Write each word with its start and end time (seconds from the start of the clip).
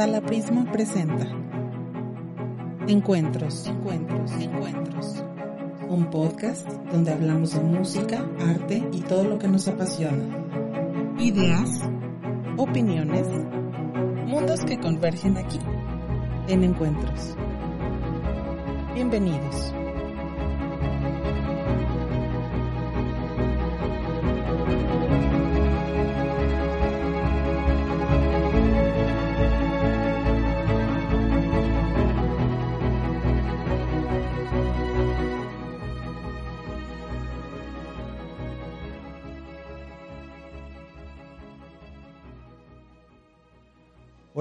Sala 0.00 0.22
Prisma 0.22 0.64
presenta 0.72 1.26
Encuentros, 2.88 3.66
Encuentros, 3.66 4.32
Encuentros. 4.40 5.22
Un 5.90 6.08
podcast 6.08 6.66
donde 6.90 7.12
hablamos 7.12 7.52
de 7.52 7.60
música, 7.60 8.26
arte 8.40 8.82
y 8.92 9.00
todo 9.02 9.24
lo 9.24 9.38
que 9.38 9.46
nos 9.46 9.68
apasiona. 9.68 10.24
Ideas, 11.18 11.82
opiniones, 12.56 13.26
mundos 14.26 14.64
que 14.64 14.80
convergen 14.80 15.36
aquí, 15.36 15.60
en 16.48 16.64
Encuentros. 16.64 17.36
Bienvenidos. 18.94 19.74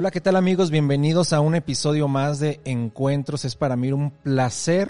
Hola, 0.02 0.12
¿qué 0.12 0.22
tal 0.22 0.38
amigos? 0.38 0.72
Bienvenidos 0.72 1.34
a 1.34 1.42
un 1.42 1.56
episodio 1.56 2.08
más 2.08 2.40
de 2.40 2.62
Encuentros. 2.64 3.44
Es 3.44 3.58
para 3.58 3.76
mí 3.76 3.92
un 3.92 4.12
placer 4.12 4.90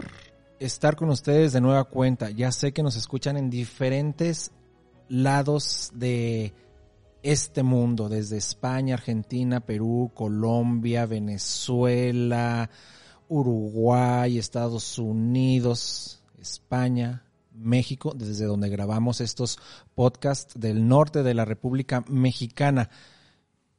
estar 0.60 0.96
con 0.96 1.10
ustedes 1.10 1.52
de 1.52 1.62
nueva 1.62 1.86
cuenta. 1.86 2.30
Ya 2.30 2.52
sé 2.52 2.74
que 2.74 2.84
nos 2.84 2.96
escuchan 2.96 3.36
en 3.36 3.50
diferentes 3.50 4.52
lados 5.08 5.90
de 5.96 6.54
este 7.24 7.64
mundo, 7.64 8.08
desde 8.08 8.38
España, 8.38 8.94
Argentina, 8.94 9.62
Perú, 9.62 10.12
Colombia, 10.14 11.08
Venezuela, 11.08 12.70
Uruguay, 13.30 14.38
Estados 14.38 15.00
Unidos, 15.00 16.22
España, 16.38 17.24
México, 17.52 18.14
desde 18.16 18.46
donde 18.46 18.70
grabamos 18.70 19.22
estos 19.22 19.58
podcasts 19.96 20.54
del 20.60 20.88
norte 20.88 21.24
de 21.24 21.34
la 21.34 21.46
República 21.46 22.04
Mexicana 22.08 22.92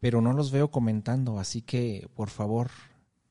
pero 0.00 0.20
no 0.20 0.32
los 0.32 0.50
veo 0.50 0.70
comentando, 0.70 1.38
así 1.38 1.62
que 1.62 2.08
por 2.14 2.30
favor 2.30 2.70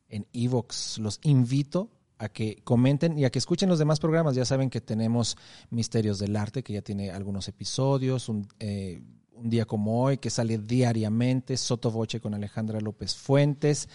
en 0.07 0.27
Evox 0.33 0.99
los 0.99 1.19
invito 1.23 1.89
a 2.19 2.29
que 2.29 2.61
comenten 2.63 3.17
y 3.17 3.25
a 3.25 3.31
que 3.31 3.39
escuchen 3.39 3.69
los 3.69 3.79
demás 3.79 3.99
programas. 3.99 4.35
Ya 4.35 4.45
saben 4.45 4.69
que 4.69 4.81
tenemos 4.81 5.37
Misterios 5.69 6.19
del 6.19 6.35
Arte, 6.35 6.63
que 6.63 6.73
ya 6.73 6.81
tiene 6.81 7.11
algunos 7.11 7.47
episodios, 7.47 8.29
un, 8.29 8.47
eh, 8.59 9.01
un 9.33 9.49
día 9.49 9.65
como 9.65 10.03
hoy, 10.03 10.17
que 10.17 10.29
sale 10.29 10.57
diariamente, 10.57 11.55
Soto 11.57 11.91
Voce 11.91 12.19
con 12.19 12.33
Alejandra 12.33 12.81
López 12.81 13.15
Fuentes, 13.15 13.87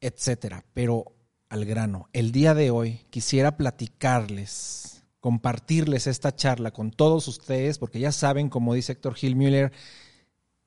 etcétera. 0.00 0.64
Pero 0.72 1.12
al 1.48 1.64
grano, 1.64 2.08
el 2.12 2.30
día 2.30 2.54
de 2.54 2.70
hoy 2.70 3.00
quisiera 3.10 3.56
platicarles, 3.56 5.02
compartirles 5.20 6.06
esta 6.06 6.36
charla 6.36 6.70
con 6.70 6.92
todos 6.92 7.26
ustedes, 7.26 7.78
porque 7.78 7.98
ya 7.98 8.12
saben, 8.12 8.48
como 8.48 8.74
dice 8.74 8.92
Héctor 8.92 9.16
Gil 9.16 9.34
Müller, 9.34 9.72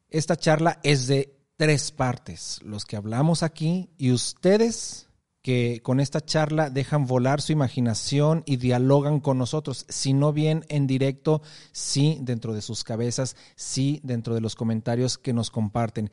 esta 0.10 0.36
charla 0.36 0.80
es 0.84 1.08
de 1.08 1.36
tres 1.58 1.92
partes, 1.92 2.60
los 2.64 2.86
que 2.86 2.96
hablamos 2.96 3.44
aquí 3.44 3.90
y 3.98 4.12
ustedes 4.12 5.10
que 5.42 5.82
con 5.84 6.00
esta 6.00 6.22
charla 6.22 6.70
dejan 6.70 7.06
volar 7.06 7.42
su 7.42 7.52
imaginación 7.52 8.44
y 8.46 8.58
dialogan 8.58 9.20
con 9.20 9.38
nosotros, 9.38 9.86
si 9.88 10.14
no 10.14 10.34
bien 10.34 10.66
en 10.70 10.86
directo, 10.86 11.42
sí 11.72 12.18
dentro 12.22 12.54
de 12.54 12.62
sus 12.62 12.84
cabezas, 12.84 13.36
sí 13.56 14.00
dentro 14.04 14.36
de 14.36 14.42
los 14.42 14.56
comentarios 14.56 15.18
que 15.18 15.34
nos 15.34 15.50
comparten. 15.50 16.12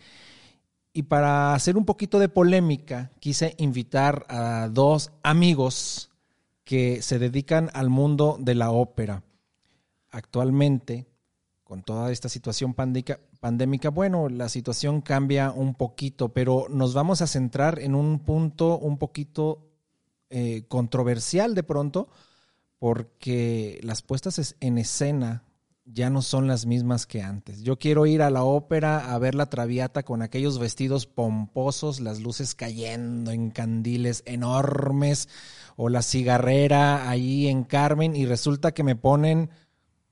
Y 0.92 1.02
para 1.02 1.54
hacer 1.54 1.76
un 1.76 1.84
poquito 1.84 2.18
de 2.18 2.28
polémica, 2.28 3.10
quise 3.20 3.54
invitar 3.58 4.24
a 4.28 4.68
dos 4.70 5.12
amigos 5.22 6.10
que 6.64 7.02
se 7.02 7.18
dedican 7.18 7.70
al 7.74 7.90
mundo 7.90 8.38
de 8.40 8.54
la 8.54 8.70
ópera. 8.70 9.22
Actualmente, 10.10 11.06
con 11.64 11.82
toda 11.82 12.12
esta 12.12 12.28
situación 12.28 12.74
pandémica, 13.46 13.90
bueno, 13.90 14.28
la 14.28 14.48
situación 14.48 15.00
cambia 15.00 15.52
un 15.52 15.76
poquito, 15.76 16.30
pero 16.30 16.66
nos 16.68 16.94
vamos 16.94 17.22
a 17.22 17.28
centrar 17.28 17.78
en 17.78 17.94
un 17.94 18.18
punto 18.18 18.76
un 18.76 18.98
poquito 18.98 19.70
eh, 20.30 20.64
controversial 20.66 21.54
de 21.54 21.62
pronto, 21.62 22.08
porque 22.80 23.78
las 23.84 24.02
puestas 24.02 24.56
en 24.58 24.78
escena 24.78 25.44
ya 25.84 26.10
no 26.10 26.22
son 26.22 26.48
las 26.48 26.66
mismas 26.66 27.06
que 27.06 27.22
antes. 27.22 27.62
Yo 27.62 27.78
quiero 27.78 28.06
ir 28.06 28.20
a 28.20 28.30
la 28.30 28.42
ópera 28.42 29.14
a 29.14 29.18
ver 29.20 29.36
la 29.36 29.48
traviata 29.48 30.02
con 30.02 30.22
aquellos 30.22 30.58
vestidos 30.58 31.06
pomposos, 31.06 32.00
las 32.00 32.18
luces 32.18 32.56
cayendo 32.56 33.30
en 33.30 33.50
candiles 33.52 34.24
enormes, 34.26 35.28
o 35.76 35.88
la 35.88 36.02
cigarrera 36.02 37.08
ahí 37.08 37.46
en 37.46 37.62
Carmen, 37.62 38.16
y 38.16 38.26
resulta 38.26 38.74
que 38.74 38.82
me 38.82 38.96
ponen 38.96 39.50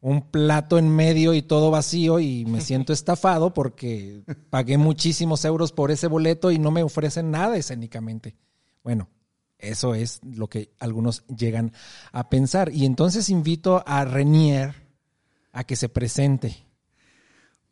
un 0.05 0.21
plato 0.21 0.77
en 0.77 0.95
medio 0.95 1.33
y 1.33 1.41
todo 1.41 1.71
vacío 1.71 2.21
y 2.21 2.45
me 2.45 2.61
siento 2.61 2.93
estafado 2.93 3.55
porque 3.55 4.23
pagué 4.51 4.77
muchísimos 4.77 5.47
euros 5.47 5.73
por 5.73 5.91
ese 5.91 6.09
boleto 6.09 6.51
y 6.51 6.59
no 6.59 6.71
me 6.71 6.83
ofrecen 6.83 7.31
nada 7.31 7.57
escénicamente. 7.57 8.37
Bueno, 8.83 9.09
eso 9.59 9.95
es 9.95 10.21
lo 10.23 10.49
que 10.49 10.75
algunos 10.79 11.25
llegan 11.29 11.73
a 12.13 12.29
pensar. 12.29 12.71
Y 12.71 12.85
entonces 12.85 13.31
invito 13.31 13.83
a 13.87 14.05
Renier 14.05 14.75
a 15.53 15.65
que 15.65 15.75
se 15.75 15.89
presente. 15.89 16.67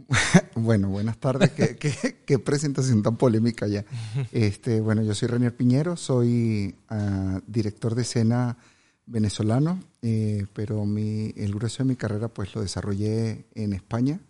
Bueno, 0.54 0.88
buenas 0.88 1.18
tardes. 1.18 1.50
¿Qué, 1.50 2.38
presentación 2.38 3.02
tan 3.02 3.16
polémica 3.16 3.66
ya. 3.66 3.84
Este, 4.32 4.80
bueno, 4.80 5.02
yo 5.02 5.14
soy 5.14 5.28
Renier 5.28 5.56
Piñero, 5.56 5.96
soy 5.96 6.76
ah, 6.88 7.40
director 7.46 7.94
de 7.94 8.02
escena 8.02 8.58
venezolano, 9.06 9.82
eh, 10.00 10.46
pero 10.52 10.84
el 10.84 11.54
grueso 11.54 11.82
de 11.82 11.88
mi 11.88 11.96
carrera 11.96 12.28
pues 12.28 12.54
lo 12.54 12.62
desarrollé 12.62 13.46
en 13.54 13.72
España. 13.72 14.20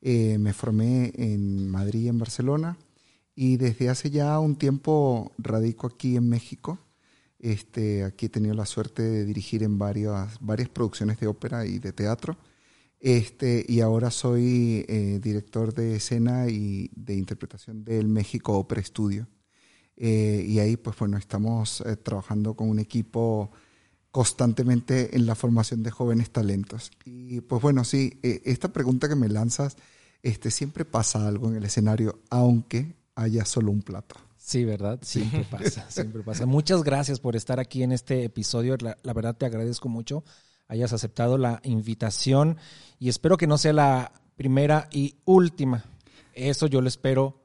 Eh, 0.00 0.38
me 0.38 0.52
formé 0.52 1.12
en 1.14 1.68
Madrid 1.68 2.04
y 2.04 2.08
en 2.08 2.18
Barcelona 2.18 2.78
y 3.34 3.56
desde 3.56 3.88
hace 3.88 4.10
ya 4.10 4.38
un 4.38 4.56
tiempo 4.56 5.32
radico 5.38 5.86
aquí 5.86 6.16
en 6.16 6.28
México. 6.28 6.78
Este, 7.38 8.04
aquí 8.04 8.26
he 8.26 8.28
tenido 8.28 8.54
la 8.54 8.66
suerte 8.66 9.02
de 9.02 9.24
dirigir 9.24 9.62
en 9.62 9.78
varias, 9.78 10.38
varias 10.40 10.68
producciones 10.68 11.18
de 11.20 11.26
ópera 11.26 11.66
y 11.66 11.78
de 11.78 11.92
teatro. 11.92 12.36
Este, 12.98 13.64
y 13.66 13.80
ahora 13.80 14.10
soy 14.10 14.84
eh, 14.88 15.20
director 15.22 15.72
de 15.72 15.96
escena 15.96 16.48
y 16.48 16.90
de 16.94 17.16
interpretación 17.16 17.82
del 17.82 18.08
México 18.08 18.58
Opera 18.58 18.82
Studio. 18.82 19.26
y 19.96 20.58
ahí, 20.58 20.76
pues 20.76 20.96
bueno, 20.98 21.18
estamos 21.18 21.82
trabajando 22.02 22.54
con 22.54 22.70
un 22.70 22.78
equipo 22.78 23.50
constantemente 24.10 25.16
en 25.16 25.26
la 25.26 25.34
formación 25.34 25.82
de 25.82 25.90
jóvenes 25.90 26.30
talentos. 26.30 26.90
Y 27.04 27.40
pues 27.42 27.62
bueno, 27.62 27.84
sí, 27.84 28.18
eh, 28.22 28.42
esta 28.44 28.68
pregunta 28.68 29.08
que 29.08 29.14
me 29.14 29.28
lanzas, 29.28 29.76
este, 30.22 30.50
siempre 30.50 30.84
pasa 30.84 31.26
algo 31.26 31.48
en 31.48 31.56
el 31.56 31.64
escenario, 31.64 32.18
aunque 32.30 32.94
haya 33.14 33.44
solo 33.44 33.70
un 33.70 33.82
plato. 33.82 34.16
Sí, 34.36 34.64
¿verdad? 34.64 34.98
Siempre 35.02 35.44
pasa, 35.50 35.90
siempre 35.90 36.22
pasa. 36.22 36.46
Muchas 36.46 36.82
gracias 36.82 37.20
por 37.20 37.36
estar 37.36 37.60
aquí 37.60 37.82
en 37.82 37.92
este 37.92 38.24
episodio. 38.24 38.76
La, 38.80 38.96
la, 39.02 39.12
verdad 39.12 39.36
te 39.36 39.46
agradezco 39.46 39.88
mucho 39.88 40.24
hayas 40.70 40.92
aceptado 40.92 41.36
la 41.36 41.60
invitación 41.64 42.56
y 43.00 43.08
espero 43.08 43.36
que 43.36 43.48
no 43.48 43.58
sea 43.58 43.72
la 43.72 44.12
primera 44.36 44.88
y 44.92 45.16
última. 45.24 45.84
Eso 46.32 46.68
yo 46.68 46.80
lo 46.80 46.86
espero 46.86 47.42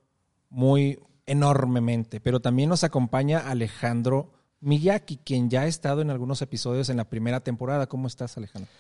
muy 0.50 1.00
enormemente. 1.26 2.22
Pero 2.22 2.40
también 2.40 2.70
nos 2.70 2.84
acompaña 2.84 3.40
Alejandro 3.40 4.32
Miyaki, 4.62 5.18
quien 5.18 5.50
ya 5.50 5.62
ha 5.62 5.68
estado 5.68 6.02
en 6.02 6.10
algunos 6.10 6.42
episodios 6.42 6.90
en 6.90 6.98
la 6.98 7.10
primera 7.10 7.42
temporada. 7.42 7.88
¿Cómo 7.88 8.08
estás, 8.08 8.38
Alejandro? 8.38 8.72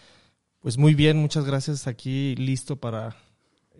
Pues 0.59 0.77
muy 0.77 0.95
bien, 0.95 1.17
muchas 1.17 1.45
gracias. 1.45 1.87
Aquí 1.87 2.35
listo 2.35 2.77
para 2.77 3.15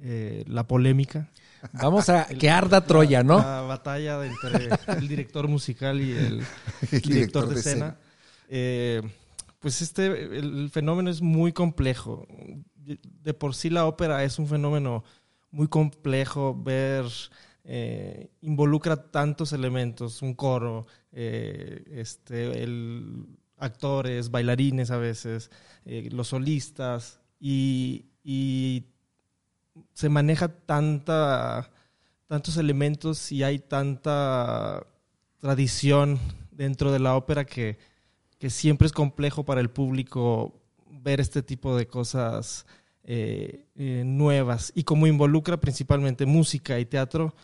eh, 0.02 0.44
la 0.48 0.68
polémica. 0.68 1.30
Vamos 1.74 2.10
a 2.10 2.26
que 2.40 2.50
arda 2.50 2.86
Troya, 2.86 3.24
¿no? 3.24 3.40
La 3.40 3.62
batalla 3.62 4.24
entre 4.26 4.70
el 4.98 5.08
director 5.08 5.48
musical 5.48 6.00
y 6.02 6.12
el, 6.12 6.44
director, 7.04 7.48
de, 7.48 7.60
escena. 7.60 7.98
Eh, 8.50 9.02
pues 9.60 9.82
este, 9.82 10.38
el 10.38 10.70
fenómeno 10.70 11.10
es 11.10 11.22
muy 11.22 11.54
complejo. 11.54 12.28
De 12.78 13.34
por 13.34 13.56
sí 13.56 13.72
la 13.72 13.86
ópera 13.86 14.24
es 14.24 14.38
un 14.38 14.48
fenómeno 14.48 15.04
muy 15.50 15.68
complejo. 15.68 16.56
Ver 16.56 17.06
eh, 17.68 18.30
involucra 18.42 18.96
tantos 19.10 19.52
elementos, 19.52 20.22
un 20.22 20.36
coro, 20.36 20.86
eh, 21.12 21.84
este, 21.94 22.68
actores, 23.58 24.30
bailarines 24.30 24.92
a 24.92 24.98
veces, 24.98 25.50
eh, 25.86 26.10
los 26.12 26.28
solistas, 26.28 27.20
y, 27.40 28.06
se 29.94 30.10
maneja 30.10 30.48
tanta, 30.48 31.70
tantos 32.28 32.58
elementos 32.58 33.32
y 33.32 33.44
hay 33.44 33.60
tanta 33.60 34.86
tradición 35.40 36.20
dentro 36.52 36.92
de 36.92 37.00
la 37.00 37.16
ópera 37.16 37.46
que, 37.46 37.78
que 38.40 38.50
siempre 38.50 38.88
es 38.88 38.94
complejo 38.94 39.44
para 39.44 39.62
el 39.62 39.70
público 39.70 40.62
ver 40.88 41.20
este 41.20 41.44
tipo 41.44 41.76
de 41.76 41.88
cosas 41.88 42.66
nuevas. 43.76 44.72
Y 44.76 44.84
como 44.84 45.08
involucra 45.08 45.58
principalmente 45.58 46.26
música 46.26 46.80
y 46.80 46.86
teatro, 46.86 47.36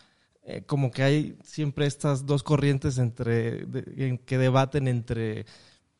eh, 0.44 0.62
como 0.66 0.90
que 0.90 1.02
hay 1.02 1.38
siempre 1.44 1.86
estas 1.86 2.26
dos 2.26 2.42
corrientes 2.42 2.98
entre, 2.98 3.66
que 4.24 4.38
debaten 4.38 4.88
entre 4.88 5.46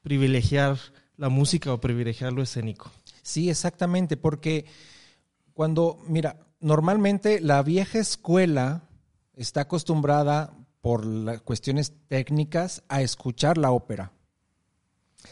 privilegiar 0.02 0.78
la 1.16 1.28
música 1.28 1.72
o 1.72 1.80
privilegiar 1.80 2.32
lo 2.32 2.42
escénico. 2.42 2.90
Sí, 3.22 3.48
exactamente, 3.50 4.16
porque 4.16 4.66
cuando, 5.52 5.98
mira, 6.08 6.38
normalmente 6.60 7.40
la 7.40 7.62
vieja 7.62 7.98
escuela 7.98 8.88
está 9.36 9.62
acostumbrada 9.62 10.52
por 10.80 11.42
cuestiones 11.44 11.92
técnicas 12.08 12.82
a 12.88 13.02
escuchar 13.02 13.58
la 13.58 13.70
ópera. 13.70 14.12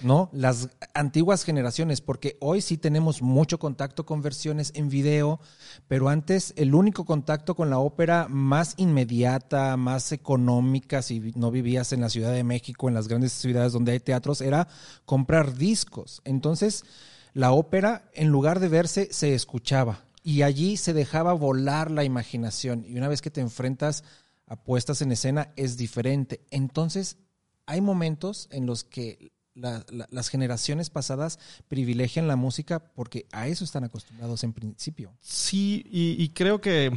¿No? 0.03 0.31
Las 0.33 0.71
antiguas 0.95 1.45
generaciones, 1.45 2.01
porque 2.01 2.37
hoy 2.41 2.61
sí 2.61 2.79
tenemos 2.79 3.23
mucho 3.23 3.59
contacto 3.59 4.07
con 4.07 4.23
versiones 4.23 4.73
en 4.75 4.89
video, 4.89 5.41
pero 5.89 6.09
antes 6.09 6.53
el 6.57 6.75
único 6.75 7.05
contacto 7.05 7.55
con 7.55 7.71
la 7.71 7.79
ópera 7.79 8.27
más 8.29 8.75
inmediata, 8.77 9.77
más 9.77 10.13
económica, 10.13 11.03
si 11.03 11.33
no 11.35 11.51
vivías 11.51 11.93
en 11.93 12.01
la 12.01 12.11
Ciudad 12.11 12.33
de 12.33 12.45
México, 12.45 12.89
en 12.89 12.95
las 12.95 13.09
grandes 13.09 13.33
ciudades 13.33 13.73
donde 13.73 13.93
hay 13.93 14.01
teatros, 14.01 14.41
era 14.41 14.69
comprar 15.05 15.55
discos. 15.55 16.23
Entonces, 16.25 16.85
la 17.33 17.53
ópera, 17.53 18.11
en 18.15 18.29
lugar 18.29 18.61
de 18.61 18.69
verse, 18.69 19.09
se 19.13 19.35
escuchaba 19.35 20.05
y 20.23 20.43
allí 20.43 20.77
se 20.77 20.93
dejaba 20.93 21.33
volar 21.33 21.91
la 21.91 22.05
imaginación. 22.05 22.85
Y 22.87 22.97
una 22.97 23.09
vez 23.09 23.23
que 23.23 23.31
te 23.31 23.41
enfrentas 23.41 24.05
a 24.47 24.57
puestas 24.57 25.01
en 25.03 25.13
escena, 25.13 25.53
es 25.57 25.77
diferente. 25.77 26.41
Entonces, 26.51 27.19
hay 27.67 27.81
momentos 27.81 28.49
en 28.51 28.67
los 28.67 28.83
que 28.83 29.33
las 29.61 30.29
generaciones 30.29 30.91
pasadas 30.91 31.39
privilegian 31.69 32.29
la 32.29 32.37
música 32.37 32.79
porque 32.79 33.27
a 33.33 33.49
eso 33.49 33.65
están 33.65 33.85
acostumbrados 33.85 34.45
en 34.45 34.53
principio. 34.53 35.13
Sí, 35.21 35.85
y, 35.91 36.29
creo 36.31 36.61
que, 36.61 36.93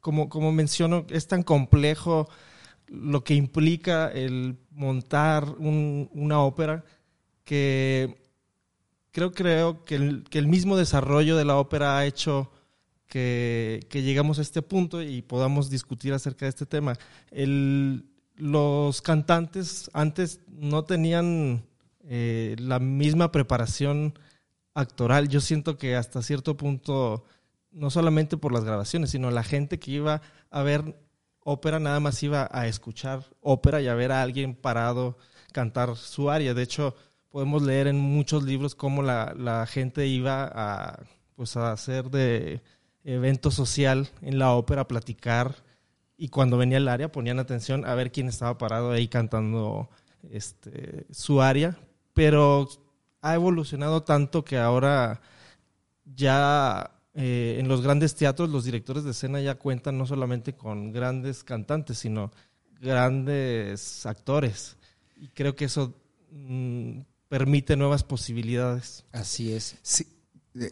como, 0.00 0.28
como 0.28 0.52
menciono, 0.52 1.06
es 1.10 1.26
tan 1.26 1.42
complejo 1.42 2.28
lo 2.86 3.22
que 3.22 3.34
implica 3.34 4.08
el 4.08 4.58
montar 4.70 5.48
una 5.58 6.40
ópera 6.40 6.84
que 7.44 8.16
creo, 9.12 9.32
creo 9.32 9.84
que, 9.84 9.94
el, 9.94 10.24
que 10.24 10.38
el 10.38 10.48
mismo 10.48 10.76
desarrollo 10.76 11.36
de 11.36 11.44
la 11.44 11.56
ópera 11.56 11.98
ha 11.98 12.06
hecho 12.06 12.50
que, 13.06 13.86
que, 13.88 14.02
llegamos 14.02 14.38
a 14.38 14.42
este 14.42 14.62
punto 14.62 15.02
y 15.02 15.22
podamos 15.22 15.68
discutir 15.68 16.12
acerca 16.12 16.46
de 16.46 16.50
este 16.50 16.66
tema. 16.66 16.94
El, 17.30 18.04
los 18.40 19.02
cantantes 19.02 19.90
antes 19.92 20.40
no 20.48 20.84
tenían 20.84 21.64
eh, 22.12 22.56
la 22.58 22.80
misma 22.80 23.30
preparación 23.30 24.18
actoral. 24.74 25.28
Yo 25.28 25.40
siento 25.40 25.78
que 25.78 25.94
hasta 25.94 26.22
cierto 26.22 26.56
punto, 26.56 27.24
no 27.70 27.88
solamente 27.88 28.36
por 28.36 28.52
las 28.52 28.64
grabaciones, 28.64 29.10
sino 29.10 29.30
la 29.30 29.44
gente 29.44 29.78
que 29.78 29.92
iba 29.92 30.20
a 30.50 30.62
ver 30.62 31.00
ópera 31.44 31.78
nada 31.78 32.00
más 32.00 32.20
iba 32.24 32.48
a 32.50 32.66
escuchar 32.66 33.24
ópera 33.40 33.80
y 33.80 33.86
a 33.86 33.94
ver 33.94 34.10
a 34.10 34.22
alguien 34.22 34.56
parado 34.56 35.18
cantar 35.52 35.94
su 35.96 36.30
aria. 36.30 36.52
De 36.52 36.62
hecho, 36.64 36.96
podemos 37.28 37.62
leer 37.62 37.86
en 37.86 38.00
muchos 38.00 38.42
libros 38.42 38.74
cómo 38.74 39.02
la, 39.04 39.64
gente 39.70 40.08
iba 40.08 40.50
a, 40.52 41.04
pues, 41.36 41.56
a 41.56 41.70
hacer 41.70 42.10
de 42.10 42.60
evento 43.04 43.52
social 43.52 44.08
en 44.20 44.40
la 44.40 44.52
ópera, 44.54 44.82
a 44.82 44.88
platicar 44.88 45.54
y 46.16 46.28
cuando 46.28 46.58
venía 46.58 46.78
el 46.78 46.88
área 46.88 47.12
ponían 47.12 47.38
atención 47.38 47.86
a 47.86 47.94
ver 47.94 48.10
quién 48.10 48.28
estaba 48.28 48.58
parado 48.58 48.90
ahí 48.90 49.06
cantando 49.06 49.88
este, 50.28 51.06
su 51.12 51.40
área, 51.40 51.78
pero 52.14 52.68
ha 53.20 53.34
evolucionado 53.34 54.02
tanto 54.02 54.44
que 54.44 54.58
ahora 54.58 55.20
ya 56.04 56.90
eh, 57.14 57.56
en 57.58 57.68
los 57.68 57.82
grandes 57.82 58.14
teatros 58.14 58.50
los 58.50 58.64
directores 58.64 59.04
de 59.04 59.10
escena 59.10 59.40
ya 59.40 59.56
cuentan 59.56 59.98
no 59.98 60.06
solamente 60.06 60.54
con 60.54 60.92
grandes 60.92 61.44
cantantes, 61.44 61.98
sino 61.98 62.30
grandes 62.80 64.06
actores. 64.06 64.76
Y 65.16 65.28
creo 65.28 65.54
que 65.54 65.66
eso 65.66 65.94
mm, 66.30 67.00
permite 67.28 67.76
nuevas 67.76 68.04
posibilidades. 68.04 69.04
Así 69.12 69.52
es. 69.52 69.76
Sí, 69.82 70.06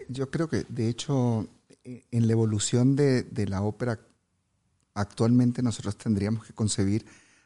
yo 0.09 0.31
creo 0.31 0.49
que 0.49 0.65
de 0.69 0.89
hecho 0.89 1.49
e, 1.85 2.05
en 2.11 2.27
la 2.27 2.33
evolución 2.33 2.97
de, 2.97 3.25
de 3.25 3.47
la 3.47 3.63
ópera 3.63 4.01
actualmente 4.95 5.63
nosotros 5.63 5.97
tendríamos 5.97 6.47
que 6.47 6.53
concebir 6.53 7.05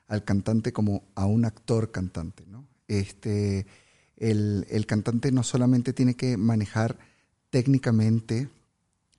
al 0.08 0.24
cantante 0.24 0.72
como 0.72 1.04
a 1.14 1.26
un 1.26 1.44
actor 1.44 1.90
cantante. 1.90 2.44
¿no? 2.46 2.66
Este, 2.98 3.66
el, 4.18 4.66
el, 4.68 4.86
cantante 4.86 5.32
no 5.32 5.42
solamente 5.42 5.94
tiene 5.94 6.14
que 6.14 6.36
manejar 6.36 6.98
técnicamente 7.48 8.48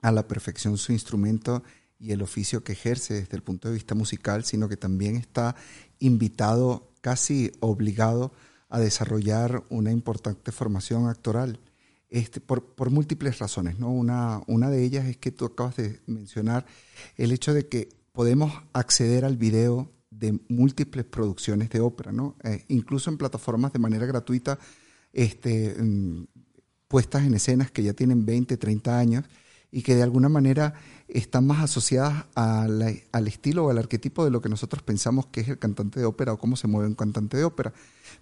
a 0.00 0.12
la 0.12 0.28
perfección 0.28 0.78
su 0.78 0.92
instrumento 0.92 1.64
y 1.98 2.12
el 2.12 2.22
oficio 2.22 2.62
que 2.62 2.72
ejerce 2.72 3.14
desde 3.14 3.36
el 3.36 3.42
punto 3.42 3.68
de 3.68 3.74
vista 3.74 3.96
musical, 3.96 4.44
sino 4.44 4.68
que 4.68 4.76
también 4.76 5.16
está 5.16 5.56
invitado, 5.98 6.88
casi 7.00 7.50
obligado, 7.58 8.32
a 8.68 8.78
desarrollar 8.78 9.64
una 9.70 9.90
importante 9.90 10.52
formación 10.52 11.08
actoral. 11.08 11.58
Este, 12.10 12.40
por, 12.40 12.64
por, 12.64 12.90
múltiples 12.90 13.40
razones. 13.40 13.80
¿no? 13.80 13.90
Una, 13.90 14.40
una 14.46 14.70
de 14.70 14.84
ellas 14.84 15.06
es 15.06 15.16
que 15.16 15.32
tú 15.32 15.46
acabas 15.46 15.74
de 15.76 16.00
mencionar 16.06 16.64
el 17.16 17.32
hecho 17.32 17.52
de 17.52 17.66
que 17.66 17.88
podemos 18.12 18.52
acceder 18.72 19.24
al 19.24 19.36
video 19.36 19.90
de 20.18 20.38
múltiples 20.48 21.04
producciones 21.04 21.70
de 21.70 21.80
ópera, 21.80 22.12
¿no? 22.12 22.36
Eh, 22.44 22.64
incluso 22.68 23.10
en 23.10 23.18
plataformas 23.18 23.72
de 23.72 23.78
manera 23.78 24.06
gratuita, 24.06 24.58
este, 25.12 25.74
mm, 25.80 26.26
puestas 26.88 27.24
en 27.24 27.34
escenas 27.34 27.70
que 27.70 27.82
ya 27.82 27.92
tienen 27.92 28.24
20, 28.24 28.56
30 28.56 28.98
años 28.98 29.24
y 29.70 29.82
que 29.82 29.96
de 29.96 30.04
alguna 30.04 30.28
manera 30.28 30.74
están 31.08 31.46
más 31.46 31.62
asociadas 31.62 32.26
al 32.36 33.26
estilo 33.26 33.66
o 33.66 33.70
al 33.70 33.78
arquetipo 33.78 34.24
de 34.24 34.30
lo 34.30 34.40
que 34.40 34.48
nosotros 34.48 34.82
pensamos 34.84 35.26
que 35.26 35.40
es 35.40 35.48
el 35.48 35.58
cantante 35.58 35.98
de 35.98 36.06
ópera 36.06 36.32
o 36.32 36.38
cómo 36.38 36.54
se 36.54 36.68
mueve 36.68 36.88
un 36.88 36.94
cantante 36.94 37.36
de 37.36 37.44
ópera. 37.44 37.72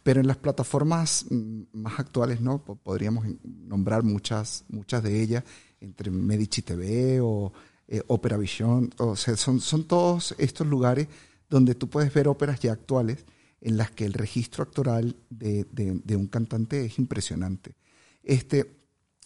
Pero 0.03 0.21
en 0.21 0.27
las 0.27 0.39
plataformas 0.39 1.27
mm, 1.29 1.63
más 1.75 2.01
actuales, 2.01 2.41
¿no? 2.41 2.65
Podríamos 2.65 3.27
nombrar 3.45 4.03
muchas, 4.03 4.65
muchas 4.69 5.03
de 5.03 5.21
ellas, 5.21 5.45
entre 5.81 6.11
Medici 6.11 6.63
TV 6.63 7.21
o 7.21 7.53
eh, 7.89 8.03
Opera 8.07 8.39
Vision, 8.39 8.91
o 8.97 9.17
sea, 9.17 9.37
son, 9.37 9.61
son 9.61 9.85
todos 9.85 10.35
estos 10.39 10.67
lugares 10.67 11.09
donde 11.53 11.75
tú 11.75 11.91
puedes 11.91 12.15
ver 12.15 12.29
óperas 12.29 12.61
ya 12.61 12.73
actuales 12.73 13.27
en 13.61 13.77
las 13.77 13.91
que 13.91 14.07
el 14.07 14.15
registro 14.15 14.65
actoral 14.65 15.17
de, 15.29 15.67
de, 15.71 16.17
un 16.17 16.27
cantante 16.27 16.83
es 16.87 16.99
impresionante. 16.99 17.75
Este, 18.23 18.73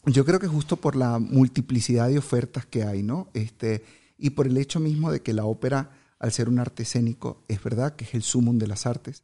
yo 0.07 0.25
creo 0.25 0.41
que 0.41 0.49
justo 0.49 0.77
por 0.77 0.97
la 0.97 1.21
multiplicidad 1.21 2.09
de 2.09 2.19
ofertas 2.19 2.67
que 2.67 2.83
hay, 2.83 3.05
¿no? 3.05 3.29
Este, 3.33 3.85
y 4.19 4.31
por 4.31 4.49
el 4.49 4.57
hecho 4.57 4.81
mismo 4.81 5.13
de 5.13 5.23
que 5.23 5.35
la 5.35 5.45
ópera, 5.45 5.93
al 6.19 6.33
ser 6.33 6.49
un 6.49 6.59
arte 6.59 6.83
escénico, 6.83 7.45
es 7.47 7.63
verdad 7.63 7.95
que 7.95 8.05
es 8.05 8.15
el 8.15 8.25
sumum 8.25 8.59
de 8.59 8.67
las 8.67 8.87
artes, 8.87 9.23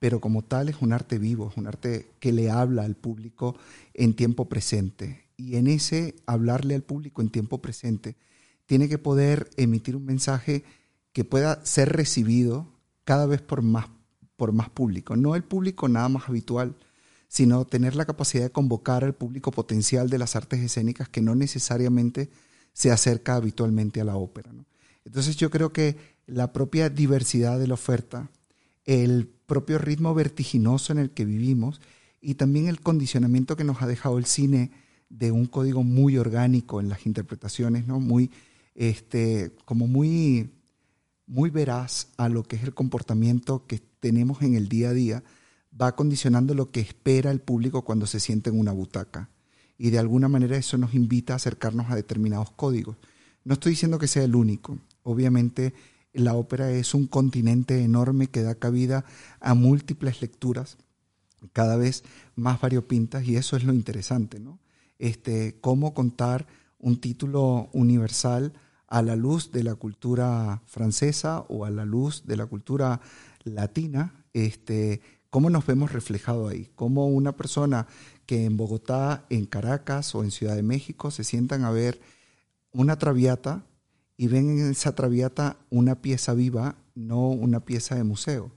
pero 0.00 0.20
como 0.20 0.42
tal 0.42 0.68
es 0.68 0.82
un 0.82 0.92
arte 0.92 1.18
vivo, 1.18 1.50
es 1.50 1.56
un 1.56 1.68
arte 1.68 2.10
que 2.18 2.32
le 2.32 2.50
habla 2.50 2.82
al 2.82 2.96
público 2.96 3.56
en 3.94 4.14
tiempo 4.14 4.48
presente. 4.48 5.28
Y 5.36 5.54
en 5.54 5.68
ese 5.68 6.16
hablarle 6.26 6.74
al 6.74 6.82
público 6.82 7.22
en 7.22 7.30
tiempo 7.30 7.62
presente, 7.62 8.16
tiene 8.66 8.88
que 8.88 8.98
poder 8.98 9.48
emitir 9.56 9.94
un 9.94 10.04
mensaje 10.04 10.64
que 11.12 11.24
pueda 11.24 11.64
ser 11.64 11.90
recibido 11.90 12.68
cada 13.04 13.26
vez 13.26 13.42
por 13.42 13.62
más, 13.62 13.86
por 14.36 14.52
más 14.52 14.70
público. 14.70 15.16
No 15.16 15.34
el 15.34 15.44
público 15.44 15.88
nada 15.88 16.08
más 16.08 16.28
habitual, 16.28 16.76
sino 17.28 17.64
tener 17.64 17.94
la 17.94 18.04
capacidad 18.04 18.44
de 18.44 18.52
convocar 18.52 19.04
al 19.04 19.14
público 19.14 19.50
potencial 19.50 20.10
de 20.10 20.18
las 20.18 20.36
artes 20.36 20.60
escénicas 20.60 21.08
que 21.08 21.22
no 21.22 21.34
necesariamente 21.34 22.30
se 22.72 22.90
acerca 22.90 23.36
habitualmente 23.36 24.00
a 24.00 24.04
la 24.04 24.16
ópera. 24.16 24.50
Entonces 25.04 25.36
yo 25.36 25.50
creo 25.50 25.72
que 25.72 25.96
la 26.26 26.52
propia 26.52 26.88
diversidad 26.88 27.58
de 27.58 27.66
la 27.66 27.74
oferta, 27.74 28.30
el 28.84 29.28
propio 29.46 29.78
ritmo 29.78 30.14
vertiginoso 30.14 30.92
en 30.92 30.98
el 30.98 31.10
que 31.10 31.24
vivimos 31.24 31.80
y 32.20 32.34
también 32.34 32.68
el 32.68 32.80
condicionamiento 32.80 33.56
que 33.56 33.64
nos 33.64 33.82
ha 33.82 33.86
dejado 33.86 34.18
el 34.18 34.26
cine 34.26 34.70
de 35.08 35.32
un 35.32 35.46
código 35.46 35.82
muy 35.82 36.18
orgánico 36.18 36.80
en 36.80 36.88
las 36.88 37.06
interpretaciones, 37.06 37.86
¿no? 37.86 37.98
muy 37.98 38.30
este, 38.74 39.52
como 39.64 39.86
muy, 39.86 40.50
muy 41.30 41.48
veraz 41.50 42.08
a 42.16 42.28
lo 42.28 42.42
que 42.42 42.56
es 42.56 42.64
el 42.64 42.74
comportamiento 42.74 43.64
que 43.66 43.80
tenemos 44.00 44.42
en 44.42 44.56
el 44.56 44.68
día 44.68 44.90
a 44.90 44.92
día, 44.92 45.22
va 45.80 45.94
condicionando 45.94 46.54
lo 46.54 46.72
que 46.72 46.80
espera 46.80 47.30
el 47.30 47.40
público 47.40 47.82
cuando 47.82 48.06
se 48.06 48.18
siente 48.18 48.50
en 48.50 48.58
una 48.58 48.72
butaca. 48.72 49.30
Y 49.78 49.90
de 49.90 50.00
alguna 50.00 50.28
manera 50.28 50.56
eso 50.56 50.76
nos 50.76 50.92
invita 50.92 51.32
a 51.32 51.36
acercarnos 51.36 51.88
a 51.88 51.94
determinados 51.94 52.50
códigos. 52.50 52.96
No 53.44 53.54
estoy 53.54 53.70
diciendo 53.70 54.00
que 54.00 54.08
sea 54.08 54.24
el 54.24 54.34
único. 54.34 54.78
Obviamente 55.04 55.72
la 56.12 56.34
ópera 56.34 56.72
es 56.72 56.94
un 56.94 57.06
continente 57.06 57.80
enorme 57.80 58.26
que 58.26 58.42
da 58.42 58.56
cabida 58.56 59.04
a 59.38 59.54
múltiples 59.54 60.20
lecturas, 60.20 60.78
cada 61.52 61.76
vez 61.76 62.02
más 62.34 62.60
variopintas, 62.60 63.24
y 63.24 63.36
eso 63.36 63.56
es 63.56 63.62
lo 63.62 63.72
interesante, 63.72 64.40
¿no? 64.40 64.58
Este, 64.98 65.56
cómo 65.60 65.94
contar 65.94 66.48
un 66.80 67.00
título 67.00 67.70
universal 67.72 68.52
a 68.90 69.02
la 69.02 69.16
luz 69.16 69.52
de 69.52 69.62
la 69.62 69.76
cultura 69.76 70.62
francesa 70.66 71.46
o 71.48 71.64
a 71.64 71.70
la 71.70 71.84
luz 71.84 72.26
de 72.26 72.36
la 72.36 72.46
cultura 72.46 73.00
latina, 73.44 74.24
este, 74.34 75.00
cómo 75.30 75.48
nos 75.48 75.64
vemos 75.64 75.92
reflejado 75.92 76.48
ahí, 76.48 76.68
cómo 76.74 77.06
una 77.06 77.32
persona 77.36 77.86
que 78.26 78.44
en 78.44 78.56
Bogotá, 78.56 79.24
en 79.30 79.46
Caracas 79.46 80.14
o 80.14 80.24
en 80.24 80.32
Ciudad 80.32 80.56
de 80.56 80.64
México 80.64 81.10
se 81.12 81.24
sientan 81.24 81.64
a 81.64 81.70
ver 81.70 82.00
una 82.72 82.98
traviata 82.98 83.64
y 84.16 84.26
ven 84.26 84.50
en 84.50 84.70
esa 84.70 84.94
traviata 84.94 85.56
una 85.70 86.02
pieza 86.02 86.34
viva, 86.34 86.76
no 86.94 87.28
una 87.28 87.60
pieza 87.60 87.94
de 87.94 88.04
museo. 88.04 88.50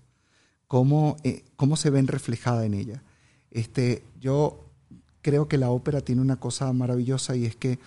¿Cómo, 0.67 1.15
eh, 1.23 1.43
cómo 1.55 1.77
se 1.77 1.91
ven 1.91 2.07
reflejada 2.07 2.65
en 2.65 2.73
ella? 2.73 3.03
Este, 3.51 4.03
yo 4.19 4.65
creo 5.21 5.47
que 5.47 5.59
la 5.59 5.69
ópera 5.69 6.01
tiene 6.01 6.21
una 6.21 6.39
cosa 6.39 6.73
maravillosa 6.73 7.35
y 7.35 7.45
es 7.45 7.55
que 7.55 7.77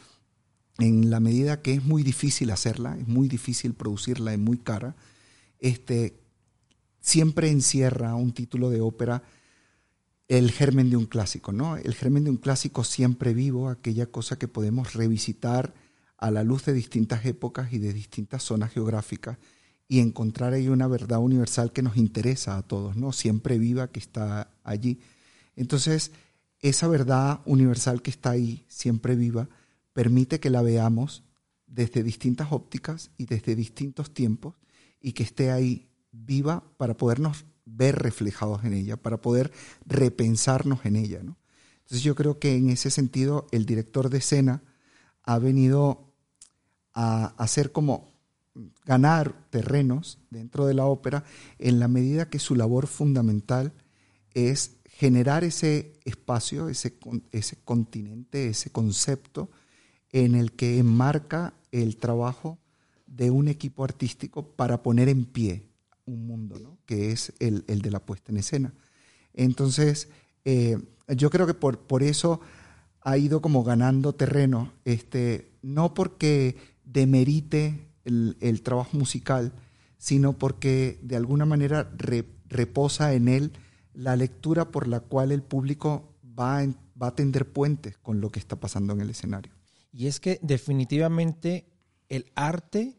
en 0.78 1.10
la 1.10 1.20
medida 1.20 1.62
que 1.62 1.74
es 1.74 1.84
muy 1.84 2.02
difícil 2.02 2.50
hacerla, 2.50 2.96
es 2.98 3.08
muy 3.08 3.28
difícil 3.28 3.74
producirla, 3.74 4.32
es 4.32 4.38
muy 4.38 4.58
cara, 4.58 4.94
este, 5.58 6.20
siempre 7.00 7.50
encierra 7.50 8.14
un 8.14 8.32
título 8.32 8.70
de 8.70 8.80
ópera 8.80 9.22
el 10.28 10.50
germen 10.50 10.90
de 10.90 10.96
un 10.96 11.06
clásico, 11.06 11.52
¿no? 11.52 11.76
El 11.76 11.94
germen 11.94 12.24
de 12.24 12.30
un 12.30 12.36
clásico 12.36 12.82
siempre 12.84 13.32
vivo, 13.32 13.68
aquella 13.68 14.06
cosa 14.06 14.38
que 14.38 14.48
podemos 14.48 14.94
revisitar 14.94 15.72
a 16.18 16.30
la 16.30 16.42
luz 16.42 16.64
de 16.64 16.72
distintas 16.72 17.24
épocas 17.26 17.72
y 17.72 17.78
de 17.78 17.92
distintas 17.92 18.42
zonas 18.42 18.72
geográficas 18.72 19.38
y 19.88 20.00
encontrar 20.00 20.52
ahí 20.52 20.68
una 20.68 20.88
verdad 20.88 21.20
universal 21.20 21.72
que 21.72 21.82
nos 21.82 21.96
interesa 21.96 22.56
a 22.56 22.62
todos, 22.62 22.96
¿no? 22.96 23.12
Siempre 23.12 23.58
viva 23.58 23.88
que 23.88 24.00
está 24.00 24.50
allí. 24.64 24.98
Entonces, 25.54 26.10
esa 26.60 26.88
verdad 26.88 27.40
universal 27.44 28.02
que 28.02 28.10
está 28.10 28.30
ahí, 28.30 28.64
siempre 28.68 29.14
viva, 29.14 29.48
permite 29.96 30.40
que 30.40 30.50
la 30.50 30.60
veamos 30.60 31.24
desde 31.66 32.02
distintas 32.02 32.52
ópticas 32.52 33.10
y 33.16 33.24
desde 33.24 33.56
distintos 33.56 34.12
tiempos 34.12 34.54
y 35.00 35.12
que 35.12 35.22
esté 35.22 35.50
ahí 35.50 35.88
viva 36.12 36.62
para 36.76 36.98
podernos 36.98 37.46
ver 37.64 37.96
reflejados 37.96 38.62
en 38.64 38.74
ella, 38.74 38.98
para 38.98 39.22
poder 39.22 39.50
repensarnos 39.86 40.84
en 40.84 40.96
ella. 40.96 41.20
Entonces 41.20 42.02
yo 42.02 42.14
creo 42.14 42.38
que 42.38 42.56
en 42.56 42.68
ese 42.68 42.90
sentido 42.90 43.46
el 43.52 43.64
director 43.64 44.10
de 44.10 44.18
escena 44.18 44.62
ha 45.22 45.38
venido 45.38 46.12
a 46.92 47.28
hacer 47.42 47.72
como 47.72 48.12
ganar 48.84 49.48
terrenos 49.48 50.18
dentro 50.28 50.66
de 50.66 50.74
la 50.74 50.84
ópera 50.84 51.24
en 51.58 51.80
la 51.80 51.88
medida 51.88 52.28
que 52.28 52.38
su 52.38 52.54
labor 52.54 52.86
fundamental 52.86 53.72
es 54.34 54.76
generar 54.84 55.42
ese 55.42 55.98
espacio, 56.04 56.68
ese, 56.68 56.98
ese 57.32 57.56
continente, 57.64 58.48
ese 58.48 58.68
concepto 58.68 59.48
en 60.12 60.34
el 60.34 60.52
que 60.52 60.78
enmarca 60.78 61.54
el 61.72 61.96
trabajo 61.96 62.58
de 63.06 63.30
un 63.30 63.48
equipo 63.48 63.84
artístico 63.84 64.46
para 64.54 64.82
poner 64.82 65.08
en 65.08 65.24
pie 65.24 65.68
un 66.04 66.26
mundo, 66.26 66.58
¿no? 66.58 66.78
que 66.86 67.12
es 67.12 67.32
el, 67.40 67.64
de 67.66 67.90
la 67.90 68.00
puesta 68.00 68.32
en 68.32 68.38
escena. 68.38 68.74
Entonces, 69.34 70.08
eh, 70.44 70.78
yo 71.08 71.30
creo 71.30 71.46
que 71.46 71.54
por, 71.54 71.78
por 71.80 72.02
eso 72.02 72.40
ha 73.02 73.18
ido 73.18 73.40
como 73.40 73.62
ganando 73.62 74.14
terreno, 74.14 74.72
este, 74.84 75.52
no 75.62 75.94
porque 75.94 76.56
demerite 76.84 77.86
el, 78.04 78.62
trabajo 78.62 78.96
musical, 78.96 79.52
sino 79.98 80.32
porque 80.32 80.98
de 81.02 81.16
alguna 81.16 81.44
manera 81.44 81.90
reposa 82.48 83.14
en 83.14 83.28
él 83.28 83.52
la 83.94 84.16
lectura 84.16 84.70
por 84.70 84.86
la 84.88 85.00
cual 85.00 85.32
el 85.32 85.42
público 85.42 86.14
va, 86.38 86.64
va 87.00 87.08
a 87.08 87.14
tender 87.14 87.50
puentes 87.52 87.96
con 87.98 88.20
lo 88.20 88.30
que 88.30 88.38
está 88.38 88.56
pasando 88.56 88.92
en 88.92 89.00
el 89.00 89.10
escenario. 89.10 89.55
Y 89.96 90.08
es 90.08 90.20
que 90.20 90.38
definitivamente 90.42 91.64
el 92.10 92.30
arte, 92.34 92.98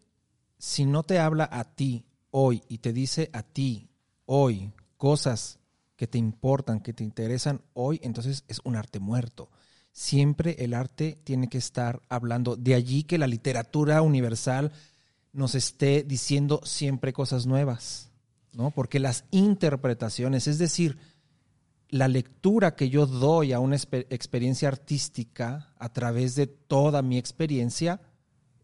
si 0.57 0.83
no 0.83 1.03
te 1.03 1.19
habla 1.19 1.47
a 1.51 1.75
ti 1.75 2.07
hoy 2.31 2.63
y 2.67 2.79
te 2.79 2.91
dice 2.91 3.29
a 3.33 3.43
ti 3.43 3.87
hoy 4.25 4.73
cosas 4.97 5.59
que 5.95 6.07
te 6.07 6.17
importan, 6.17 6.79
que 6.79 6.93
te 6.93 7.03
interesan 7.03 7.61
hoy, 7.73 7.99
entonces 8.01 8.45
es 8.47 8.61
un 8.63 8.75
arte 8.75 8.99
muerto. 8.99 9.51
Siempre 9.91 10.55
el 10.57 10.73
arte 10.73 11.19
tiene 11.23 11.49
que 11.49 11.59
estar 11.59 12.01
hablando. 12.09 12.55
De 12.55 12.73
allí 12.73 13.03
que 13.03 13.19
la 13.19 13.27
literatura 13.27 14.01
universal 14.01 14.71
nos 15.33 15.53
esté 15.53 16.01
diciendo 16.01 16.61
siempre 16.63 17.13
cosas 17.13 17.45
nuevas, 17.45 18.09
¿no? 18.53 18.71
Porque 18.71 18.99
las 18.99 19.25
interpretaciones, 19.29 20.47
es 20.47 20.57
decir, 20.57 20.97
la 21.89 22.07
lectura 22.07 22.75
que 22.75 22.89
yo 22.89 23.05
doy 23.05 23.53
a 23.53 23.59
una 23.59 23.75
experiencia 23.75 24.67
artística 24.67 25.73
a 25.77 25.89
través 25.89 26.35
de 26.35 26.47
toda 26.47 27.01
mi 27.01 27.17
experiencia, 27.17 28.01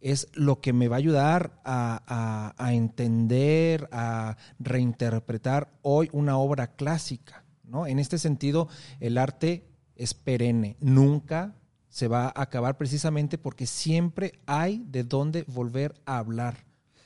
es 0.02 0.28
lo 0.34 0.60
que 0.60 0.74
me 0.74 0.90
va 0.90 0.98
a 0.98 1.00
ayudar 1.00 1.62
a, 1.64 2.54
entender, 2.74 3.88
a 3.94 4.36
reinterpretar 4.60 5.72
hoy 5.82 6.10
una 6.12 6.38
obra 6.38 6.76
clásica. 6.76 7.46
¿no? 7.64 7.88
En 7.88 8.00
este 8.00 8.18
sentido, 8.18 8.68
el 9.00 9.18
arte 9.18 9.66
es 9.96 10.14
perenne, 10.14 10.76
nunca 10.82 11.56
se 11.88 12.10
va 12.10 12.26
a 12.26 12.42
acabar 12.42 12.78
precisamente 12.78 13.38
porque 13.38 13.66
siempre 13.66 14.34
hay 14.46 14.84
de 14.88 15.04
dónde 15.04 15.44
volver 15.44 15.94
a 16.06 16.18
hablar. 16.18 16.66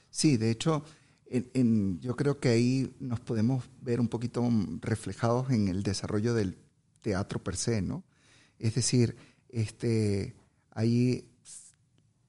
Sí, 0.10 0.38
de 0.38 0.50
hecho, 0.50 0.84
yo 1.30 2.16
creo 2.16 2.40
que 2.40 2.50
ahí 2.50 2.96
nos 3.00 3.20
podemos 3.20 3.66
ver 3.82 4.00
un 4.00 4.08
poquito 4.08 4.50
reflejados 4.82 5.50
en 5.52 5.68
el 5.68 5.84
desarrollo 5.84 6.34
del 6.34 6.58
teatro 7.02 7.44
per 7.44 7.58
se, 7.58 7.82
¿no? 7.82 8.04
Es 8.60 8.76
decir, 8.76 9.16
este, 9.50 10.36
ahí 10.72 11.30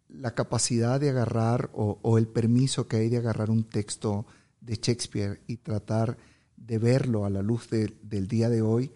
la 0.08 0.34
capacidad 0.34 0.98
de 1.00 1.10
agarrar 1.10 1.70
o, 1.74 2.18
el 2.18 2.26
permiso 2.26 2.88
que 2.88 2.96
hay 2.96 3.08
de 3.08 3.18
agarrar 3.18 3.50
un 3.50 3.64
texto 3.64 4.26
de 4.60 4.74
Shakespeare 4.74 5.40
y 5.46 5.58
tratar 5.58 6.16
de 6.56 6.78
verlo 6.78 7.24
a 7.24 7.30
la 7.30 7.42
luz 7.42 7.68
del 7.70 8.28
día 8.28 8.48
de 8.48 8.62
hoy 8.62 8.90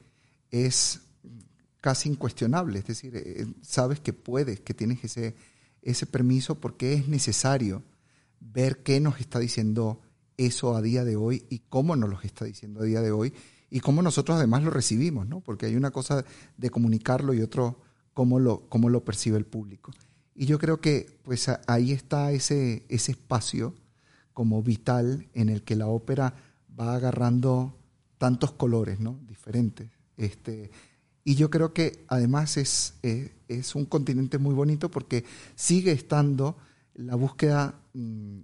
es 0.50 1.00
casi 1.80 2.08
incuestionable. 2.08 2.78
Es 2.78 2.86
decir, 2.86 3.14
eh, 3.16 3.46
sabes 3.60 4.00
que 4.00 4.12
puedes, 4.12 4.60
que 4.60 4.74
tienes 4.74 5.04
ese, 5.04 5.34
ese 5.82 6.06
permiso 6.06 6.60
porque 6.60 6.94
es 6.94 7.08
necesario 7.08 7.82
ver 8.52 8.82
qué 8.82 9.00
nos 9.00 9.20
está 9.20 9.38
diciendo 9.38 10.00
eso 10.36 10.76
a 10.76 10.82
día 10.82 11.04
de 11.04 11.16
hoy 11.16 11.44
y 11.48 11.60
cómo 11.68 11.96
nos 11.96 12.10
lo 12.10 12.20
está 12.20 12.44
diciendo 12.44 12.80
a 12.80 12.84
día 12.84 13.00
de 13.00 13.10
hoy 13.10 13.32
y 13.70 13.80
cómo 13.80 14.02
nosotros 14.02 14.36
además 14.36 14.62
lo 14.62 14.70
recibimos, 14.70 15.26
¿no? 15.26 15.40
Porque 15.40 15.66
hay 15.66 15.76
una 15.76 15.90
cosa 15.90 16.24
de 16.56 16.70
comunicarlo 16.70 17.32
y 17.34 17.40
otro 17.40 17.80
cómo 18.12 18.38
lo, 18.38 18.68
cómo 18.68 18.88
lo 18.88 19.04
percibe 19.04 19.38
el 19.38 19.46
público. 19.46 19.92
Y 20.34 20.46
yo 20.46 20.58
creo 20.58 20.80
que 20.80 21.18
pues 21.22 21.50
ahí 21.66 21.92
está 21.92 22.32
ese, 22.32 22.84
ese 22.88 23.12
espacio 23.12 23.74
como 24.32 24.62
vital 24.62 25.28
en 25.34 25.48
el 25.48 25.62
que 25.62 25.76
la 25.76 25.86
ópera 25.86 26.34
va 26.78 26.94
agarrando 26.94 27.76
tantos 28.18 28.52
colores, 28.52 29.00
¿no? 29.00 29.18
Diferentes. 29.26 29.90
Este, 30.16 30.70
y 31.24 31.34
yo 31.34 31.50
creo 31.50 31.72
que 31.72 32.04
además 32.08 32.56
es, 32.56 32.94
eh, 33.02 33.34
es, 33.48 33.74
un 33.74 33.84
continente 33.86 34.38
muy 34.38 34.54
bonito 34.54 34.90
porque 34.90 35.24
sigue 35.54 35.92
estando 35.92 36.56
la 36.94 37.14
búsqueda 37.14 37.74
mm, 37.94 38.40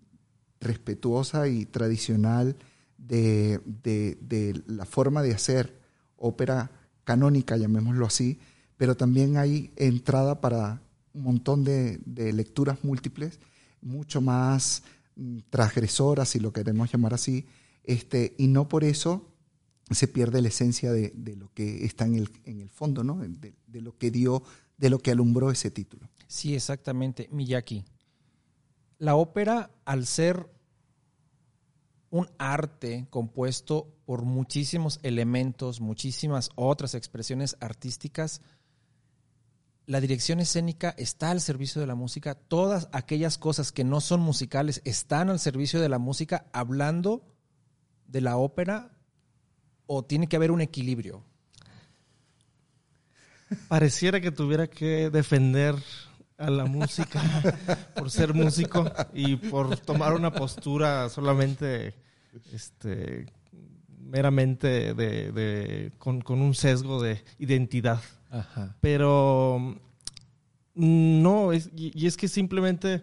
respetuosa 0.60 1.48
y 1.48 1.66
tradicional 1.66 2.56
de, 2.96 3.60
de, 3.64 4.60
la 4.66 4.84
forma 4.84 5.22
de 5.22 5.32
hacer 5.32 5.78
ópera 6.16 6.70
canónica, 7.04 7.56
llamémoslo 7.56 8.06
así, 8.06 8.38
pero 8.76 8.96
también 8.96 9.36
hay 9.36 9.70
entrada 9.76 10.40
para 10.40 10.82
un 11.14 11.22
montón 11.22 11.64
de, 11.64 12.00
lecturas 12.32 12.84
múltiples, 12.84 13.38
mucho 13.80 14.20
más 14.20 14.82
mm, 15.16 15.38
transgresoras, 15.50 16.28
si 16.28 16.40
lo 16.40 16.52
queremos 16.52 16.92
llamar 16.92 17.14
así, 17.14 17.46
este, 17.84 18.34
y 18.36 18.48
no 18.48 18.68
por 18.68 18.84
eso 18.84 19.32
se 19.90 20.06
pierde 20.06 20.42
la 20.42 20.48
esencia 20.48 20.92
de, 20.92 21.36
lo 21.36 21.50
que 21.54 21.84
está 21.86 22.04
en 22.04 22.16
el, 22.16 22.30
en 22.44 22.60
el 22.60 22.68
fondo, 22.68 23.04
¿no? 23.04 23.16
De, 23.16 23.54
de, 23.66 23.80
lo 23.80 23.96
que 23.96 24.10
dio, 24.10 24.42
de 24.76 24.90
lo 24.90 24.98
que 24.98 25.12
alumbró 25.12 25.50
ese 25.50 25.70
título. 25.70 26.10
Sí, 26.26 26.54
exactamente, 26.54 27.28
Miyaki. 27.32 27.84
La 28.98 29.14
ópera, 29.14 29.70
al 29.84 30.06
ser 30.06 30.50
un 32.10 32.28
arte 32.38 33.06
compuesto 33.10 33.94
por 34.06 34.22
muchísimos 34.22 34.98
elementos, 35.02 35.80
muchísimas 35.80 36.50
otras 36.56 36.94
expresiones 36.94 37.56
artísticas, 37.60 38.40
la 39.86 40.00
dirección 40.00 40.38
escénica 40.40 40.94
está 40.98 41.30
al 41.30 41.40
servicio 41.40 41.80
de 41.80 41.86
la 41.86 41.94
música, 41.94 42.34
todas 42.34 42.88
aquellas 42.92 43.38
cosas 43.38 43.72
que 43.72 43.84
no 43.84 44.02
son 44.02 44.20
musicales 44.20 44.82
están 44.84 45.30
al 45.30 45.38
servicio 45.38 45.80
de 45.80 45.88
la 45.88 45.98
música, 45.98 46.46
hablando 46.52 47.24
de 48.06 48.20
la 48.20 48.36
ópera, 48.36 48.98
o 49.86 50.04
tiene 50.04 50.26
que 50.26 50.36
haber 50.36 50.50
un 50.50 50.60
equilibrio. 50.60 51.24
Pareciera 53.68 54.20
que 54.20 54.30
tuviera 54.30 54.66
que 54.66 55.08
defender 55.08 55.76
a 56.38 56.50
la 56.50 56.64
música 56.64 57.20
por 57.94 58.10
ser 58.10 58.32
músico 58.32 58.90
y 59.12 59.36
por 59.36 59.76
tomar 59.78 60.14
una 60.14 60.32
postura 60.32 61.08
solamente 61.08 61.94
este 62.52 63.26
meramente 64.00 64.94
de, 64.94 65.92
con, 65.98 66.22
un 66.28 66.54
sesgo 66.54 67.02
de 67.02 67.22
identidad. 67.38 68.00
Pero 68.80 69.76
mm, 70.74 71.22
no, 71.22 71.52
y, 71.52 72.06
es 72.06 72.16
que 72.16 72.28
simplemente 72.28 73.02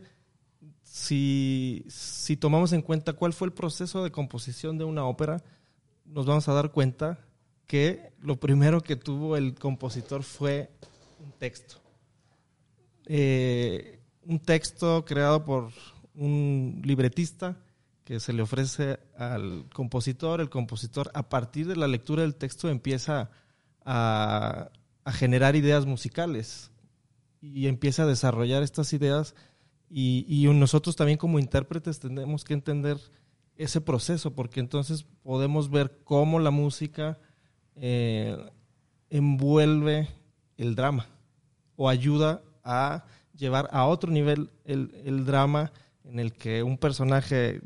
si, 0.83 1.85
si 1.87 2.37
tomamos 2.37 2.73
en 2.73 2.81
cuenta 2.81 3.13
cuál 3.13 3.33
fue 3.33 3.47
el 3.47 3.53
proceso 3.53 4.03
de 4.03 4.11
composición 4.11 4.77
de 4.77 4.85
una 4.85 5.05
ópera, 5.05 5.43
nos 6.05 6.25
vamos 6.25 6.47
a 6.47 6.53
dar 6.53 6.71
cuenta 6.71 7.19
que 7.67 8.13
lo 8.21 8.37
primero 8.37 8.81
que 8.81 8.95
tuvo 8.95 9.37
el 9.37 9.55
compositor 9.55 10.23
fue 10.23 10.71
un 11.23 11.31
texto. 11.33 11.84
Eh, 13.05 13.99
un 14.25 14.39
texto 14.39 15.05
creado 15.05 15.45
por 15.45 15.69
un 16.15 16.81
libretista 16.83 17.57
que 18.03 18.19
se 18.19 18.33
le 18.33 18.43
ofrece 18.43 18.99
al 19.17 19.65
compositor, 19.73 20.39
el 20.39 20.49
compositor 20.49 21.11
a 21.13 21.27
partir 21.27 21.67
de 21.67 21.75
la 21.75 21.87
lectura 21.87 22.21
del 22.21 22.35
texto 22.35 22.69
empieza 22.69 23.31
a, 23.83 24.69
generar 25.07 25.55
ideas 25.55 25.85
musicales 25.85 26.71
y 27.41 27.67
empieza 27.67 28.03
a 28.03 28.07
desarrollar 28.07 28.63
estas 28.63 28.93
ideas. 28.93 29.35
Y, 29.89 30.47
nosotros 30.53 30.95
también 30.95 31.17
como 31.17 31.39
intérpretes 31.39 31.99
tenemos 31.99 32.43
que 32.43 32.53
entender 32.53 32.97
ese 33.55 33.81
proceso 33.81 34.33
porque 34.33 34.59
entonces 34.59 35.05
podemos 35.23 35.69
ver 35.69 35.99
cómo 36.03 36.39
la 36.39 36.51
música 36.51 37.19
eh, 37.75 38.35
envuelve 39.09 40.09
el 40.57 40.75
drama 40.75 41.07
o 41.75 41.87
ayuda 41.87 42.41
a 42.65 43.05
llevar 43.37 43.69
a 43.71 43.85
otro 43.85 44.11
nivel 44.11 44.49
el, 44.65 45.25
drama 45.25 45.71
en 46.03 46.19
el 46.19 46.33
que 46.33 46.63
un 46.63 46.77
personaje 46.77 47.61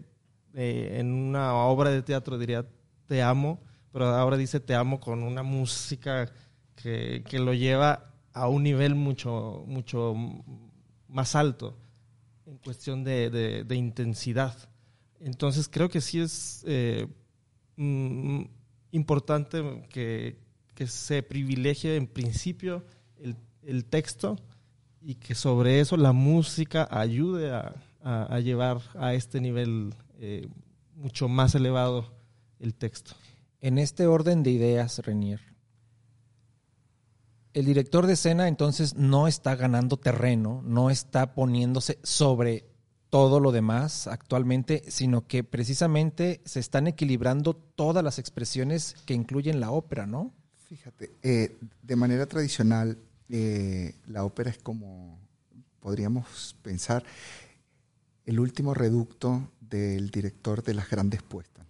eh, 0.54 0.98
en 1.00 1.12
una 1.12 1.54
obra 1.56 1.90
de 1.90 2.04
teatro 2.04 2.38
diría 2.38 2.66
te 3.08 3.24
amo, 3.24 3.60
pero 3.92 4.06
ahora 4.08 4.38
dice 4.38 4.60
te 4.60 4.76
amo 4.76 5.00
con 5.00 5.24
una 5.24 5.42
música 5.42 6.30
que, 6.76 7.24
lo 7.34 7.54
lleva 7.54 8.14
a 8.34 8.48
un 8.48 8.64
nivel 8.64 8.96
mucho, 8.96 9.64
mucho 9.66 10.14
más 11.08 11.36
alto 11.36 11.78
en 12.46 12.58
cuestión 12.58 13.04
de, 13.04 13.66
intensidad. 13.72 14.56
Entonces 15.20 15.68
creo 15.68 15.90
que 15.90 16.02
sí 16.02 16.20
es 16.20 16.64
eh, 16.68 17.08
mm, 17.76 18.44
importante 18.92 19.88
que, 19.90 20.38
que, 20.76 20.88
se 20.88 21.22
privilegie 21.24 21.96
en 21.96 22.08
principio 22.08 22.86
el, 23.18 23.36
el 23.64 23.86
texto 23.86 24.38
y 25.02 25.16
que 25.16 25.36
sobre 25.36 25.80
eso 25.80 25.98
la 25.98 26.12
música 26.12 26.88
ayude 26.92 27.52
a, 27.52 28.40
llevar 28.40 28.82
a 28.96 29.14
este 29.14 29.42
nivel 29.42 29.94
eh, 30.20 30.48
mucho 30.96 31.28
más 31.28 31.54
elevado 31.56 32.06
el 32.60 32.74
texto. 32.74 33.12
En 33.62 33.78
este 33.78 34.08
orden 34.08 34.42
de 34.42 34.52
ideas, 34.52 35.00
Renier, 35.00 35.42
el 37.54 37.66
director 37.66 38.08
de 38.08 38.14
escena 38.14 38.48
entonces 38.48 38.96
no 38.96 39.28
está 39.28 39.56
ganando 39.56 39.98
terreno, 39.98 40.62
no 40.64 40.90
está 40.90 41.34
poniéndose 41.34 42.00
sobre 42.04 42.66
todo 43.10 43.40
lo 43.40 43.52
demás 43.52 44.08
actualmente, 44.08 44.84
sino 44.88 45.28
que 45.28 45.44
precisamente 45.44 46.42
se 46.46 46.60
están 46.60 46.88
equilibrando 46.88 47.56
todas 47.56 48.04
las 48.04 48.20
expresiones 48.20 48.96
que 49.06 49.16
incluyen 49.16 49.60
la 49.60 49.72
ópera, 49.72 50.06
¿no? 50.06 50.32
Fíjate, 50.68 51.16
eh, 51.24 51.58
de 51.82 51.96
manera 51.96 52.28
tradicional 52.28 53.00
eh, 53.30 53.96
la 54.08 54.24
ópera 54.24 54.50
es 54.50 54.58
como, 54.58 55.20
podríamos 55.80 56.56
pensar, 56.62 57.04
el 58.26 58.40
último 58.40 58.74
reducto 58.74 59.50
del 59.60 60.10
director 60.10 60.64
de 60.64 60.74
las 60.74 60.90
grandes 60.90 61.22
puestas. 61.22 61.66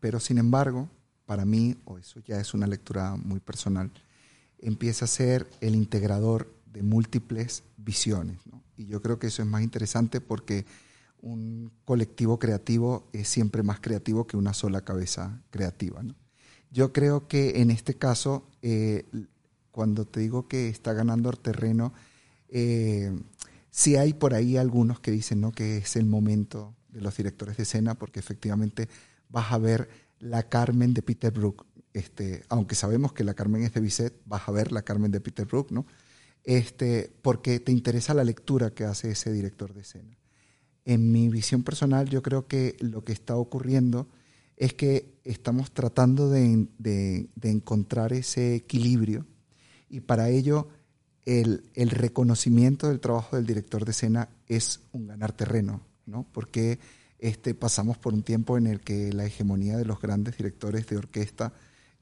Pero 0.00 0.20
sin 0.20 0.38
embargo, 0.38 0.88
para 1.26 1.44
mí, 1.44 1.76
o 1.84 1.98
eso 1.98 2.20
ya 2.20 2.40
es 2.40 2.54
una 2.54 2.66
lectura 2.66 3.16
muy 3.16 3.40
personal, 3.40 3.90
empieza 4.58 5.04
a 5.04 5.08
ser 5.08 5.48
el 5.60 5.74
integrador 5.74 6.52
de 6.66 6.82
múltiples 6.82 7.62
visiones. 7.76 8.38
Y 8.76 8.86
yo 8.86 9.00
creo 9.00 9.18
que 9.18 9.28
eso 9.28 9.42
es 9.42 9.48
más 9.48 9.62
interesante 9.62 10.20
porque 10.20 10.66
un 11.20 11.72
colectivo 11.84 12.38
creativo 12.38 13.08
es 13.12 13.28
siempre 13.28 13.62
más 13.62 13.80
creativo 13.80 14.26
que 14.26 14.36
una 14.36 14.52
sola 14.52 14.82
cabeza 14.82 15.42
creativa. 15.50 16.02
Yo 16.70 16.92
creo 16.92 17.28
que 17.28 17.62
en 17.62 17.70
este 17.70 17.94
caso 17.94 18.46
eh, 18.62 19.06
cuando 19.74 20.04
te 20.04 20.20
digo 20.20 20.46
que 20.46 20.68
está 20.68 20.92
ganando 20.92 21.32
terreno, 21.32 21.92
eh, 22.48 23.12
sí 23.70 23.96
hay 23.96 24.12
por 24.12 24.32
ahí 24.32 24.56
algunos 24.56 25.00
que 25.00 25.10
dicen 25.10 25.40
¿no? 25.40 25.50
que 25.50 25.78
es 25.78 25.96
el 25.96 26.06
momento 26.06 26.76
de 26.90 27.00
los 27.00 27.16
directores 27.16 27.56
de 27.56 27.64
escena, 27.64 27.96
porque 27.96 28.20
efectivamente 28.20 28.88
vas 29.28 29.50
a 29.50 29.58
ver 29.58 29.88
la 30.20 30.44
Carmen 30.44 30.94
de 30.94 31.02
Peter 31.02 31.32
Brook. 31.32 31.66
Este, 31.92 32.44
aunque 32.50 32.76
sabemos 32.76 33.12
que 33.12 33.24
la 33.24 33.34
Carmen 33.34 33.64
es 33.64 33.74
de 33.74 33.80
Bizet, 33.80 34.14
vas 34.26 34.48
a 34.48 34.52
ver 34.52 34.70
la 34.70 34.82
Carmen 34.82 35.10
de 35.10 35.20
Peter 35.20 35.44
Brook, 35.44 35.72
¿no? 35.72 35.86
Este, 36.44 37.12
porque 37.22 37.58
te 37.58 37.72
interesa 37.72 38.14
la 38.14 38.22
lectura 38.22 38.70
que 38.70 38.84
hace 38.84 39.10
ese 39.10 39.32
director 39.32 39.74
de 39.74 39.80
escena. 39.80 40.16
En 40.84 41.10
mi 41.10 41.28
visión 41.30 41.64
personal, 41.64 42.08
yo 42.08 42.22
creo 42.22 42.46
que 42.46 42.76
lo 42.78 43.02
que 43.02 43.12
está 43.12 43.34
ocurriendo 43.34 44.08
es 44.56 44.72
que 44.72 45.18
estamos 45.24 45.72
tratando 45.72 46.30
de, 46.30 46.68
de 46.78 47.50
encontrar 47.50 48.12
ese 48.12 48.54
equilibrio 48.54 49.26
y 49.88 50.00
para 50.00 50.28
ello 50.28 50.68
el, 51.26 51.62
reconocimiento 51.74 52.88
del 52.88 53.00
trabajo 53.00 53.36
del 53.36 53.46
director 53.46 53.84
de 53.84 53.92
escena 53.92 54.28
es 54.46 54.80
un 54.92 55.06
ganar 55.06 55.32
terreno, 55.32 55.80
¿no? 56.06 56.26
Porque 56.32 56.78
este, 57.18 57.54
pasamos 57.54 57.96
por 57.96 58.12
un 58.12 58.22
tiempo 58.22 58.58
en 58.58 58.66
el 58.66 58.80
que 58.80 59.12
la 59.12 59.24
hegemonía 59.24 59.76
de 59.76 59.84
los 59.84 60.00
grandes 60.00 60.36
directores 60.36 60.86
de 60.86 60.98
orquesta 60.98 61.52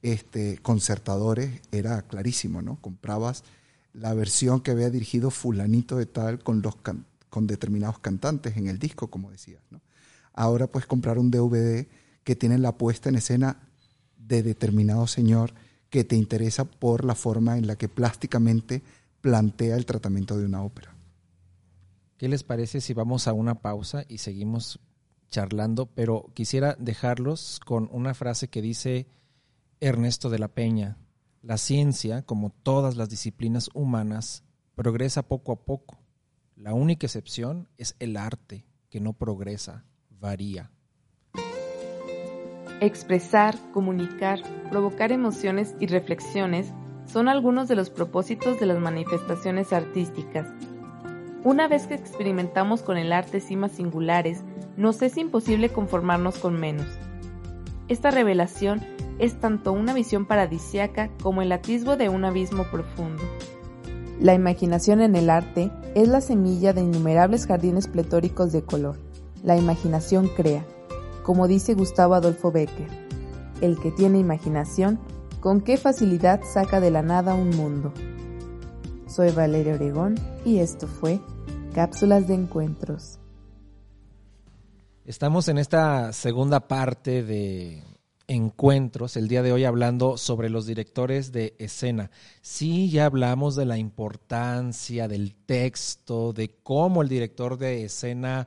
este, 0.02 0.58
concertadores 0.58 1.60
era 1.70 2.02
clarísimo, 2.02 2.62
¿no? 2.62 2.80
Comprabas 2.80 3.44
la 3.92 4.14
versión 4.14 4.60
que 4.60 4.72
había 4.72 4.90
dirigido 4.90 5.30
fulanito 5.30 5.96
de 5.96 6.06
tal 6.06 6.42
con, 6.42 6.62
los 6.62 6.76
con 7.30 7.46
determinados 7.46 7.98
cantantes 8.00 8.56
en 8.56 8.66
el 8.66 8.78
disco, 8.78 9.08
como 9.08 9.30
decías, 9.30 9.62
¿no? 9.70 9.80
Ahora 10.34 10.66
puedes 10.66 10.86
comprar 10.86 11.18
un 11.18 11.30
DVD 11.30 11.86
que 12.24 12.36
tiene 12.36 12.58
la 12.58 12.76
puesta 12.76 13.08
en 13.08 13.16
escena 13.16 13.58
de 14.16 14.42
determinado 14.42 15.06
señor 15.06 15.52
que 15.92 16.04
te 16.04 16.16
interesa 16.16 16.64
por 16.64 17.04
la 17.04 17.14
forma 17.14 17.58
en 17.58 17.66
la 17.66 17.76
que 17.76 17.86
plásticamente 17.86 18.82
plantea 19.20 19.76
el 19.76 19.84
tratamiento 19.84 20.38
de 20.38 20.46
una 20.46 20.62
ópera. 20.62 20.96
¿Qué 22.16 22.28
les 22.28 22.42
parece 22.42 22.80
si 22.80 22.94
vamos 22.94 23.28
a 23.28 23.34
una 23.34 23.56
pausa 23.56 24.06
y 24.08 24.16
seguimos 24.16 24.80
charlando? 25.28 25.84
Pero 25.84 26.30
quisiera 26.32 26.76
dejarlos 26.78 27.60
con 27.60 27.90
una 27.92 28.14
frase 28.14 28.48
que 28.48 28.62
dice 28.62 29.06
Ernesto 29.80 30.30
de 30.30 30.38
la 30.38 30.48
Peña. 30.48 30.96
La 31.42 31.58
ciencia, 31.58 32.22
como 32.22 32.48
todas 32.48 32.96
las 32.96 33.10
disciplinas 33.10 33.68
humanas, 33.74 34.44
progresa 34.74 35.28
poco 35.28 35.52
a 35.52 35.62
poco. 35.66 35.98
La 36.56 36.72
única 36.72 37.06
excepción 37.06 37.68
es 37.76 37.96
el 37.98 38.16
arte, 38.16 38.64
que 38.88 39.00
no 39.00 39.12
progresa, 39.12 39.84
varía. 40.08 40.70
Expresar, 42.82 43.54
comunicar, 43.72 44.40
provocar 44.68 45.12
emociones 45.12 45.76
y 45.78 45.86
reflexiones 45.86 46.72
son 47.06 47.28
algunos 47.28 47.68
de 47.68 47.76
los 47.76 47.90
propósitos 47.90 48.58
de 48.58 48.66
las 48.66 48.80
manifestaciones 48.80 49.72
artísticas. 49.72 50.48
Una 51.44 51.68
vez 51.68 51.86
que 51.86 51.94
experimentamos 51.94 52.82
con 52.82 52.96
el 52.96 53.12
arte 53.12 53.38
cimas 53.38 53.70
singulares, 53.70 54.42
nos 54.76 55.00
es 55.00 55.16
imposible 55.16 55.68
conformarnos 55.68 56.38
con 56.38 56.58
menos. 56.58 56.88
Esta 57.86 58.10
revelación 58.10 58.80
es 59.20 59.38
tanto 59.38 59.72
una 59.72 59.94
visión 59.94 60.26
paradisiaca 60.26 61.08
como 61.22 61.40
el 61.40 61.52
atisbo 61.52 61.96
de 61.96 62.08
un 62.08 62.24
abismo 62.24 62.64
profundo. 62.64 63.22
La 64.18 64.34
imaginación 64.34 65.02
en 65.02 65.14
el 65.14 65.30
arte 65.30 65.70
es 65.94 66.08
la 66.08 66.20
semilla 66.20 66.72
de 66.72 66.80
innumerables 66.80 67.46
jardines 67.46 67.86
pletóricos 67.86 68.50
de 68.50 68.62
color. 68.62 68.98
La 69.44 69.56
imaginación 69.56 70.26
crea, 70.26 70.64
como 71.22 71.48
dice 71.48 71.74
Gustavo 71.74 72.14
Adolfo 72.14 72.50
Becker, 72.50 72.88
el 73.60 73.78
que 73.78 73.90
tiene 73.90 74.18
imaginación, 74.18 75.00
con 75.40 75.60
qué 75.60 75.76
facilidad 75.76 76.40
saca 76.44 76.80
de 76.80 76.90
la 76.90 77.02
nada 77.02 77.34
un 77.34 77.50
mundo. 77.50 77.92
Soy 79.06 79.30
Valeria 79.30 79.74
Oregón 79.74 80.14
y 80.44 80.58
esto 80.58 80.86
fue 80.86 81.20
Cápsulas 81.74 82.28
de 82.28 82.34
Encuentros. 82.34 83.18
Estamos 85.04 85.48
en 85.48 85.58
esta 85.58 86.12
segunda 86.12 86.68
parte 86.68 87.22
de 87.22 87.82
encuentros 88.28 89.16
el 89.16 89.28
día 89.28 89.42
de 89.42 89.52
hoy 89.52 89.64
hablando 89.64 90.16
sobre 90.16 90.48
los 90.48 90.64
directores 90.64 91.32
de 91.32 91.54
escena. 91.58 92.10
Sí, 92.40 92.88
ya 92.88 93.06
hablamos 93.06 93.56
de 93.56 93.66
la 93.66 93.78
importancia 93.78 95.08
del 95.08 95.34
texto, 95.34 96.32
de 96.32 96.56
cómo 96.62 97.02
el 97.02 97.08
director 97.08 97.58
de 97.58 97.84
escena 97.84 98.46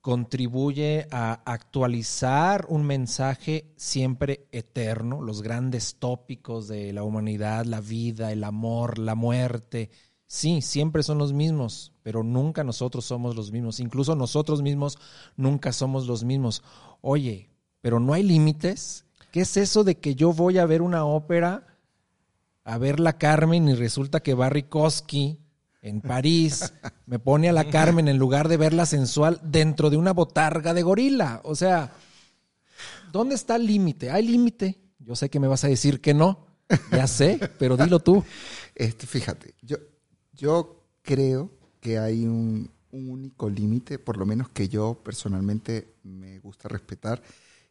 contribuye 0.00 1.06
a 1.10 1.42
actualizar 1.44 2.64
un 2.68 2.84
mensaje 2.84 3.72
siempre 3.76 4.46
eterno, 4.50 5.20
los 5.20 5.42
grandes 5.42 5.96
tópicos 5.96 6.68
de 6.68 6.92
la 6.92 7.02
humanidad, 7.02 7.66
la 7.66 7.80
vida, 7.80 8.32
el 8.32 8.44
amor, 8.44 8.98
la 8.98 9.14
muerte. 9.14 9.90
Sí, 10.26 10.62
siempre 10.62 11.02
son 11.02 11.18
los 11.18 11.32
mismos, 11.32 11.92
pero 12.02 12.22
nunca 12.22 12.64
nosotros 12.64 13.04
somos 13.04 13.36
los 13.36 13.52
mismos. 13.52 13.80
Incluso 13.80 14.16
nosotros 14.16 14.62
mismos 14.62 14.98
nunca 15.36 15.72
somos 15.72 16.06
los 16.06 16.24
mismos. 16.24 16.62
Oye, 17.02 17.50
pero 17.80 18.00
no 18.00 18.14
hay 18.14 18.22
límites. 18.22 19.04
¿Qué 19.32 19.42
es 19.42 19.56
eso 19.56 19.84
de 19.84 19.96
que 19.96 20.14
yo 20.14 20.32
voy 20.32 20.58
a 20.58 20.66
ver 20.66 20.82
una 20.82 21.04
ópera, 21.04 21.66
a 22.64 22.78
ver 22.78 23.00
la 23.00 23.18
Carmen 23.18 23.68
y 23.68 23.74
resulta 23.74 24.20
que 24.20 24.34
Barry 24.34 24.62
Kosky 24.62 25.38
en 25.82 26.00
París, 26.00 26.72
me 27.06 27.18
pone 27.18 27.48
a 27.48 27.52
la 27.52 27.70
Carmen 27.70 28.08
en 28.08 28.18
lugar 28.18 28.48
de 28.48 28.56
verla 28.56 28.86
sensual 28.86 29.40
dentro 29.42 29.90
de 29.90 29.96
una 29.96 30.12
botarga 30.12 30.74
de 30.74 30.82
gorila. 30.82 31.40
O 31.44 31.54
sea, 31.54 31.92
¿dónde 33.12 33.34
está 33.34 33.56
el 33.56 33.66
límite? 33.66 34.10
¿Hay 34.10 34.26
límite? 34.26 34.78
Yo 34.98 35.16
sé 35.16 35.30
que 35.30 35.40
me 35.40 35.48
vas 35.48 35.64
a 35.64 35.68
decir 35.68 36.00
que 36.00 36.14
no, 36.14 36.46
ya 36.92 37.06
sé, 37.06 37.40
pero 37.58 37.76
dilo 37.76 38.00
tú. 38.00 38.22
Este, 38.74 39.06
fíjate, 39.06 39.54
yo, 39.62 39.76
yo 40.32 40.84
creo 41.02 41.50
que 41.80 41.98
hay 41.98 42.26
un, 42.26 42.70
único 42.92 43.48
límite, 43.48 43.98
por 43.98 44.16
lo 44.16 44.26
menos 44.26 44.48
que 44.48 44.68
yo 44.68 45.00
personalmente 45.02 45.94
me 46.02 46.38
gusta 46.40 46.68
respetar, 46.68 47.22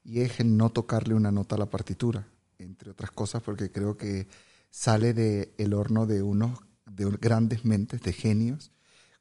y 0.04 0.22
es 0.22 0.40
el 0.40 0.56
no 0.56 0.70
tocarle 0.70 1.14
una 1.14 1.32
nota 1.32 1.56
a 1.56 1.60
la 1.60 1.70
partitura, 1.70 2.28
entre 2.58 2.92
otras 2.92 3.12
cosas 3.12 3.44
porque 3.44 3.72
creo 3.72 3.98
que 3.98 4.28
sale 4.70 5.14
del 5.14 5.50
el 5.58 5.74
horno 5.74 6.06
de 6.06 6.22
unos 6.22 6.60
de 6.90 7.06
grandes 7.20 7.66
mentes, 7.66 8.02
de 8.02 8.14
genios, 8.14 8.72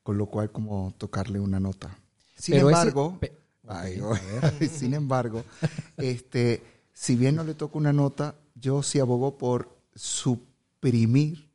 con 0.03 0.19
lo 0.19 0.27
cual 0.27 0.51
como 0.51 0.95
tocarle 0.99 1.41
una 1.41 1.61
nota. 1.61 1.99
Sin 2.37 2.55
embargo, 2.55 3.19
sin 4.71 4.95
embargo, 4.95 5.45
este, 5.97 6.63
si 6.93 7.17
bien 7.17 7.37
no 7.37 7.45
le 7.45 7.55
toco 7.55 7.79
una 7.79 7.93
nota, 7.93 8.35
yo 8.55 8.83
sí 8.83 8.99
abogo 9.01 9.39
por 9.39 9.77
suprimir 9.95 11.49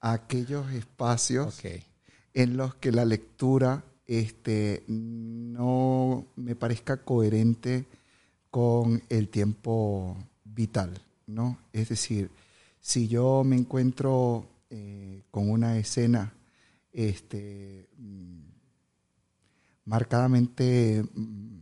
aquellos 0.00 0.70
espacios 0.72 1.60
en 2.34 2.56
los 2.56 2.74
que 2.76 2.92
la 2.92 3.04
lectura 3.04 3.84
este, 4.06 4.84
no 4.86 6.26
me 6.36 6.54
parezca 6.54 6.98
coherente 6.98 7.86
con 8.50 9.02
el 9.08 9.28
tiempo 9.28 10.16
vital, 10.44 11.02
¿no? 11.26 11.58
Es 11.72 11.88
decir, 11.88 12.30
si 12.80 13.08
yo 13.08 13.44
me 13.44 13.56
encuentro 13.56 14.46
eh, 14.76 15.22
con 15.30 15.48
una 15.48 15.78
escena 15.78 16.34
este, 16.92 17.88
mm, 17.96 18.40
marcadamente 19.84 21.04
mm, 21.14 21.58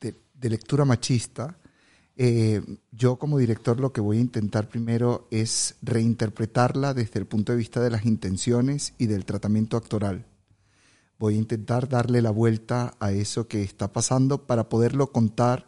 de, 0.00 0.48
lectura 0.48 0.84
machista, 0.84 1.58
eh, 2.14 2.62
yo 2.92 3.16
como 3.16 3.38
director 3.38 3.80
lo 3.80 3.92
que 3.92 4.00
voy 4.00 4.18
a 4.18 4.20
intentar 4.20 4.68
primero 4.68 5.26
es 5.32 5.74
reinterpretarla 5.82 6.94
desde 6.94 7.18
el 7.18 7.26
punto 7.26 7.50
de 7.50 7.58
vista 7.58 7.80
de 7.80 7.90
las 7.90 8.06
intenciones 8.06 8.94
y 8.96 9.06
del 9.06 9.24
tratamiento 9.24 9.76
actoral. 9.76 10.24
Voy 11.18 11.34
a 11.34 11.38
intentar 11.38 11.88
darle 11.88 12.22
la 12.22 12.30
vuelta 12.30 12.94
a 13.00 13.10
eso 13.10 13.48
que 13.48 13.64
está 13.64 13.92
pasando 13.92 14.46
para 14.46 14.68
poderlo 14.68 15.10
contar 15.10 15.66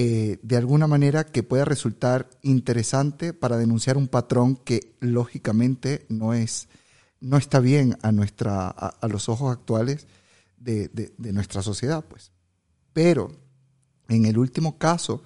eh, 0.00 0.38
de 0.42 0.56
alguna 0.56 0.86
manera 0.86 1.26
que 1.26 1.42
pueda 1.42 1.64
resultar 1.64 2.30
interesante 2.42 3.32
para 3.32 3.56
denunciar 3.56 3.96
un 3.96 4.06
patrón 4.06 4.54
que 4.54 4.94
lógicamente 5.00 6.06
no 6.08 6.34
es 6.34 6.68
no 7.18 7.36
está 7.36 7.58
bien 7.58 7.98
a 8.02 8.12
nuestra 8.12 8.68
a, 8.68 9.08
los 9.08 9.28
ojos 9.28 9.50
actuales 9.52 10.06
de, 10.56 11.12
nuestra 11.18 11.62
sociedad 11.62 12.04
pues. 12.08 12.30
Pero 12.92 13.32
en 14.06 14.26
el 14.26 14.38
último 14.38 14.78
caso 14.78 15.20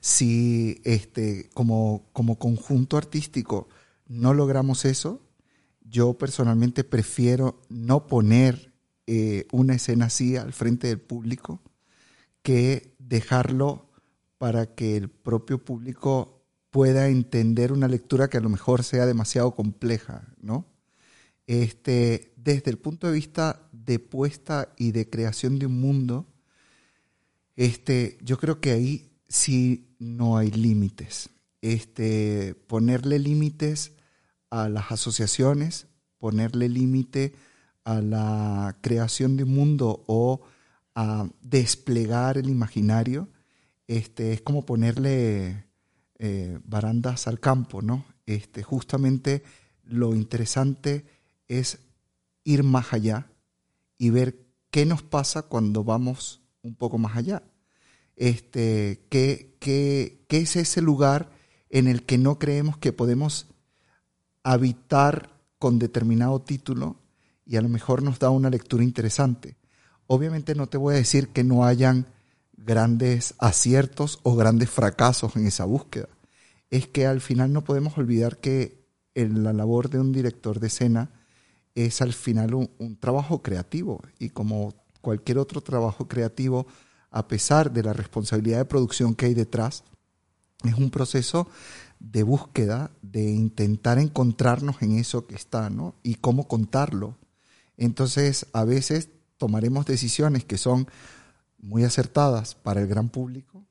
si 0.00 0.80
este 0.82 1.48
como 1.54 2.08
como 2.12 2.36
conjunto 2.36 2.96
artístico 2.96 3.68
no 4.08 4.34
logramos 4.34 4.86
eso 4.86 5.22
yo 5.82 6.14
personalmente 6.14 6.82
prefiero 6.82 7.62
no 7.68 8.08
poner 8.08 8.72
eh, 9.06 9.46
una 9.52 9.76
escena 9.76 10.06
así 10.06 10.36
al 10.36 10.52
frente 10.52 10.88
del 10.88 11.00
público 11.00 11.60
que 12.42 12.96
dejarlo 12.98 13.85
para 14.38 14.74
que 14.74 14.96
el 14.96 15.08
propio 15.08 15.64
público 15.64 16.44
pueda 16.70 17.08
entender 17.08 17.72
una 17.72 17.88
lectura 17.88 18.28
que 18.28 18.36
a 18.36 18.42
lo 18.42 18.48
mejor 18.48 18.84
sea 18.84 19.06
demasiado 19.06 19.54
compleja, 19.54 20.28
¿no? 20.40 20.66
Este, 21.46 22.34
desde 22.36 22.70
el 22.70 22.78
punto 22.78 23.06
de 23.06 23.14
vista 23.14 23.68
de 23.72 23.98
puesta 23.98 24.74
y 24.76 24.92
de 24.92 25.08
creación 25.08 25.58
de 25.58 25.66
un 25.66 25.80
mundo, 25.80 26.26
este, 27.56 28.18
yo 28.20 28.36
creo 28.38 28.60
que 28.60 28.72
ahí 28.72 29.12
sí 29.28 29.94
no 29.98 30.36
hay 30.36 30.50
límites. 30.50 31.30
Este, 31.62 32.54
ponerle 32.66 33.18
límites 33.18 33.92
a 34.50 34.68
las 34.68 34.92
asociaciones, 34.92 35.86
ponerle 36.18 36.68
límite 36.68 37.34
a 37.84 38.00
la 38.00 38.76
creación 38.80 39.36
de 39.36 39.44
un 39.44 39.54
mundo 39.54 40.04
o 40.06 40.42
a 40.94 41.28
desplegar 41.40 42.36
el 42.38 42.48
imaginario, 42.48 43.28
este, 43.86 44.32
es 44.32 44.42
como 44.42 44.66
ponerle 44.66 45.66
eh, 46.18 46.58
barandas 46.64 47.26
al 47.26 47.40
campo, 47.40 47.82
¿no? 47.82 48.04
Este, 48.26 48.62
justamente 48.62 49.42
lo 49.84 50.14
interesante 50.14 51.04
es 51.48 51.78
ir 52.44 52.62
más 52.62 52.92
allá 52.92 53.30
y 53.98 54.10
ver 54.10 54.46
qué 54.70 54.86
nos 54.86 55.02
pasa 55.02 55.42
cuando 55.42 55.84
vamos 55.84 56.42
un 56.62 56.74
poco 56.74 56.98
más 56.98 57.16
allá. 57.16 57.42
Este, 58.16 59.06
qué, 59.10 59.56
qué, 59.60 60.24
qué 60.28 60.38
es 60.38 60.56
ese 60.56 60.80
lugar 60.80 61.30
en 61.70 61.86
el 61.86 62.04
que 62.04 62.18
no 62.18 62.38
creemos 62.38 62.78
que 62.78 62.92
podemos 62.92 63.46
habitar 64.42 65.30
con 65.58 65.78
determinado 65.78 66.40
título 66.40 66.96
y 67.44 67.56
a 67.56 67.62
lo 67.62 67.68
mejor 67.68 68.02
nos 68.02 68.18
da 68.18 68.30
una 68.30 68.50
lectura 68.50 68.82
interesante. 68.82 69.56
Obviamente 70.06 70.54
no 70.54 70.66
te 70.68 70.78
voy 70.78 70.94
a 70.94 70.98
decir 70.98 71.28
que 71.28 71.44
no 71.44 71.64
hayan 71.64 72.06
grandes 72.56 73.34
aciertos 73.38 74.20
o 74.22 74.34
grandes 74.36 74.70
fracasos 74.70 75.36
en 75.36 75.46
esa 75.46 75.64
búsqueda. 75.64 76.08
Es 76.70 76.88
que 76.88 77.06
al 77.06 77.20
final 77.20 77.52
no 77.52 77.64
podemos 77.64 77.96
olvidar 77.98 78.38
que 78.38 78.86
la 79.14 79.52
labor 79.52 79.88
de 79.88 80.00
un 80.00 80.12
director 80.12 80.60
de 80.60 80.66
escena 80.66 81.10
es 81.74 82.00
al 82.00 82.12
final 82.12 82.54
un, 82.54 82.96
trabajo 82.98 83.42
creativo 83.42 84.02
y 84.18 84.30
como 84.30 84.74
cualquier 85.00 85.38
otro 85.38 85.60
trabajo 85.60 86.08
creativo, 86.08 86.66
a 87.10 87.28
pesar 87.28 87.72
de 87.72 87.82
la 87.82 87.92
responsabilidad 87.92 88.58
de 88.58 88.64
producción 88.64 89.14
que 89.14 89.26
hay 89.26 89.34
detrás, 89.34 89.84
es 90.64 90.74
un 90.74 90.90
proceso 90.90 91.48
de 92.00 92.22
búsqueda, 92.22 92.90
de 93.02 93.30
intentar 93.30 93.98
encontrarnos 93.98 94.82
en 94.82 94.98
eso 94.98 95.26
que 95.26 95.34
está, 95.34 95.70
¿no? 95.70 95.94
Y 96.02 96.16
cómo 96.16 96.48
contarlo. 96.48 97.16
Entonces, 97.76 98.46
a 98.52 98.64
veces 98.64 99.10
tomaremos 99.38 99.86
decisiones 99.86 100.44
que 100.44 100.58
son 100.58 100.88
muy 101.58 101.84
acertadas 101.84 102.54
para 102.54 102.80
el 102.80 102.86
gran 102.86 103.08
público 103.08 103.64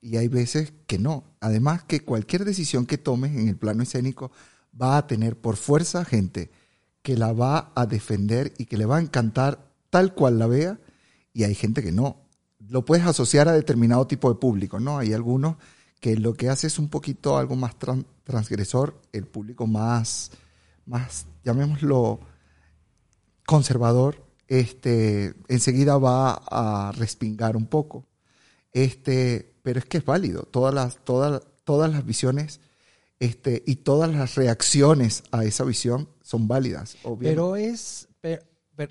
y 0.00 0.16
hay 0.16 0.28
veces 0.28 0.72
que 0.86 0.98
no. 0.98 1.24
Además 1.40 1.84
que 1.84 2.00
cualquier 2.00 2.44
decisión 2.44 2.86
que 2.86 2.98
tomes 2.98 3.32
en 3.32 3.48
el 3.48 3.56
plano 3.56 3.82
escénico 3.82 4.32
va 4.80 4.96
a 4.96 5.06
tener 5.06 5.36
por 5.36 5.56
fuerza 5.56 6.04
gente 6.04 6.50
que 7.02 7.16
la 7.16 7.32
va 7.32 7.72
a 7.74 7.86
defender 7.86 8.52
y 8.58 8.66
que 8.66 8.76
le 8.76 8.86
va 8.86 8.96
a 8.96 9.00
encantar 9.00 9.72
tal 9.90 10.14
cual 10.14 10.38
la 10.38 10.46
vea 10.46 10.78
y 11.32 11.44
hay 11.44 11.54
gente 11.54 11.82
que 11.82 11.92
no. 11.92 12.16
Lo 12.68 12.84
puedes 12.84 13.06
asociar 13.06 13.48
a 13.48 13.52
determinado 13.52 14.06
tipo 14.06 14.32
de 14.32 14.38
público, 14.38 14.80
¿no? 14.80 14.98
Hay 14.98 15.12
algunos 15.12 15.56
que 16.00 16.16
lo 16.16 16.34
que 16.34 16.48
hace 16.48 16.66
es 16.66 16.78
un 16.78 16.88
poquito 16.88 17.38
algo 17.38 17.54
más 17.54 17.76
transgresor, 18.24 19.00
el 19.12 19.26
público 19.26 19.66
más, 19.66 20.32
más, 20.86 21.26
llamémoslo, 21.44 22.20
conservador, 23.46 24.24
este, 24.52 25.32
enseguida 25.48 25.96
va 25.96 26.42
a 26.50 26.92
respingar 26.92 27.56
un 27.56 27.64
poco. 27.64 28.04
Este, 28.70 29.54
pero 29.62 29.78
es 29.78 29.86
que 29.86 29.96
es 29.96 30.04
válido. 30.04 30.42
Todas 30.42 30.74
las, 30.74 31.02
todas, 31.04 31.42
todas 31.64 31.90
las 31.90 32.04
visiones 32.04 32.60
este, 33.18 33.62
y 33.66 33.76
todas 33.76 34.12
las 34.12 34.34
reacciones 34.34 35.22
a 35.30 35.46
esa 35.46 35.64
visión 35.64 36.10
son 36.22 36.48
válidas. 36.48 36.98
Pero 37.18 37.56
es, 37.56 38.08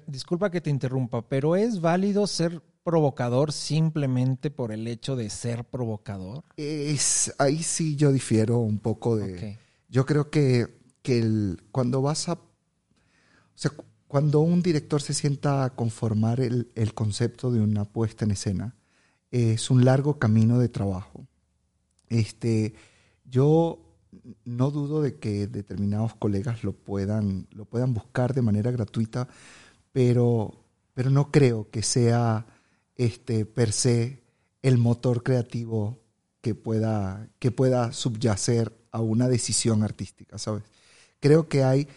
disculpa 0.08 0.50
que 0.50 0.62
te 0.62 0.72
interrumpa, 0.72 1.30
pero 1.30 1.56
es 1.56 1.80
válido 1.80 2.26
ser 2.26 2.64
provocador 2.84 3.52
simplemente 3.54 4.50
por 4.50 4.72
el 4.72 4.88
hecho 4.88 5.16
de 5.16 5.30
ser 5.30 5.64
provocador. 5.64 6.44
Es, 6.58 7.36
ahí 7.38 7.62
sí 7.62 7.96
yo 7.96 8.12
difiero 8.12 8.58
un 8.58 8.80
poco 8.80 9.16
de... 9.16 9.60
Yo 9.90 10.08
creo 10.08 10.32
que, 10.32 10.80
que 11.04 11.20
el, 11.20 11.62
cuando 11.72 12.02
vas 12.02 12.30
a... 12.30 12.34
O 12.34 12.40
sea, 13.54 13.72
cuando 14.12 14.42
un 14.42 14.62
director 14.62 15.02
se 15.02 15.14
sienta 15.14 15.64
a 15.64 15.70
conformar 15.70 16.42
el, 16.42 16.94
concepto 16.94 17.50
de 17.50 17.62
una 17.62 17.86
puesta 17.86 18.26
en 18.26 18.32
escena, 18.32 18.76
es 19.30 19.72
un 19.72 19.86
largo 19.86 20.20
camino 20.20 20.60
de 20.60 20.68
trabajo. 20.68 21.26
Este, 22.10 22.74
yo 23.24 23.80
no 24.44 24.70
dudo 24.70 25.02
de 25.02 25.16
que 25.16 25.48
determinados 25.48 26.14
colegas 26.16 26.66
lo 26.66 26.74
puedan, 26.74 27.48
lo 27.52 27.64
puedan 27.64 27.94
buscar 27.94 28.34
de 28.34 28.42
manera 28.42 28.70
gratuita, 28.70 29.30
pero, 29.94 30.66
pero 30.94 31.10
no 31.10 31.32
creo 31.32 31.70
que 31.72 31.82
sea 31.82 32.46
este, 32.98 33.46
per 33.46 33.72
se 33.72 34.24
el 34.62 34.78
motor 34.78 35.24
creativo 35.24 36.02
que 36.42 36.54
pueda, 36.54 37.30
que 37.40 37.52
pueda 37.52 37.94
subyacer 37.94 38.78
a 38.92 39.00
una 39.00 39.30
decisión 39.30 39.84
artística, 39.84 40.38
¿sabes? 40.38 40.64
Creo 41.22 41.48
que 41.48 41.64
hay 41.64 41.88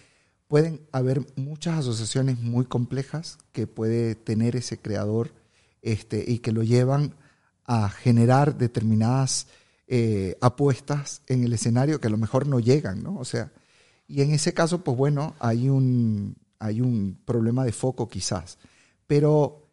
pueden 0.55 0.87
haber 0.93 1.27
muchas 1.35 1.81
asociaciones 1.81 2.39
muy 2.39 2.65
complejas 2.65 3.39
que 3.51 3.67
puede 3.67 4.15
tener 4.15 4.55
ese 4.55 4.79
creador 4.79 5.33
este, 5.83 6.25
y 6.31 6.39
que 6.39 6.53
lo 6.53 6.63
llevan 6.63 7.17
a 7.65 7.89
generar 7.89 8.57
determinadas 8.57 9.49
eh, 9.89 10.39
apuestas 10.41 11.23
en 11.27 11.43
el 11.43 11.55
escenario 11.55 12.01
que 12.01 12.07
a 12.07 12.11
lo 12.11 12.19
mejor 12.19 12.47
no 12.47 12.61
llegan, 12.61 13.03
¿no? 13.03 13.17
O 13.17 13.25
sea, 13.25 13.51
y 14.07 14.23
en 14.23 14.31
ese 14.31 14.55
caso, 14.55 14.85
pues 14.85 14.97
bueno, 14.97 15.35
hay 15.41 15.69
un, 15.69 16.37
hay 16.61 16.81
un 16.81 17.19
problema 17.25 17.65
de 17.65 17.73
foco 17.73 18.09
quizás. 18.09 18.59
Pero 19.09 19.67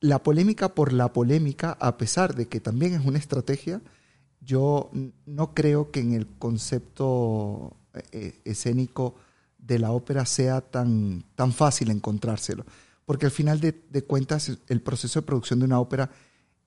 la 0.00 0.24
polémica 0.24 0.74
por 0.74 0.92
la 0.92 1.12
polémica, 1.12 1.78
a 1.80 1.96
pesar 1.98 2.34
de 2.34 2.48
que 2.48 2.58
también 2.58 2.94
es 2.94 3.06
una 3.06 3.18
estrategia, 3.18 3.80
yo 4.40 4.90
no 5.24 5.54
creo 5.54 5.92
que 5.92 6.00
en 6.00 6.14
el 6.14 6.26
concepto 6.26 7.76
eh, 8.10 8.40
escénico 8.44 9.14
de 9.66 9.78
la 9.78 9.90
ópera 9.90 10.24
sea 10.24 10.60
tan, 10.60 11.24
tan 11.34 11.52
fácil 11.52 11.90
encontrárselo. 11.90 12.64
porque 13.04 13.26
al 13.26 13.32
final 13.32 13.60
de, 13.60 14.04
cuentas 14.04 14.50
el 14.68 14.80
proceso 14.80 15.20
de 15.20 15.26
producción 15.26 15.60
de 15.60 15.66
una 15.66 15.80
ópera 15.80 16.10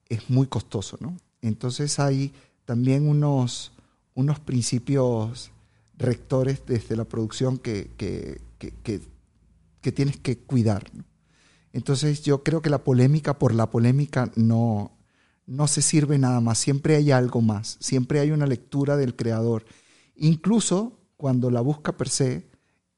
es 0.08 0.30
muy 0.30 0.48
costoso, 0.48 0.98
¿no? 1.02 1.18
Entonces 1.42 2.00
hay 2.00 2.34
también 2.66 3.08
unos, 3.08 3.72
unos 4.16 4.40
principios 4.40 5.52
rectores 5.98 6.66
desde 6.66 6.96
la 6.96 7.04
producción 7.04 7.58
que, 7.58 7.92
que, 7.98 8.42
que, 8.58 9.02
que 9.82 9.92
tienes 9.92 10.18
que 10.18 10.38
cuidar. 10.38 10.90
Entonces 11.74 12.22
yo 12.24 12.44
creo 12.44 12.62
que 12.62 12.70
la 12.70 12.84
polémica 12.84 13.38
por 13.38 13.54
la 13.54 13.70
polémica 13.70 14.32
no, 14.36 14.92
no 15.46 15.68
se 15.68 15.82
sirve 15.82 16.18
nada 16.18 16.40
más, 16.42 16.58
siempre 16.58 16.96
hay 16.96 17.12
algo 17.12 17.42
más, 17.42 17.78
siempre 17.80 18.20
hay 18.20 18.32
una 18.32 18.48
lectura 18.48 18.98
del 18.98 19.16
creador. 19.16 19.66
Incluso 20.16 21.00
cuando 21.18 21.52
la 21.52 21.62
busca 21.62 21.98
per 21.98 22.10
se, 22.10 22.49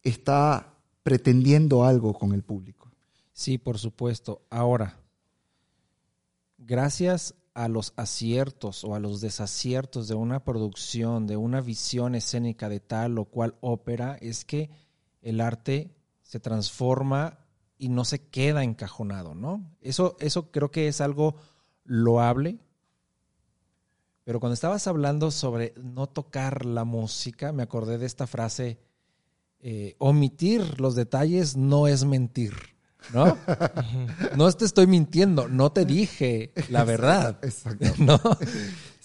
está 0.03 0.73
pretendiendo 1.03 1.83
algo 1.83 2.13
con 2.13 2.33
el 2.33 2.43
público. 2.43 2.91
Sí, 3.33 3.57
por 3.57 3.79
supuesto. 3.79 4.45
Ahora, 4.49 4.99
gracias 6.57 7.35
a 7.53 7.67
los 7.67 7.93
aciertos 7.97 8.83
o 8.83 8.95
a 8.95 8.99
los 8.99 9.19
desaciertos 9.21 10.07
de 10.07 10.15
una 10.15 10.43
producción, 10.43 11.27
de 11.27 11.37
una 11.37 11.61
visión 11.61 12.15
escénica 12.15 12.69
de 12.69 12.79
tal 12.79 13.17
o 13.17 13.25
cual 13.25 13.55
ópera, 13.61 14.17
es 14.21 14.45
que 14.45 14.69
el 15.21 15.41
arte 15.41 15.93
se 16.21 16.39
transforma 16.39 17.39
y 17.77 17.89
no 17.89 18.05
se 18.05 18.27
queda 18.27 18.63
encajonado, 18.63 19.35
¿no? 19.35 19.75
Eso, 19.81 20.15
eso 20.19 20.51
creo 20.51 20.71
que 20.71 20.87
es 20.87 21.01
algo 21.01 21.35
loable. 21.83 22.59
Pero 24.23 24.39
cuando 24.39 24.53
estabas 24.53 24.87
hablando 24.87 25.31
sobre 25.31 25.73
no 25.81 26.07
tocar 26.07 26.65
la 26.65 26.85
música, 26.85 27.51
me 27.51 27.63
acordé 27.63 27.97
de 27.97 28.05
esta 28.05 28.27
frase, 28.27 28.79
eh, 29.63 29.95
omitir 29.99 30.79
los 30.79 30.95
detalles 30.95 31.55
no 31.55 31.87
es 31.87 32.03
mentir, 32.03 32.53
¿no? 33.13 33.37
no 34.35 34.51
te 34.51 34.65
estoy 34.65 34.87
mintiendo, 34.87 35.47
no 35.47 35.71
te 35.71 35.85
dije 35.85 36.51
la 36.69 36.83
verdad. 36.83 37.37
Exacto. 37.43 37.85
¿no? 37.99 38.19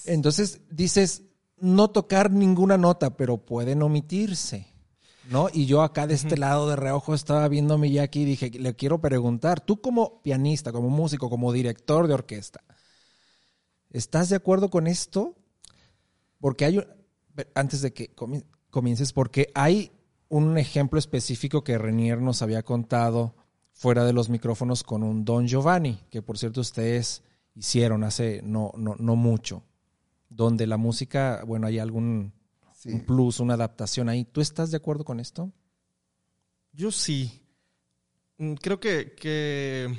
Entonces 0.06 0.62
dices, 0.70 1.24
no 1.58 1.88
tocar 1.90 2.30
ninguna 2.30 2.78
nota, 2.78 3.16
pero 3.16 3.36
pueden 3.38 3.82
omitirse. 3.82 4.66
¿no? 5.30 5.48
Y 5.52 5.66
yo 5.66 5.82
acá 5.82 6.06
de 6.06 6.14
este 6.14 6.36
lado 6.36 6.68
de 6.70 6.76
reojo 6.76 7.14
estaba 7.14 7.48
viendo 7.48 7.74
a 7.74 8.02
aquí 8.02 8.22
y 8.22 8.24
dije, 8.24 8.50
le 8.50 8.74
quiero 8.76 9.00
preguntar, 9.00 9.60
tú 9.60 9.80
como 9.80 10.22
pianista, 10.22 10.72
como 10.72 10.88
músico, 10.88 11.28
como 11.28 11.52
director 11.52 12.06
de 12.06 12.14
orquesta, 12.14 12.62
¿estás 13.90 14.28
de 14.28 14.36
acuerdo 14.36 14.70
con 14.70 14.86
esto? 14.86 15.34
Porque 16.38 16.64
hay, 16.64 16.86
antes 17.54 17.82
de 17.82 17.92
que 17.92 18.14
comiences, 18.70 19.12
porque 19.12 19.50
hay 19.54 19.90
un 20.28 20.58
ejemplo 20.58 20.98
específico 20.98 21.62
que 21.62 21.78
Renier 21.78 22.20
nos 22.20 22.42
había 22.42 22.62
contado 22.62 23.34
fuera 23.72 24.04
de 24.04 24.12
los 24.12 24.28
micrófonos 24.28 24.82
con 24.82 25.02
un 25.02 25.24
Don 25.24 25.46
Giovanni, 25.46 26.00
que 26.10 26.22
por 26.22 26.38
cierto 26.38 26.60
ustedes 26.60 27.22
hicieron 27.54 28.04
hace 28.04 28.40
no, 28.42 28.72
no, 28.76 28.96
no 28.98 29.16
mucho, 29.16 29.62
donde 30.28 30.66
la 30.66 30.76
música, 30.76 31.42
bueno, 31.46 31.66
hay 31.66 31.78
algún 31.78 32.32
un 32.84 33.00
plus, 33.00 33.40
una 33.40 33.54
adaptación 33.54 34.08
ahí. 34.08 34.24
¿Tú 34.24 34.40
estás 34.40 34.70
de 34.70 34.76
acuerdo 34.76 35.04
con 35.04 35.20
esto? 35.20 35.52
Yo 36.72 36.90
sí. 36.92 37.42
Mm, 38.38 38.54
creo 38.54 38.78
que, 38.78 39.96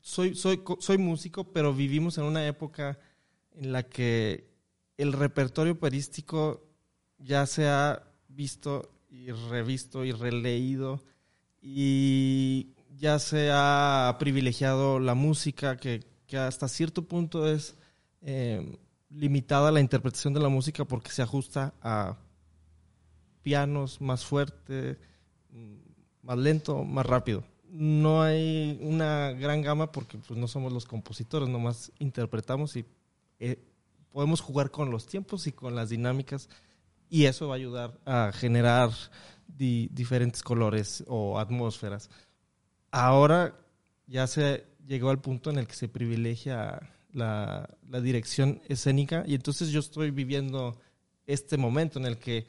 soy, 0.00 0.34
soy, 0.34 0.62
soy 0.80 0.98
músico, 0.98 1.52
pero 1.52 1.72
vivimos 1.74 2.18
en 2.18 2.24
una 2.24 2.46
época 2.46 2.98
en 3.52 3.72
la 3.72 3.84
que 3.84 4.52
el 4.96 5.12
repertorio 5.12 5.74
operístico 5.74 6.66
ya 7.18 7.46
se 7.46 7.68
ha 7.68 8.02
visto 8.34 8.90
y 9.10 9.30
revisto 9.30 10.04
y 10.04 10.12
releído 10.12 11.00
y 11.60 12.74
ya 12.96 13.18
se 13.18 13.50
ha 13.52 14.14
privilegiado 14.18 14.98
la 14.98 15.14
música 15.14 15.76
que, 15.76 16.04
hasta 16.36 16.66
cierto 16.66 17.06
punto 17.06 17.48
es 17.48 17.76
eh, 18.20 18.76
limitada 19.08 19.70
la 19.70 19.80
interpretación 19.80 20.34
de 20.34 20.40
la 20.40 20.48
música 20.48 20.84
porque 20.84 21.10
se 21.10 21.22
ajusta 21.22 21.74
a 21.80 22.16
pianos 23.42 24.00
más 24.00 24.24
fuerte, 24.24 24.98
mm, 25.50 25.76
más 26.22 26.38
lento, 26.38 26.82
más 26.82 27.06
rápido. 27.06 27.44
No 27.70 28.22
hay 28.22 28.78
una 28.82 29.32
gran 29.32 29.62
gama 29.62 29.92
porque 29.92 30.18
pues, 30.18 30.38
no 30.38 30.48
somos 30.48 30.72
los 30.72 30.86
compositores, 30.86 31.48
nomás 31.48 31.92
interpretamos 31.98 32.76
y 32.76 32.84
eh, 33.38 33.58
podemos 34.10 34.40
jugar 34.40 34.70
con 34.70 34.90
los 34.90 35.06
tiempos 35.06 35.46
y 35.46 35.52
con 35.52 35.74
las 35.74 35.90
dinámicas 35.90 36.48
y 37.14 37.26
eso 37.26 37.46
va 37.46 37.54
a 37.54 37.58
ayudar 37.58 38.00
a 38.06 38.32
generar 38.34 38.90
diferentes 39.46 40.42
colores 40.42 41.04
o 41.06 41.38
atmósferas. 41.38 42.10
Ahora 42.90 43.56
ya 44.08 44.26
se 44.26 44.64
llegó 44.84 45.10
al 45.10 45.20
punto 45.20 45.50
en 45.50 45.58
el 45.58 45.68
que 45.68 45.76
se 45.76 45.86
privilegia 45.86 46.90
la, 47.12 47.68
dirección 48.02 48.60
escénica 48.68 49.22
y 49.28 49.36
entonces 49.36 49.68
yo 49.68 49.78
estoy 49.78 50.10
viviendo 50.10 50.76
este 51.24 51.56
momento 51.56 52.00
en 52.00 52.06
el 52.06 52.18
que 52.18 52.48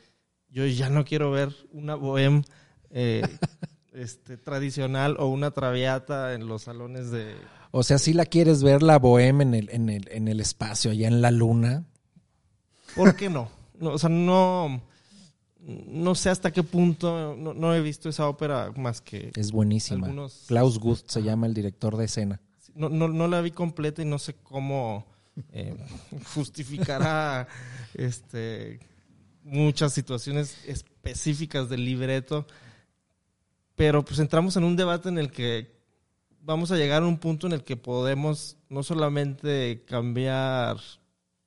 yo 0.49 0.65
ya 0.65 0.89
no 0.89 1.05
quiero 1.05 1.29
ver 1.29 1.55
una 1.71 1.93
bohème 1.93 2.43
eh, 2.89 3.21
este, 3.93 4.35
tradicional 4.35 5.15
o 5.19 5.27
una 5.27 5.51
traviata 5.51 6.33
en 6.33 6.47
los 6.47 6.63
salones 6.63 7.11
de... 7.11 7.35
O 7.69 7.83
sea, 7.83 7.99
si 7.99 8.13
la 8.13 8.25
quieres 8.25 8.63
ver 8.63 8.81
la 8.81 8.97
bohème 8.97 9.43
en 9.43 9.53
el, 9.53 9.69
en 9.69 9.89
el, 9.89 10.07
en 10.09 10.27
el 10.27 10.39
espacio, 10.39 10.89
allá 10.89 11.07
en 11.07 11.21
la 11.21 11.29
luna. 11.29 11.85
¿Por 12.95 13.15
qué 13.15 13.29
no? 13.29 13.63
No 13.79 13.91
o 13.91 13.97
sea, 13.97 14.09
no, 14.09 14.81
no 15.59 16.15
sé 16.15 16.29
hasta 16.29 16.51
qué 16.51 16.63
punto, 16.63 17.35
no, 17.35 17.73
he 17.73 17.81
visto 17.81 18.09
esa 18.09 18.27
ópera 18.27 18.71
más 18.75 19.01
que... 19.01 19.31
Es 19.35 19.51
buenísima. 19.51 20.07
Klaus 20.47 20.79
Gust 20.79 21.09
se 21.09 21.23
llama 21.23 21.47
el 21.47 21.53
director 21.53 21.97
de 21.97 22.05
escena 22.05 22.41
no, 22.75 22.89
no, 22.89 23.07
no 23.07 23.27
la 23.27 23.41
vi 23.41 23.51
completa 23.51 24.01
y 24.01 24.05
no 24.05 24.19
sé 24.19 24.35
cómo 24.35 25.05
eh, 25.51 25.75
justificará 26.35 27.47
este, 27.93 28.79
muchas 29.43 29.93
situaciones 29.93 30.57
específicas 30.67 31.69
del 31.69 31.85
libreto. 31.85 32.45
Pero 33.75 34.05
pues 34.05 34.19
entramos 34.19 34.55
en 34.55 34.63
un 34.63 34.75
debate 34.75 35.09
en 35.09 35.17
el 35.17 35.31
que 35.31 35.73
vamos 36.41 36.71
a 36.71 36.77
llegar 36.77 37.01
a 37.01 37.07
un 37.07 37.17
punto 37.17 37.47
en 37.47 37.53
el 37.53 37.63
que 37.63 37.75
podemos 37.75 38.57
no 38.69 38.83
solamente 38.83 39.83
cambiar 39.85 40.77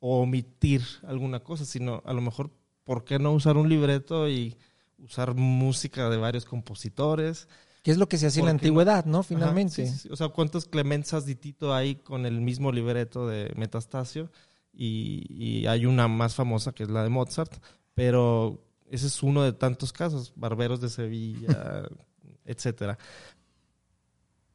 o 0.00 0.20
omitir 0.20 0.82
alguna 1.06 1.40
cosa, 1.40 1.64
sino 1.64 2.02
a 2.04 2.12
lo 2.12 2.20
mejor, 2.20 2.50
¿por 2.84 3.04
qué 3.04 3.18
no 3.18 3.32
usar 3.32 3.56
un 3.56 3.68
libreto 3.68 4.28
y 4.28 4.56
usar 4.98 5.34
música 5.34 6.08
de 6.08 6.16
varios 6.16 6.44
compositores? 6.44 7.48
Que 7.82 7.90
es 7.90 7.98
lo 7.98 8.08
que 8.08 8.18
se 8.18 8.26
hacía 8.26 8.40
en 8.40 8.46
la 8.46 8.52
antigüedad, 8.52 9.04
¿no? 9.04 9.22
Finalmente. 9.22 9.90
O 10.11 10.16
sea, 10.16 10.28
¿cuántos 10.28 10.66
Clemenzas 10.66 11.26
de 11.26 11.34
Tito 11.34 11.74
hay 11.74 11.96
con 11.96 12.26
el 12.26 12.40
mismo 12.40 12.72
libreto 12.72 13.26
de 13.26 13.52
Metastasio? 13.56 14.30
Y, 14.72 15.66
hay 15.66 15.87
una 15.87 16.06
más 16.06 16.34
famosa 16.34 16.72
que 16.72 16.84
es 16.84 16.88
la 16.88 17.02
de 17.02 17.08
Mozart, 17.08 17.52
pero 17.94 18.62
ese 18.90 19.08
es 19.08 19.22
uno 19.22 19.42
de 19.42 19.52
tantos 19.52 19.92
casos, 19.92 20.32
Barberos 20.37 20.80
de 20.80 20.88
Sevilla, 20.88 21.82
etcétera. 22.44 22.98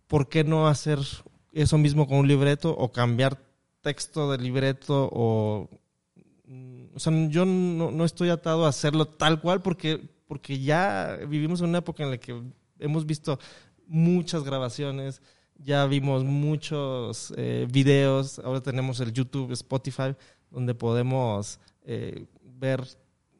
¿Por 0.07 0.29
qué 0.29 0.43
no 0.43 0.67
hacer 0.67 0.99
eso 1.51 1.77
mismo 1.77 2.07
con 2.07 2.19
un 2.19 2.27
libreto 2.27 2.75
o 2.75 2.91
cambiar 2.91 3.37
texto 3.83 4.31
del 4.31 4.41
libreto 4.41 5.07
o 5.11 5.69
o 6.95 6.99
sea, 6.99 7.13
yo 7.29 7.45
no, 7.45 7.91
no, 7.91 8.05
estoy 8.05 8.29
atado 8.29 8.65
a 8.65 8.69
hacerlo 8.69 9.05
tal 9.05 9.41
cual 9.41 9.61
porque, 9.61 10.09
porque 10.27 10.59
ya 10.59 11.17
vivimos 11.27 11.61
en 11.61 11.69
una 11.69 11.79
época 11.79 12.03
en 12.03 12.11
la 12.11 12.17
que 12.17 12.39
hemos 12.79 13.05
visto 13.05 13.39
muchas 13.87 14.43
grabaciones, 14.43 15.21
ya 15.57 15.85
vimos 15.85 16.23
muchos 16.23 17.33
eh, 17.37 17.67
videos, 17.71 18.39
ahora 18.39 18.61
tenemos 18.61 18.99
el 18.99 19.13
YouTube, 19.13 19.51
Spotify, 19.53 20.15
donde 20.51 20.75
podemos 20.75 21.59
eh, 21.83 22.25
ver 22.43 22.85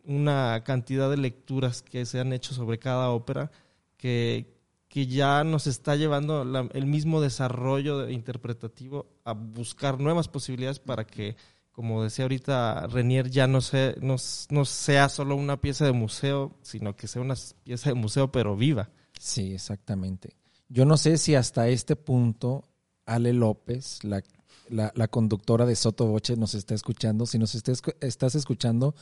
una 0.06 0.64
cantidad 0.66 1.10
de 1.10 1.18
lecturas 1.18 1.82
que 1.82 2.06
se 2.06 2.20
han 2.20 2.34
hecho 2.34 2.54
sobre 2.54 2.80
cada 2.80 3.10
ópera 3.10 3.52
que, 3.98 4.53
que 4.94 5.08
ya 5.08 5.44
nos 5.44 5.66
está 5.66 5.96
llevando 5.96 6.44
el 6.72 6.86
mismo 6.86 7.20
desarrollo 7.20 8.08
interpretativo 8.12 9.08
a 9.24 9.34
buscar 9.34 10.00
nuevas 10.00 10.28
posibilidades 10.28 10.78
para 10.78 11.04
que, 11.04 11.36
como 11.72 12.04
decía 12.04 12.26
ahorita 12.26 12.86
Renier, 12.86 13.32
ya 13.32 13.48
no, 13.48 13.62
sea, 13.62 13.96
no, 14.02 14.18
no 14.52 14.66
sea 14.66 15.10
solo 15.10 15.36
una 15.36 15.60
pieza 15.60 15.86
de 15.86 15.94
museo, 15.94 16.56
sino 16.62 16.96
que 16.96 17.08
sea 17.08 17.24
una 17.24 17.34
pieza 17.64 17.90
de 17.90 17.96
museo 17.96 18.32
pero 18.32 18.56
viva. 18.56 18.92
Sí, 19.20 19.56
exactamente. 19.56 20.36
Yo 20.70 20.86
no 20.86 20.96
sé 20.98 21.18
si 21.18 21.34
hasta 21.34 21.70
este 21.70 21.96
punto 21.96 22.64
Ale 23.08 23.34
López, 23.34 23.98
la, 24.04 24.22
la, 24.70 25.08
conductora 25.08 25.66
de 25.66 25.76
Soto 25.76 26.06
Boche, 26.06 26.38
nos 26.38 26.54
está 26.54 26.76
escuchando. 26.76 27.26
Si 27.26 27.40
nos 27.40 27.56
estás 27.56 28.36
escuchando, 28.36 28.94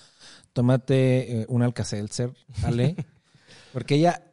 tómate 0.53 1.41
eh, 1.41 1.45
un 1.49 1.63
Alcacelser, 1.63 2.33
Ale, 2.63 2.95
porque 3.73 3.95
ella 3.95 4.30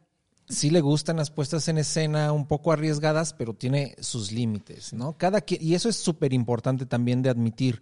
sí 0.49 0.69
le 0.69 0.81
gustan 0.81 1.17
las 1.17 1.31
puestas 1.31 1.67
en 1.67 1.77
escena 1.77 2.31
un 2.33 2.47
poco 2.47 2.71
arriesgadas, 2.71 3.33
pero 3.33 3.53
tiene 3.53 3.95
sus 3.99 4.31
límites, 4.31 4.93
¿no? 4.93 5.17
Cada 5.17 5.43
y 5.47 5.75
eso 5.75 5.87
es 5.87 5.95
súper 5.95 6.33
importante 6.33 6.85
también 6.85 7.21
de 7.21 7.29
admitir. 7.29 7.81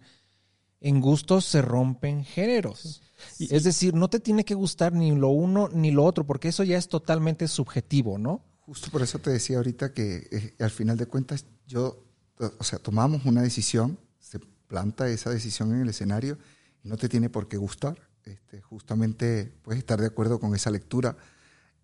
En 0.80 1.00
gustos 1.00 1.44
se 1.44 1.60
rompen 1.60 2.24
géneros 2.24 3.02
es 3.38 3.64
decir, 3.64 3.94
no 3.94 4.08
te 4.08 4.20
tiene 4.20 4.44
que 4.44 4.54
gustar 4.54 4.92
ni 4.92 5.14
lo 5.14 5.28
uno 5.28 5.68
ni 5.72 5.90
lo 5.90 6.04
otro, 6.04 6.24
porque 6.24 6.48
eso 6.48 6.64
ya 6.64 6.78
es 6.78 6.88
totalmente 6.88 7.48
subjetivo, 7.48 8.18
¿no? 8.18 8.44
justo 8.68 8.90
por 8.90 9.00
eso 9.00 9.18
te 9.18 9.30
decía 9.30 9.56
ahorita 9.56 9.94
que 9.94 10.28
eh, 10.30 10.54
al 10.58 10.70
final 10.70 10.98
de 10.98 11.06
cuentas 11.06 11.46
yo, 11.66 12.04
o 12.58 12.64
sea, 12.64 12.78
tomamos 12.78 13.24
una 13.24 13.40
decisión, 13.40 13.98
se 14.18 14.40
planta 14.66 15.08
esa 15.08 15.30
decisión 15.30 15.72
en 15.72 15.80
el 15.80 15.88
escenario 15.88 16.36
y 16.84 16.88
no 16.88 16.98
te 16.98 17.08
tiene 17.08 17.30
por 17.30 17.48
qué 17.48 17.56
gustar. 17.56 17.98
Este, 18.24 18.60
justamente 18.60 19.50
puedes 19.62 19.78
estar 19.78 19.98
de 19.98 20.06
acuerdo 20.06 20.38
con 20.38 20.54
esa 20.54 20.70
lectura 20.70 21.16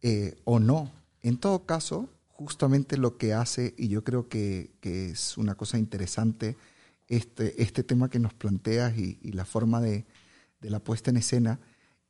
eh, 0.07 0.37
o 0.45 0.61
no. 0.61 0.93
En 1.23 1.39
todo 1.39 1.65
caso, 1.65 2.11
justamente 2.29 2.99
lo 2.99 3.17
que 3.17 3.33
hace, 3.33 3.75
y 3.79 3.89
yo 3.89 4.05
creo 4.05 4.29
que, 4.29 4.71
que 4.83 5.09
es 5.09 5.39
una 5.39 5.55
cosa 5.55 5.79
interesante, 5.79 6.59
este, 7.09 7.63
este 7.63 7.83
tema 7.85 8.11
que 8.11 8.19
nos 8.19 8.35
planteas 8.35 8.99
y, 8.99 9.19
y 9.23 9.33
la 9.33 9.47
forma 9.47 9.81
de, 9.81 10.05
de, 10.61 10.69
la 10.69 10.79
puesta 10.81 11.11
en 11.11 11.17
escena, 11.17 11.59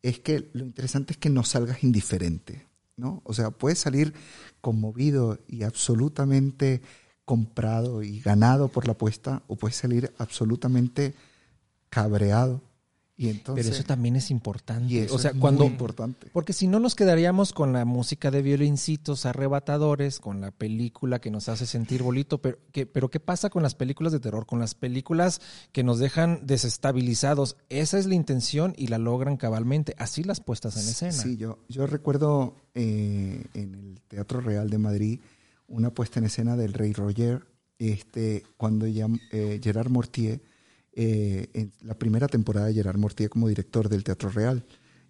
es 0.02 0.18
que 0.18 0.50
lo 0.54 0.64
interesante 0.64 1.12
es 1.12 1.18
que 1.18 1.30
no 1.30 1.44
salgas 1.44 1.85
indiferente, 1.85 2.66
¿no? 2.96 3.22
O 3.24 3.33
sea, 3.33 3.52
puedes 3.52 3.78
salir 3.78 4.12
conmovido 4.61 5.38
y 5.46 5.62
absolutamente 5.62 6.83
comprado 7.24 8.02
y 8.02 8.18
ganado 8.18 8.66
por 8.66 8.88
la 8.88 8.94
puesta, 8.94 9.44
o 9.46 9.54
puedes 9.54 9.76
salir 9.76 10.12
absolutamente 10.18 11.14
cabreado 11.90 12.61
pero 13.16 13.68
eso 13.68 13.85
también 13.85 14.16
es 14.16 14.31
importante. 14.31 15.07
o 15.11 15.18
sea, 15.18 15.33
cuando, 15.35 15.64
importante. 15.64 16.29
Porque 16.33 16.53
si 16.53 16.66
no 16.66 16.81
nos 16.81 16.94
quedaríamos 16.94 17.53
con 17.53 17.72
la 17.72 17.85
música 17.85 18.31
de 18.31 18.42
violincitos 18.42 19.24
arrebatadores, 19.24 20.18
con 20.18 20.40
la 20.40 20.50
película 20.50 21.20
que 21.20 21.31
nos 21.31 21.48
hace 21.48 21.66
sentir 21.66 22.03
bolito, 22.03 22.42
pero 22.42 22.59
¿qué, 22.72 22.87
pero 22.87 23.11
¿qué 23.11 23.20
pasa 23.20 23.50
con 23.50 23.62
las 23.62 23.74
películas 23.74 24.12
de 24.12 24.20
terror? 24.20 24.46
Con 24.46 24.59
las 24.59 24.74
películas 24.74 25.40
que 25.70 25.85
nos 25.85 26.00
dejan 26.00 26.40
desestabilizados. 26.44 27.57
Esa 27.68 27.98
es 27.98 28.07
la 28.07 28.16
intención 28.16 28.74
y 28.77 28.88
la 28.88 28.98
logran 28.98 29.37
cabalmente. 29.37 29.94
Así 29.98 30.24
las 30.24 30.40
puestas 30.40 30.77
en 30.77 30.88
escena. 30.88 31.12
Sí, 31.12 31.37
yo, 31.37 31.59
yo 31.68 31.87
recuerdo 31.87 32.57
eh, 32.74 33.44
en 33.55 33.74
el 33.74 34.00
Teatro 34.09 34.40
Real 34.40 34.70
de 34.70 34.79
Madrid 34.79 35.20
una 35.68 35.90
puesta 35.90 36.18
en 36.18 36.27
escena 36.27 36.57
del 36.57 36.72
Rey 36.72 36.92
Roger, 36.92 37.46
este, 37.79 38.44
cuando 38.57 38.87
ya, 38.87 39.07
eh, 39.31 39.61
Gerard 39.62 39.88
Mortier 39.88 40.42
eh, 40.96 41.48
en 41.54 41.72
la 41.83 41.94
primera 41.94 42.28
temporada 42.28 42.66
de 42.66 42.74
Gerard 42.74 42.98
Mortier 42.98 43.28
como 43.28 43.48
director 43.48 43.88
del 43.88 44.04
Teatro 44.04 44.30
Real. 44.30 44.64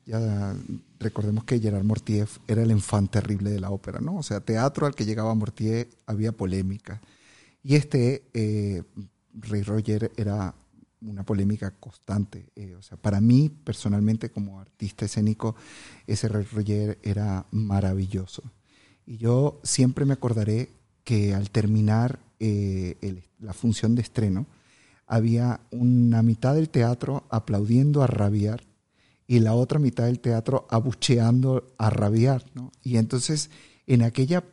Ya 0.07 0.55
recordemos 0.99 1.45
que 1.45 1.61
Gerard 1.61 1.85
Mortier 1.85 2.27
era 2.49 2.63
el 2.63 2.71
enfant 2.71 3.11
terrible 3.11 3.51
de 3.51 3.61
la 3.61 3.71
ópera, 3.71 4.01
¿no? 4.01 4.17
O 4.17 4.23
sea, 4.23 4.41
teatro 4.41 4.87
al 4.87 4.95
que 4.95 5.05
llegaba 5.05 5.35
Mortier 5.35 5.89
había 6.07 6.33
polémica. 6.33 7.03
Y 7.63 7.75
este 7.75 8.25
eh, 8.33 8.83
Rey 9.35 9.63
Roger 9.63 10.11
era 10.17 10.55
una 11.03 11.23
polémica 11.23 11.71
constante. 11.73 12.47
Eh, 12.57 12.77
o 12.77 12.83
sea, 12.83 12.97
para 12.97 13.21
mí, 13.21 13.51
personalmente, 13.51 14.31
como 14.31 14.61
artista 14.61 15.05
escénico, 15.05 15.55
ese 16.07 16.29
Rey 16.29 16.47
Roger 16.51 16.99
era 17.03 17.47
maravilloso. 17.51 18.43
Y 19.05 19.19
yo 19.19 19.61
siempre 19.65 20.07
me 20.07 20.15
acordaré 20.15 20.71
que 21.05 21.35
al 21.35 21.51
terminar 21.51 22.21
la 23.39 23.55
función 23.55 23.95
de 23.95 24.03
estreno, 24.03 24.47
había 25.07 25.61
una 25.71 26.23
mitad 26.23 26.55
del 26.55 26.69
teatro 26.69 27.25
aplaudiendo 27.31 28.03
a 28.03 28.07
rabiar 28.07 28.63
y 29.27 29.41
la 29.41 29.55
otra 29.55 29.79
mitad 29.79 30.05
del 30.05 30.21
teatro 30.21 30.67
abucheando 30.71 31.75
a 31.79 31.91
rabiar. 31.91 32.45
¿no? 32.55 32.73
Y 32.83 32.97
entonces, 32.97 33.51
en 33.87 34.03
aquella 34.03 34.45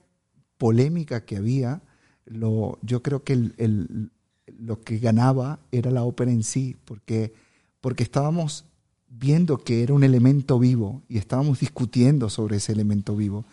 polémica 0.58 1.26
que 1.26 1.38
había, 1.38 1.82
lo, 2.26 2.80
yo 2.82 3.02
creo 3.02 3.24
que 3.24 3.34
el, 3.34 4.12
lo 4.46 4.82
que 4.82 5.00
ganaba 5.00 5.60
era 5.72 5.92
la 5.92 6.04
ópera 6.04 6.32
en 6.32 6.44
sí, 6.44 6.78
porque, 6.86 7.34
porque 7.82 8.04
estábamos 8.04 8.66
viendo 9.08 9.58
que 9.58 9.84
era 9.84 9.94
un 9.94 10.04
elemento 10.04 10.58
vivo 10.58 11.04
y 11.10 11.18
estábamos 11.18 11.60
discutiendo 11.60 12.30
sobre 12.30 12.58
ese 12.58 12.72
elemento 12.72 13.16
vivo, 13.16 13.46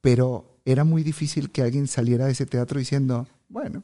pero 0.00 0.58
era 0.64 0.84
muy 0.84 1.02
difícil 1.02 1.50
que 1.50 1.62
alguien 1.62 1.86
saliera 1.86 2.26
de 2.26 2.32
ese 2.32 2.46
teatro 2.46 2.78
diciendo, 2.78 3.26
bueno, 3.48 3.82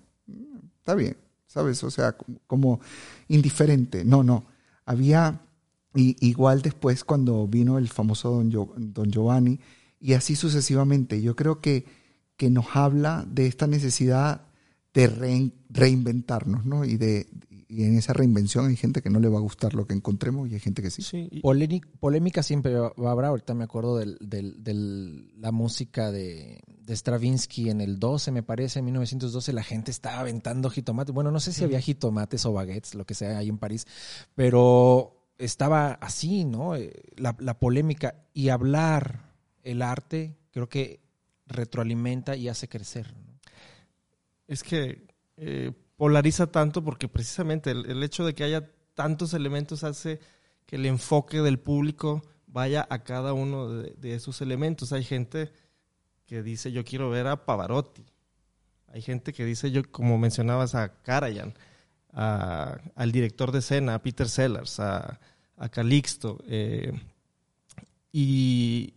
está 0.80 0.94
bien, 0.94 1.16
¿sabes? 1.54 1.84
O 1.84 1.90
sea, 1.90 2.16
como 2.48 2.80
indiferente. 3.28 4.04
No, 4.04 4.24
no. 4.24 4.46
Había, 4.84 5.42
y, 5.94 6.16
igual 6.26 6.62
después 6.62 7.04
cuando 7.04 7.46
vino 7.46 7.78
el 7.78 7.88
famoso 7.88 8.30
Don, 8.30 8.92
Don 8.92 9.10
Giovanni, 9.12 9.60
y 10.00 10.14
así 10.14 10.34
sucesivamente. 10.34 11.22
Yo 11.22 11.36
creo 11.36 11.60
que, 11.60 11.86
que 12.36 12.50
nos 12.50 12.66
habla 12.74 13.24
de 13.28 13.46
esta 13.46 13.68
necesidad 13.68 14.48
de 14.92 15.54
reinventarnos, 15.70 16.66
¿no? 16.66 16.84
Y 16.84 16.96
de, 16.96 17.28
y 17.74 17.82
en 17.82 17.98
esa 17.98 18.12
reinvención 18.12 18.68
hay 18.68 18.76
gente 18.76 19.02
que 19.02 19.10
no 19.10 19.18
le 19.18 19.28
va 19.28 19.38
a 19.38 19.40
gustar 19.40 19.74
lo 19.74 19.84
que 19.84 19.94
encontremos 19.94 20.48
y 20.48 20.54
hay 20.54 20.60
gente 20.60 20.80
que 20.80 20.90
sí. 20.90 21.02
sí 21.02 21.42
polémica 21.98 22.42
siempre 22.44 22.72
va 22.74 22.92
a 23.08 23.10
haber. 23.10 23.24
Ahorita 23.24 23.52
me 23.54 23.64
acuerdo 23.64 23.98
de 23.98 25.32
la 25.36 25.50
música 25.50 26.12
de, 26.12 26.62
Stravinsky 26.88 27.70
en 27.70 27.80
el 27.80 27.98
12, 27.98 28.30
me 28.30 28.44
parece, 28.44 28.78
en 28.78 28.84
1912. 28.84 29.52
La 29.52 29.64
gente 29.64 29.90
estaba 29.90 30.20
aventando 30.20 30.70
jitomates. 30.70 31.12
Bueno, 31.12 31.32
no 31.32 31.40
sé 31.40 31.52
si 31.52 31.64
había 31.64 31.80
jitomates 31.80 32.46
o 32.46 32.52
baguettes, 32.52 32.94
lo 32.94 33.04
que 33.04 33.14
sea, 33.14 33.38
ahí 33.38 33.48
en 33.48 33.58
París, 33.58 33.86
pero 34.36 35.32
estaba 35.36 35.94
así, 35.94 36.44
¿no? 36.44 36.76
Eh, 36.76 36.92
la, 37.16 37.34
la 37.40 37.58
polémica 37.58 38.24
y 38.32 38.50
hablar 38.50 39.32
el 39.64 39.82
arte, 39.82 40.36
creo 40.52 40.68
que 40.68 41.00
retroalimenta 41.46 42.36
y 42.36 42.48
hace 42.48 42.68
crecer. 42.68 43.12
Es 44.46 44.62
que 44.62 45.08
eh, 45.36 45.72
polariza 46.04 46.46
tanto 46.48 46.84
porque 46.84 47.08
precisamente 47.08 47.70
el, 47.70 48.02
hecho 48.02 48.26
de 48.26 48.34
que 48.34 48.44
haya 48.44 48.70
tantos 48.92 49.32
elementos 49.32 49.84
hace 49.84 50.20
que 50.66 50.76
el 50.76 50.84
enfoque 50.84 51.40
del 51.40 51.58
público 51.58 52.22
vaya 52.46 52.86
a 52.90 53.04
cada 53.04 53.32
uno 53.32 53.70
de, 53.70 54.14
esos 54.14 54.42
elementos. 54.42 54.92
Hay 54.92 55.02
gente 55.02 55.50
que 56.26 56.42
dice 56.42 56.72
yo 56.72 56.84
quiero 56.84 57.08
ver 57.08 57.26
a 57.26 57.46
Pavarotti. 57.46 58.04
Hay 58.88 59.00
gente 59.00 59.32
que 59.32 59.46
dice 59.46 59.70
yo, 59.70 59.80
como 59.90 60.18
mencionabas 60.18 60.74
a 60.74 60.92
Karajan, 61.00 61.54
al 62.12 63.10
director 63.10 63.50
de 63.50 63.60
escena, 63.60 63.94
a 63.94 64.02
Peter 64.02 64.28
Sellers, 64.28 64.80
a, 64.80 65.18
Calixto. 65.70 66.44
Eh, 66.46 66.92
y, 68.12 68.92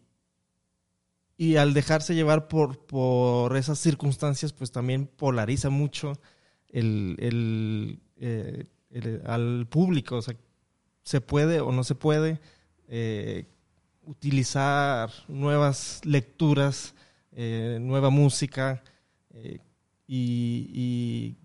y 1.37 1.55
al 1.55 1.73
dejarse 1.73 2.15
llevar 2.15 2.49
por, 2.49 2.85
por 2.85 3.55
esas 3.55 3.79
circunstancias, 3.79 4.51
pues 4.51 4.73
también 4.73 5.07
polariza 5.07 5.69
mucho 5.69 6.19
el, 6.69 7.99
eh, 8.17 8.65
el, 8.89 9.21
al 9.25 9.67
público. 9.69 10.17
O 10.17 10.21
sea, 10.21 10.35
se 11.03 11.21
puede 11.21 11.61
o 11.61 11.71
no 11.71 11.83
se 11.83 11.95
puede 11.95 12.39
eh, 12.87 13.45
utilizar 14.03 15.11
nuevas 15.27 16.01
lecturas, 16.03 16.93
eh, 17.31 17.77
nueva 17.81 18.09
música 18.09 18.83
y, 20.07 21.35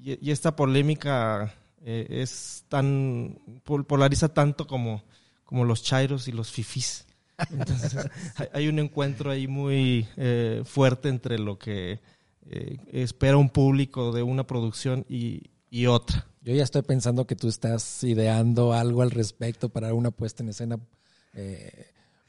y, 0.00 0.30
esta 0.30 0.54
polémica 0.54 1.54
es 1.84 2.64
tan 2.68 3.38
polariza 3.64 4.32
tanto 4.32 4.66
como, 4.66 5.02
como 5.44 5.64
los 5.64 5.82
chairos 5.82 6.28
y 6.28 6.32
los 6.32 6.52
fifís. 6.52 7.06
Entonces, 7.50 7.96
hay 8.52 8.68
un 8.68 8.78
encuentro 8.78 9.30
ahí 9.30 9.48
muy 9.48 10.06
fuerte 10.64 11.08
entre 11.08 11.38
lo 11.38 11.58
que 11.58 12.00
eh, 12.50 12.78
espera 12.92 13.36
un 13.36 13.50
público 13.50 14.12
de 14.12 14.22
una 14.22 14.46
producción 14.46 15.04
y, 15.08 15.50
otra. 15.86 16.26
Yo 16.42 16.54
ya 16.54 16.64
estoy 16.64 16.82
pensando 16.82 17.26
que 17.26 17.36
tú 17.36 17.48
estás 17.48 18.02
ideando 18.04 18.72
algo 18.72 19.02
al 19.02 19.10
respecto 19.10 19.68
para 19.68 19.92
una 19.92 20.10
puesta 20.10 20.42
en 20.42 20.48
escena 20.48 20.78
eh, 21.34 21.88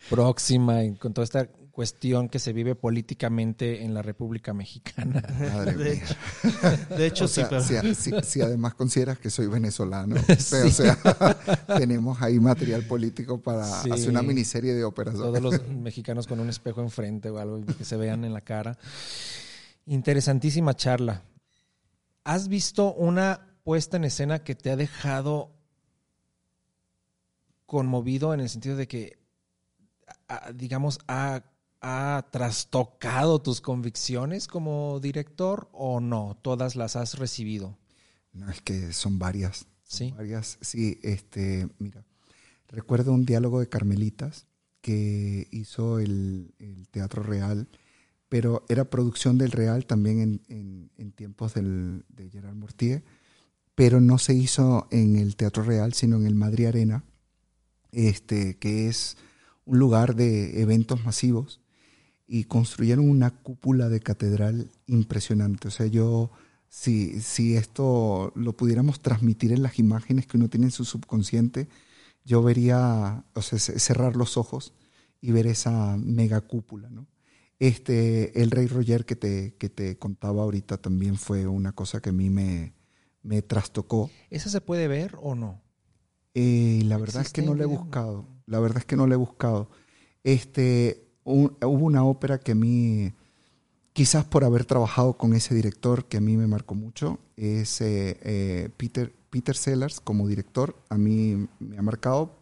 próxima 0.10 0.82
con 1.00 1.14
toda 1.14 1.24
esta 1.24 1.48
cuestión 1.80 2.28
que 2.28 2.40
se 2.40 2.52
vive 2.52 2.76
políticamente 2.76 3.86
en 3.86 3.94
la 3.94 4.02
República 4.02 4.54
Mexicana. 4.54 5.22
de, 5.78 7.06
Hecho, 7.06 7.26
sí, 7.26 7.42
pero... 7.50 7.64
si, 7.64 8.42
además 8.42 8.74
consideras 8.74 9.18
que 9.18 9.30
soy 9.30 9.48
venezolano, 9.48 10.18
o 10.30 10.70
sea, 10.70 10.98
tenemos 11.78 12.22
ahí 12.22 12.38
material 12.38 12.84
político 12.84 13.40
para 13.40 13.64
hacer 13.64 14.10
una 14.10 14.22
miniserie 14.22 14.74
de 14.74 14.84
óperas. 14.84 15.16
Todos 15.16 15.42
los 15.42 15.66
mexicanos 15.70 16.28
con 16.28 16.42
un 16.42 16.50
espejo 16.50 16.82
enfrente 16.82 17.30
o 17.30 17.38
algo 17.38 17.62
que 17.66 17.86
se 17.86 17.96
vean 17.96 18.26
en 18.26 18.34
la 18.34 18.42
cara. 18.42 18.78
Interesantísima 19.90 20.76
charla. 20.76 21.24
¿Has 22.24 22.48
visto 22.48 22.94
una 22.94 23.58
puesta 23.64 23.98
en 23.98 24.04
escena 24.04 24.44
que 24.44 24.54
te 24.54 24.70
ha 24.70 24.76
dejado 24.76 25.52
conmovido 27.66 28.36
en 28.36 28.40
el 28.40 28.50
sentido 28.50 28.76
de 28.76 28.88
que, 28.88 29.18
digamos, 30.54 31.00
ha, 31.08 31.42
trastocado 32.30 33.42
tus 33.42 33.62
convicciones 33.62 34.48
como 34.48 35.00
director 35.00 35.70
o 35.72 36.00
no? 36.00 36.38
¿Todas 36.40 36.76
las 36.76 36.96
has 36.96 37.18
recibido? 37.18 37.80
No, 38.32 38.48
es 38.52 38.62
que 38.62 38.94
son 38.94 39.18
varias. 39.18 39.66
Sí. 39.82 40.14
varias. 40.16 40.60
Sí, 40.62 41.00
este, 41.02 41.68
mira, 41.80 42.06
recuerdo 42.68 43.12
un 43.12 43.26
diálogo 43.26 43.60
de 43.60 43.70
Carmelitas 43.70 44.46
que 44.82 45.48
hizo 45.50 45.98
el, 45.98 46.54
el 46.60 46.88
Teatro 46.90 47.24
Real 47.24 47.68
pero 48.30 48.64
era 48.70 48.90
producción 48.90 49.38
del 49.38 49.52
Real 49.52 49.86
también 49.86 50.42
en, 50.48 51.12
tiempos 51.14 51.56
del, 51.56 52.06
de 52.10 52.30
Gerard 52.30 52.56
Mortier, 52.56 53.04
pero 53.76 54.00
no 54.00 54.20
se 54.20 54.36
hizo 54.36 54.88
en 54.92 55.16
el 55.16 55.36
Teatro 55.36 55.64
Real, 55.64 55.94
sino 55.94 56.18
en 56.18 56.28
el 56.28 56.36
Madrid 56.36 56.68
Arena, 56.68 57.04
este, 57.92 58.58
que 58.58 58.88
es 58.88 59.18
un 59.66 59.80
lugar 59.80 60.16
de 60.16 60.62
eventos 60.62 61.04
masivos. 61.04 61.60
y 62.32 62.44
construyeron 62.44 63.10
una 63.10 63.32
cúpula 63.32 63.90
de 63.90 64.02
catedral 64.02 64.70
impresionante. 64.86 65.68
O 65.70 65.72
sea, 65.72 65.88
yo, 65.88 66.30
si, 66.70 67.22
si 67.22 67.56
esto 67.56 68.32
lo 68.36 68.54
pudiéramos 68.54 69.02
transmitir 69.02 69.52
en 69.52 69.64
las 69.64 69.80
imágenes 69.80 70.28
que 70.28 70.38
uno 70.38 70.48
tiene 70.48 70.68
en 70.68 70.72
su 70.72 70.86
subconsciente, 70.86 71.68
yo 72.26 72.44
vería, 72.44 73.26
o 73.34 73.42
sea, 73.42 73.58
cerrar 73.58 74.16
los 74.16 74.38
ojos 74.38 74.74
y 75.22 75.32
ver 75.32 75.48
esa 75.48 75.98
mega 75.98 76.42
cúpula, 76.42 76.90
¿no? 76.92 77.08
Este, 77.60 78.42
el 78.42 78.52
Rey 78.52 78.68
Roger 78.68 79.06
que 79.06 79.18
te, 79.18 79.56
que 79.56 79.70
te 79.70 79.98
contaba 79.98 80.44
ahorita 80.44 80.78
también 80.78 81.18
fue 81.18 81.46
una 81.46 81.74
cosa 81.74 82.02
que 82.02 82.10
a 82.10 82.14
mí 82.14 82.30
me, 82.30 82.74
me 83.22 83.42
trastocó. 83.42 84.10
¿Esa 84.30 84.50
se 84.50 84.62
puede 84.62 84.88
ver 84.88 85.18
o 85.22 85.36
no? 85.36 85.62
Eh, 86.34 86.82
la 86.86 86.98
verdad 86.98 87.22
es 87.22 87.34
que 87.34 87.42
no 87.42 87.56
la 87.56 87.64
he 87.64 87.68
buscado. 87.68 88.26
La 88.46 88.60
verdad 88.60 88.80
es 88.80 88.86
que 88.86 88.96
no 88.96 89.08
la 89.08 89.16
he 89.16 89.18
buscado. 89.18 89.70
Este, 90.24 91.10
hubo 91.24 91.86
una 91.86 92.06
ópera 92.06 92.40
que 92.40 92.54
a 92.54 92.56
mí, 92.56 93.14
quizás 93.94 94.26
por 94.26 94.46
haber 94.46 94.66
trabajado 94.66 95.18
con 95.18 95.34
ese 95.34 95.54
director 95.54 96.06
que 96.06 96.18
a 96.18 96.22
mí 96.22 96.38
me 96.38 96.48
marcó 96.48 96.76
mucho, 96.76 97.20
es 97.36 97.82
eh, 97.82 98.18
eh, 98.24 98.70
Peter, 98.78 99.14
Peter 99.30 99.56
Sellers 99.56 100.00
como 100.00 100.28
director. 100.28 100.76
A 100.90 100.98
mí 100.98 101.48
me 101.60 101.78
ha 101.78 101.82
marcado, 101.82 102.40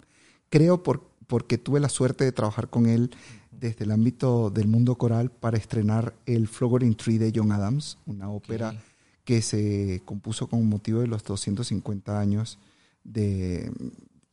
creo 0.50 0.84
por, 0.84 1.10
porque 1.26 1.58
tuve 1.58 1.80
la 1.80 1.90
suerte 1.90 2.24
de 2.24 2.32
trabajar 2.32 2.70
con 2.70 2.86
él 2.86 3.12
desde 3.60 3.86
el 3.86 3.92
ámbito 3.92 4.50
del 4.50 4.68
mundo 4.68 4.98
coral 4.98 5.32
para 5.32 5.58
estrenar 5.58 6.14
el 6.26 6.48
Flowering 6.48 6.96
Tree 6.96 7.18
de 7.18 7.32
John 7.36 7.52
Adams, 7.52 7.98
una 8.06 8.30
ópera 8.30 8.76
que 9.24 9.42
se 9.42 10.02
compuso 10.06 10.48
con 10.48 10.68
motivo 10.68 11.02
de 11.02 11.08
los 11.08 11.24
250 11.24 12.20
años 12.20 12.60
de, 13.04 13.72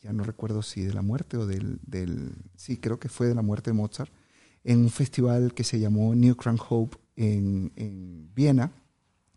ya 0.03 0.13
no 0.13 0.25
recuerdo 0.25 0.63
si 0.63 0.83
de 0.83 0.93
la 0.93 1.03
muerte 1.03 1.37
o 1.37 1.47
del, 1.47 1.81
del, 1.87 2.33
sí, 2.57 2.77
creo 2.77 2.99
que 2.99 3.09
fue 3.09 3.27
de 3.27 3.35
la 3.35 3.43
muerte 3.43 3.71
de 3.71 3.75
Mozart, 3.75 4.13
en 4.63 4.81
un 4.81 4.91
festival 4.91 5.55
que 5.55 5.65
se 5.65 5.81
llamó 5.81 6.15
New 6.15 6.37
Crown 6.37 6.59
Hope 6.69 6.97
en, 7.17 7.73
en 7.77 8.31
Viena 8.35 8.73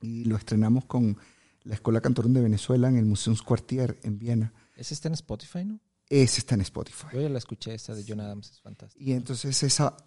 y 0.02 0.26
lo 0.26 0.36
estrenamos 0.36 0.86
con 0.86 1.18
la 1.64 1.76
Escuela 1.76 2.02
Cantorón 2.02 2.34
de 2.34 2.42
Venezuela 2.42 2.88
en 2.88 2.98
el 2.98 3.06
Museumsquartier 3.06 3.98
en 4.04 4.20
Viena. 4.20 4.54
¿Ese 4.76 4.94
está 4.94 5.08
en 5.08 5.16
Spotify, 5.16 5.66
no? 5.66 5.80
Ese 6.10 6.40
está 6.40 6.56
en 6.56 6.62
Spotify. 6.62 7.08
Yo 7.14 7.22
ya 7.22 7.30
la 7.30 7.38
escuché, 7.38 7.74
esa 7.74 7.94
de 7.94 8.06
John 8.08 8.22
Adams, 8.22 8.52
es 8.52 8.62
fantástica. 8.62 9.04
Y 9.04 9.14
entonces 9.14 9.62
esa, 9.64 9.98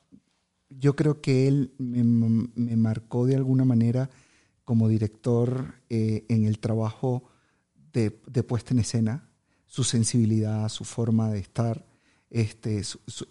yo 0.69 0.97
creo 0.97 1.21
que 1.21 1.47
él 1.47 1.75
me, 1.79 2.03
me 2.05 2.77
marcó 2.77 3.27
de 3.27 3.37
alguna 3.37 3.65
manera 3.65 4.11
como 4.71 4.89
director 4.89 5.75
eh, 5.89 6.25
en 6.29 6.45
el 6.45 6.61
trabajo 6.61 7.25
de, 7.93 8.21
de, 8.29 8.45
puesta 8.45 8.73
en 8.73 8.79
escena, 8.79 9.29
su 9.67 9.83
sensibilidad, 9.83 10.69
su 10.69 10.85
forma 10.85 11.29
de 11.29 11.41
estar, 11.41 11.85
este, 12.31 12.81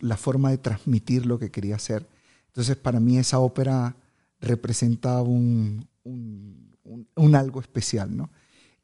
la 0.02 0.18
forma 0.18 0.52
de 0.52 0.58
transmitir 0.58 1.26
lo 1.26 1.40
que 1.40 1.50
quería 1.50 1.78
hacer. 1.78 2.10
Entonces, 2.48 2.76
para 2.76 3.00
mí 3.00 3.18
esa 3.18 3.40
ópera 3.40 3.96
representa 4.42 5.22
un, 5.22 5.88
un, 6.04 6.76
un, 7.16 7.36
algo 7.36 7.62
especial, 7.62 8.18
¿no? 8.18 8.32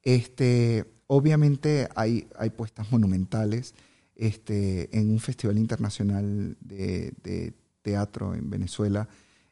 Este, 0.02 0.95
obviamente 1.08 1.88
hay, 1.96 2.28
hay 2.38 2.50
puestas 2.50 2.92
monumentales. 2.92 3.74
Este, 4.16 4.98
en 4.98 5.12
un 5.12 5.20
festival 5.20 5.58
internacional 5.58 6.58
de, 6.62 7.14
de 7.22 7.54
teatro 7.82 8.34
en 8.34 8.50
Venezuela, 8.50 9.10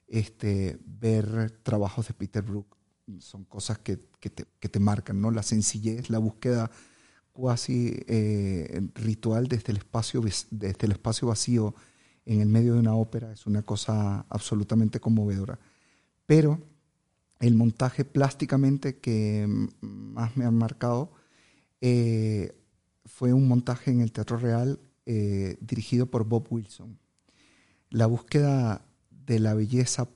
este, 0.07 0.77
ver 0.85 1.51
trabajos 1.63 2.07
de 2.07 2.13
Peter 2.13 2.41
Brook 2.41 2.77
son 3.19 3.43
cosas 3.45 3.79
que, 3.79 3.99
que, 4.19 4.29
te, 4.29 4.45
que, 4.59 4.69
te, 4.69 4.79
marcan, 4.79 5.19
¿no? 5.19 5.31
La 5.31 5.43
sencillez, 5.43 6.09
la 6.09 6.19
búsqueda 6.19 6.71
cuasi 7.33 7.99
eh, 8.07 8.81
ritual 8.95 9.47
desde 9.47 9.71
el, 9.71 9.77
espacio, 9.77 10.21
desde 10.21 10.85
el 10.85 10.91
espacio 10.91 11.27
vacío 11.27 11.75
en 12.25 12.39
el 12.39 12.47
medio 12.47 12.73
de 12.73 12.79
una 12.79 12.95
ópera 12.95 13.33
es 13.33 13.45
una 13.45 13.63
cosa 13.63 14.25
absolutamente 14.29 14.99
conmovedora. 14.99 15.59
Pero 16.25 16.61
el 17.39 17.55
montaje 17.55 18.05
plásticamente 18.05 18.99
que 18.99 19.45
más 19.81 20.37
me 20.37 20.45
ha 20.45 20.51
marcado 20.51 21.11
eh, 21.85 22.55
fue 23.03 23.33
un 23.33 23.45
montaje 23.45 23.91
en 23.91 23.99
el 23.99 24.13
Teatro 24.13 24.37
Real 24.37 24.79
eh, 25.05 25.57
dirigido 25.59 26.05
por 26.05 26.23
Bob 26.23 26.47
Wilson. 26.49 26.97
La 27.89 28.05
búsqueda 28.05 28.85
de 29.09 29.39
la 29.39 29.53
belleza 29.53 30.07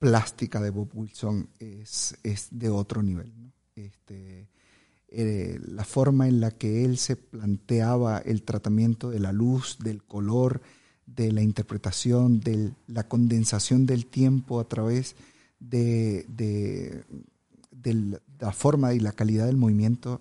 plástica 0.00 0.60
de 0.60 0.70
Bob 0.70 0.88
Wilson 0.92 1.48
es, 1.60 2.16
de 2.50 2.68
otro 2.68 3.00
nivel. 3.00 3.32
Este, 3.76 4.48
eh, 5.06 5.60
la 5.64 5.84
forma 5.84 6.26
en 6.26 6.40
la 6.40 6.50
que 6.50 6.84
él 6.84 6.98
se 6.98 7.14
planteaba 7.14 8.18
el 8.18 8.42
tratamiento 8.42 9.08
de 9.08 9.20
la 9.20 9.30
luz, 9.30 9.78
del 9.78 10.02
color, 10.02 10.62
de 11.06 11.30
la 11.30 11.42
interpretación, 11.42 12.40
de 12.40 12.72
la 12.88 13.06
condensación 13.06 13.86
del 13.86 14.06
tiempo 14.06 14.58
a 14.58 14.64
través 14.68 15.14
de, 15.60 16.26
de 16.26 18.20
la 18.40 18.50
forma 18.50 18.94
y 18.94 18.98
la 18.98 19.12
calidad 19.12 19.46
del 19.46 19.56
movimiento 19.56 20.20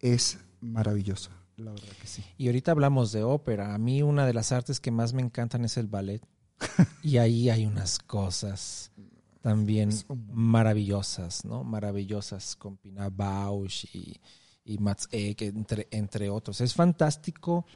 es 0.00 0.38
maravillosa. 0.60 1.30
La 1.56 1.72
verdad 1.72 1.88
que 2.00 2.06
sí. 2.06 2.24
Y 2.36 2.46
ahorita 2.46 2.70
hablamos 2.70 3.12
de 3.12 3.24
ópera. 3.24 3.74
A 3.74 3.78
mí 3.78 4.02
una 4.02 4.26
de 4.26 4.34
las 4.34 4.52
artes 4.52 4.80
que 4.80 4.90
más 4.90 5.12
me 5.12 5.22
encantan 5.22 5.64
es 5.64 5.76
el 5.76 5.88
ballet. 5.88 6.22
y 7.02 7.18
ahí 7.18 7.50
hay 7.50 7.66
unas 7.66 7.98
cosas 7.98 8.92
también 9.40 9.90
maravillosas, 10.32 11.44
¿no? 11.44 11.64
Maravillosas 11.64 12.56
con 12.56 12.76
Pina 12.76 13.08
Bausch 13.08 13.84
y, 13.94 14.20
y 14.64 14.78
Mats 14.78 15.08
Ek, 15.10 15.42
entre, 15.42 15.88
entre 15.90 16.30
otros. 16.30 16.60
Es 16.60 16.74
fantástico 16.74 17.66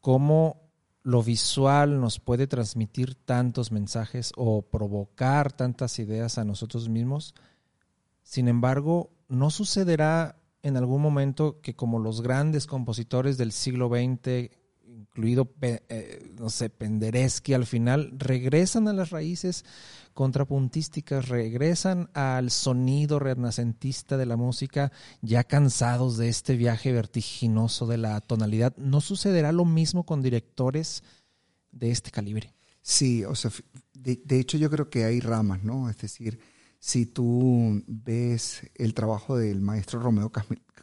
cómo 0.00 0.66
lo 1.02 1.22
visual 1.22 2.00
nos 2.00 2.18
puede 2.18 2.48
transmitir 2.48 3.14
tantos 3.14 3.70
mensajes 3.70 4.32
o 4.36 4.62
provocar 4.62 5.52
tantas 5.52 5.98
ideas 6.00 6.36
a 6.36 6.44
nosotros 6.44 6.88
mismos. 6.88 7.34
Sin 8.22 8.48
embargo, 8.48 9.12
no 9.28 9.50
sucederá 9.50 10.36
en 10.66 10.76
algún 10.76 11.00
momento 11.00 11.60
que 11.60 11.76
como 11.76 12.00
los 12.00 12.22
grandes 12.22 12.66
compositores 12.66 13.38
del 13.38 13.52
siglo 13.52 13.88
XX 13.88 14.50
incluido, 14.84 15.48
eh, 15.60 16.34
no 16.36 16.50
sé, 16.50 16.70
Penderecki, 16.70 17.54
al 17.54 17.66
final 17.66 18.10
regresan 18.18 18.88
a 18.88 18.92
las 18.92 19.10
raíces 19.10 19.64
contrapuntísticas, 20.12 21.28
regresan 21.28 22.10
al 22.14 22.50
sonido 22.50 23.20
renacentista 23.20 24.16
de 24.16 24.26
la 24.26 24.36
música, 24.36 24.90
ya 25.22 25.44
cansados 25.44 26.16
de 26.16 26.28
este 26.28 26.56
viaje 26.56 26.92
vertiginoso 26.92 27.86
de 27.86 27.98
la 27.98 28.20
tonalidad. 28.20 28.76
¿No 28.76 29.00
sucederá 29.00 29.52
lo 29.52 29.66
mismo 29.66 30.04
con 30.04 30.20
directores 30.20 31.04
de 31.70 31.92
este 31.92 32.10
calibre? 32.10 32.54
Sí, 32.82 33.24
o 33.24 33.36
sea, 33.36 33.52
de, 33.94 34.20
de 34.24 34.40
hecho 34.40 34.58
yo 34.58 34.68
creo 34.68 34.90
que 34.90 35.04
hay 35.04 35.20
ramas, 35.20 35.62
¿no? 35.62 35.88
Es 35.88 35.98
decir, 35.98 36.40
si 36.78 37.06
tú 37.06 37.82
ves 37.86 38.62
el 38.74 38.94
trabajo 38.94 39.36
del 39.36 39.60
maestro 39.60 40.00
Romeo, 40.00 40.30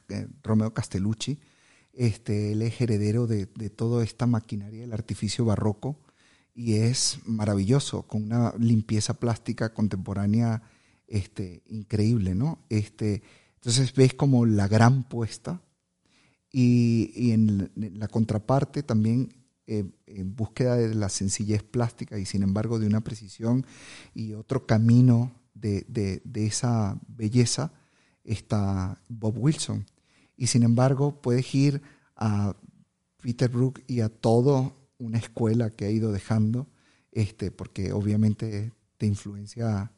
eh, 0.09 0.27
Romeo 0.43 0.73
Castellucci, 0.73 1.39
este, 1.93 2.53
él 2.53 2.61
es 2.61 2.81
heredero 2.81 3.27
de, 3.27 3.45
de 3.45 3.69
toda 3.69 4.03
esta 4.03 4.25
maquinaria 4.25 4.81
del 4.81 4.93
artificio 4.93 5.45
barroco 5.45 5.99
y 6.55 6.75
es 6.75 7.19
maravilloso, 7.25 8.03
con 8.03 8.23
una 8.23 8.53
limpieza 8.57 9.15
plástica 9.15 9.73
contemporánea 9.73 10.61
este, 11.07 11.63
increíble, 11.67 12.35
¿no? 12.35 12.59
Este, 12.69 13.21
entonces 13.55 13.93
ves 13.93 14.13
como 14.13 14.45
la 14.45 14.67
gran 14.67 15.03
puesta 15.03 15.61
y, 16.51 17.11
y 17.15 17.31
en, 17.31 17.71
la 17.75 18.07
contraparte 18.07 18.83
también 18.83 19.33
eh, 19.65 19.85
en 20.05 20.35
búsqueda 20.35 20.75
de 20.75 20.93
la 20.93 21.09
sencillez 21.09 21.63
plástica 21.63 22.19
y 22.19 22.25
sin 22.25 22.43
embargo 22.43 22.79
de 22.79 22.87
una 22.87 23.01
precisión 23.01 23.65
y 24.13 24.33
otro 24.33 24.65
camino 24.65 25.31
de, 25.53 25.85
de, 25.87 26.45
esa 26.45 26.99
belleza 27.07 27.71
está 28.23 29.01
Bob 29.07 29.35
Wilson 29.37 29.85
y 30.35 30.47
sin 30.47 30.63
embargo 30.63 31.21
puedes 31.21 31.53
ir 31.53 31.81
a 32.15 32.55
Peter 33.21 33.49
Brook 33.49 33.81
y 33.87 34.01
a 34.01 34.09
toda 34.09 34.73
una 34.97 35.17
escuela 35.17 35.69
que 35.69 35.85
ha 35.85 35.91
ido 35.91 36.11
dejando, 36.11 36.67
este, 37.11 37.51
porque 37.51 37.93
obviamente 37.93 38.71
te 38.97 39.05
influencia 39.05 39.91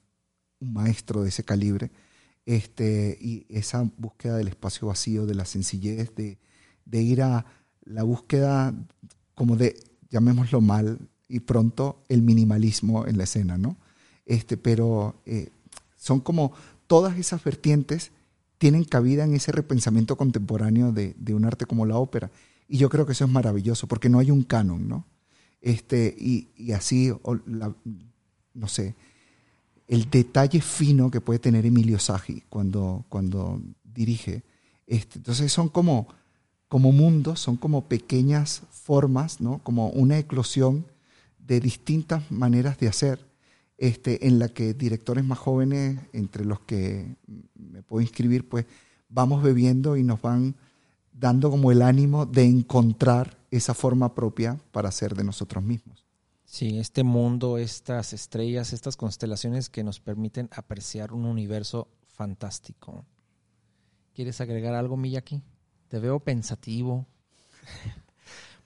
un 0.60 0.74
maestro 0.74 1.24
de 1.24 1.30
ese 1.30 1.44
calibre, 1.44 1.92
este, 2.46 3.18
y 3.20 3.46
esa 3.50 3.90
búsqueda 3.98 4.38
del 4.38 4.48
espacio 4.48 4.88
vacío, 4.88 5.26
de 5.26 5.36
la 5.36 5.46
sencillez, 5.46 6.14
de, 6.16 6.38
de 6.86 7.02
ir 7.02 7.22
a 7.22 7.46
la 7.84 8.04
búsqueda 8.04 8.74
como 9.34 9.56
de, 9.56 9.76
llamémoslo 10.10 10.62
mal, 10.62 11.10
y 11.28 11.40
pronto 11.40 12.04
el 12.08 12.22
minimalismo 12.22 13.08
en 13.08 13.18
la 13.18 13.24
escena, 13.24 13.58
¿no? 13.58 13.78
Este, 14.26 14.58
pero 14.58 15.16
eh, 15.26 15.50
son 15.98 16.20
como 16.20 16.54
todas 16.88 17.18
esas 17.18 17.44
vertientes 17.44 18.12
tienen 18.58 18.84
cabida 18.84 19.24
en 19.24 19.34
ese 19.36 19.52
repensamiento 19.52 20.16
contemporáneo 20.16 20.92
de, 20.92 21.16
de, 21.18 21.34
un 21.34 21.46
arte 21.46 21.66
como 21.66 21.86
la 21.86 21.98
ópera. 21.98 22.32
Y 22.68 22.78
yo 22.78 22.90
creo 22.90 23.06
que 23.06 23.12
eso 23.12 23.26
es 23.26 23.32
maravilloso, 23.32 23.88
porque 23.88 24.10
no 24.10 24.20
hay 24.20 24.32
un 24.32 24.44
canon, 24.44 24.88
¿no? 24.88 25.06
Este, 25.62 26.16
y, 26.18 26.50
y 26.56 26.72
así, 26.72 27.12
la, 27.46 27.74
no 28.54 28.68
sé, 28.68 28.96
el 29.88 30.10
detalle 30.10 30.62
fino 30.62 31.12
que 31.12 31.22
puede 31.22 31.40
tener 31.40 31.66
Emilio 31.66 32.00
Sagi 32.00 32.44
cuando, 32.50 33.06
cuando 33.10 33.62
dirige. 33.84 34.44
Este, 34.88 35.20
entonces 35.20 35.52
son 35.52 35.70
como, 35.70 36.08
como 36.68 36.92
mundos, 36.92 37.40
son 37.40 37.58
como 37.58 37.88
pequeñas 37.88 38.62
formas, 38.72 39.42
¿no? 39.42 39.60
Como 39.64 39.90
una 39.90 40.18
eclosión 40.18 40.86
de 41.40 41.60
distintas 41.60 42.32
maneras 42.32 42.78
de 42.80 42.88
hacer, 42.88 43.20
este, 43.78 44.28
en 44.28 44.40
la 44.40 44.50
que 44.50 44.74
directores 44.74 45.24
más 45.24 45.40
jóvenes, 45.40 46.00
entre 46.14 46.46
los 46.46 46.62
que 46.62 47.16
me 47.56 47.84
puedo 47.84 48.02
inscribir, 48.02 48.48
pues 48.48 48.66
vamos 49.10 49.44
bebiendo 49.44 49.98
y 49.98 50.04
nos 50.04 50.22
van 50.22 50.56
dando 51.12 51.50
como 51.50 51.72
el 51.72 51.82
ánimo 51.82 52.26
de 52.26 52.44
encontrar 52.44 53.38
esa 53.52 53.74
forma 53.74 54.14
propia 54.14 54.60
para 54.72 54.92
ser 54.92 55.16
de 55.16 55.24
nosotros 55.24 55.64
mismos. 55.64 56.06
Sí, 56.46 56.78
este 56.78 57.04
mundo, 57.04 57.58
estas 57.58 58.14
estrellas, 58.14 58.72
estas 58.72 58.98
constelaciones 58.98 59.70
que 59.70 59.84
nos 59.84 60.00
permiten 60.00 60.50
apreciar 60.52 61.12
un 61.12 61.26
universo 61.26 61.88
fantástico. 62.08 63.06
¿Quieres 64.14 64.40
agregar 64.42 64.76
algo, 64.76 64.96
Miyaki? 64.96 65.42
Te 65.88 66.00
veo 66.00 66.20
pensativo. 66.20 67.06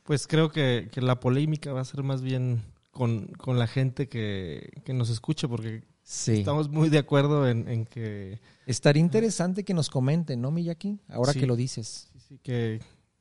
Pues 0.04 0.26
creo 0.26 0.52
que, 0.52 0.90
la 0.96 1.20
polémica 1.20 1.72
va 1.72 1.82
a 1.82 1.86
ser 1.86 2.02
más 2.02 2.24
bien 2.24 2.64
con, 3.00 3.58
la 3.58 3.66
gente 3.66 4.10
que, 4.10 4.84
nos 4.88 5.10
escuche, 5.10 5.48
porque 5.48 5.84
estamos 6.04 6.68
muy 6.68 6.90
de 6.90 6.98
acuerdo 6.98 7.48
en, 7.48 7.86
que... 7.86 8.42
Estaría 8.66 9.00
interesante 9.00 9.64
que 9.64 9.74
nos 9.74 9.90
comenten, 9.90 10.42
¿no, 10.42 10.52
Miyaki? 10.52 11.00
Ahora 11.08 11.34
que 11.34 11.48
lo 11.48 11.56
dices. 11.56 12.10
Sí, 12.12 12.20
sí, 12.28 12.40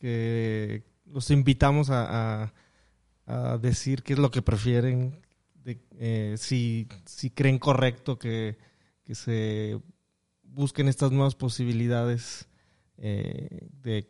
que, 0.01 0.83
los 1.07 1.31
invitamos 1.31 1.91
a, 1.91 2.53
decir 3.61 4.03
qué 4.03 4.15
es 4.15 4.19
lo 4.19 4.33
que 4.33 4.43
prefieren, 4.43 5.21
eh, 5.65 6.35
si, 6.39 6.89
si 7.05 7.31
creen 7.31 7.59
correcto 7.59 8.19
que, 8.19 8.57
se 9.13 9.81
busquen 10.43 10.89
estas 10.89 11.13
nuevas 11.13 11.35
posibilidades 11.35 12.49
eh, 12.97 13.69
de, 13.81 14.07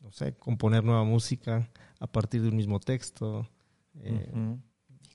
no 0.00 0.12
sé, 0.12 0.34
componer 0.34 0.84
nueva 0.84 1.04
música 1.04 1.68
a 2.00 2.06
partir 2.06 2.42
de 2.42 2.48
un 2.48 2.56
mismo 2.56 2.78
texto. 2.80 3.48
Eh. 4.00 4.58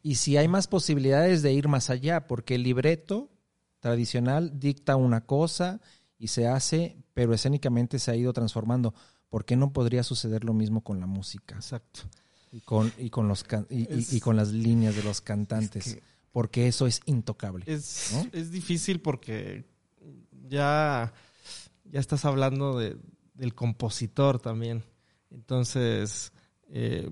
Y 0.04 0.16
si 0.16 0.38
hay 0.38 0.48
más 0.48 0.68
posibilidades 0.68 1.42
de 1.42 1.54
ir 1.54 1.68
más 1.68 1.90
allá, 1.90 2.28
porque 2.28 2.56
el 2.56 2.64
libreto 2.64 3.30
tradicional 3.80 4.60
dicta 4.60 4.96
una 4.96 5.26
cosa 5.26 5.82
y 6.18 6.28
se 6.28 6.48
hace, 6.48 6.98
pero 7.14 7.34
escénicamente 7.34 8.00
se 8.00 8.12
ha 8.12 8.16
ido 8.16 8.34
transformando. 8.34 8.94
¿Por 9.30 9.46
qué 9.46 9.56
no 9.56 9.74
podría 9.74 10.04
suceder 10.04 10.44
lo 10.44 10.54
mismo 10.54 10.82
con 10.82 11.00
la 11.00 11.08
música? 11.08 11.56
Exacto. 11.56 12.02
Y 12.52 12.62
con, 12.62 12.92
y 12.98 13.10
con, 13.10 13.28
los 13.28 13.46
y, 13.70 14.20
con 14.20 14.36
las 14.36 14.52
líneas 14.52 14.96
de 14.96 15.04
los 15.04 15.22
cantantes. 15.22 16.00
porque 16.32 16.68
eso 16.68 16.86
es 16.86 17.02
intocable. 17.06 17.64
Es, 17.68 18.14
es 18.34 18.52
difícil 18.52 19.02
porque 19.02 19.66
ya, 20.50 21.14
ya 21.86 22.00
estás 22.00 22.26
hablando 22.26 22.78
de, 22.78 22.98
del 23.34 23.56
compositor 23.56 24.40
también. 24.40 24.84
Entonces, 25.32 26.32
eh, 26.70 27.10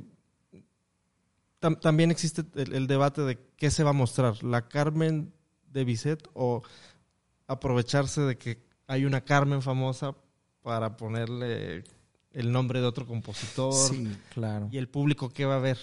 también 1.60 2.12
existe 2.12 2.44
el, 2.56 2.88
debate 2.88 3.22
de 3.22 3.38
qué 3.58 3.72
se 3.72 3.84
va 3.84 3.92
a 3.92 3.94
mostrar, 3.94 4.44
la 4.44 4.68
Carmen 4.68 5.34
de 5.68 5.84
Bizet 5.84 6.28
o 6.34 6.64
aprovecharse 7.48 8.22
de 8.22 8.38
que 8.38 8.64
hay 8.88 9.06
una 9.06 9.22
Carmen 9.22 9.62
famosa 9.62 10.16
para 10.62 10.98
ponerle 10.98 11.84
el 12.32 12.52
nombre 12.52 12.80
de 12.80 12.86
otro 12.86 13.06
compositor. 13.06 13.74
Sí, 13.74 14.10
claro. 14.34 14.70
Y 14.72 14.78
el 14.78 14.88
público 14.88 15.30
qué 15.30 15.46
va 15.46 15.56
a 15.56 15.60
ver. 15.60 15.78